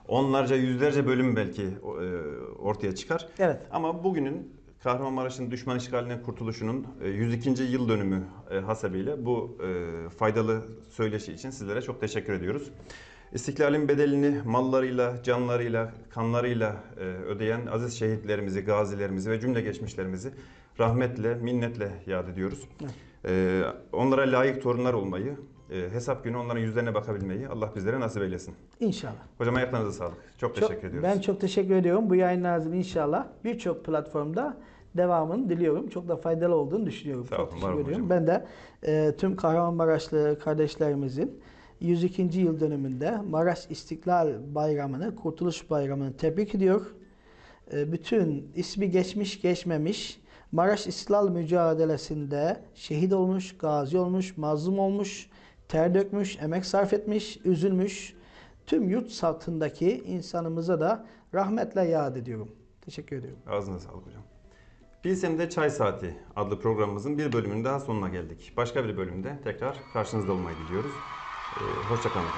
[0.09, 1.69] onlarca yüzlerce bölüm belki e,
[2.59, 3.29] ortaya çıkar.
[3.39, 3.61] Evet.
[3.71, 4.53] Ama bugünün
[4.83, 7.63] Kahramanmaraş'ın düşman işgalinden kurtuluşunun e, 102.
[7.63, 12.71] yıl dönümü e, hasebiyle bu e, faydalı söyleşi için sizlere çok teşekkür ediyoruz.
[13.33, 20.31] İstiklalin bedelini mallarıyla, canlarıyla, kanlarıyla e, ödeyen aziz şehitlerimizi, gazilerimizi ve cümle geçmişlerimizi
[20.79, 22.69] rahmetle, minnetle yad ediyoruz.
[23.29, 25.37] E, onlara layık torunlar olmayı,
[25.71, 28.55] e, hesap günü onların yüzlerine bakabilmeyi Allah bizlere nasip eylesin.
[28.81, 29.15] İnşallah.
[29.39, 30.17] Hocam ayaklarınıza sağlık.
[30.39, 31.09] Çok Çok- teşekkür ediyoruz.
[31.15, 32.11] Ben çok teşekkür ediyorum.
[32.11, 34.57] Bu yayınlarınızın inşallah birçok platformda
[34.97, 35.89] devamını diliyorum.
[35.89, 37.27] Çok da faydalı olduğunu düşünüyorum.
[37.27, 38.05] Sağ çok olun, teşekkür var olun ediyorum.
[38.05, 38.19] hocam.
[38.21, 38.47] Ben de
[38.83, 41.41] e, tüm Kahramanmaraşlı kardeşlerimizin
[41.81, 42.23] 102.
[42.23, 46.87] yıl dönümünde Maraş İstiklal Bayramı'nı, Kurtuluş Bayramı'nı tebrik ediyor.
[47.73, 50.21] E, bütün ismi geçmiş geçmemiş
[50.53, 55.31] Maraş İstiklal mücadelesinde şehit olmuş, gazi olmuş, mazlum olmuş,
[55.69, 58.17] ter dökmüş, emek sarf etmiş, üzülmüş
[58.67, 62.49] tüm yurt satındaki insanımıza da rahmetle yad ediyorum.
[62.81, 63.39] Teşekkür ediyorum.
[63.47, 64.23] Ağzına sağlık hocam.
[65.05, 68.53] Bilsem'de Çay Saati adlı programımızın bir bölümünün daha sonuna geldik.
[68.57, 70.93] Başka bir bölümde tekrar karşınızda olmayı diliyoruz.
[71.89, 72.31] 放射管が。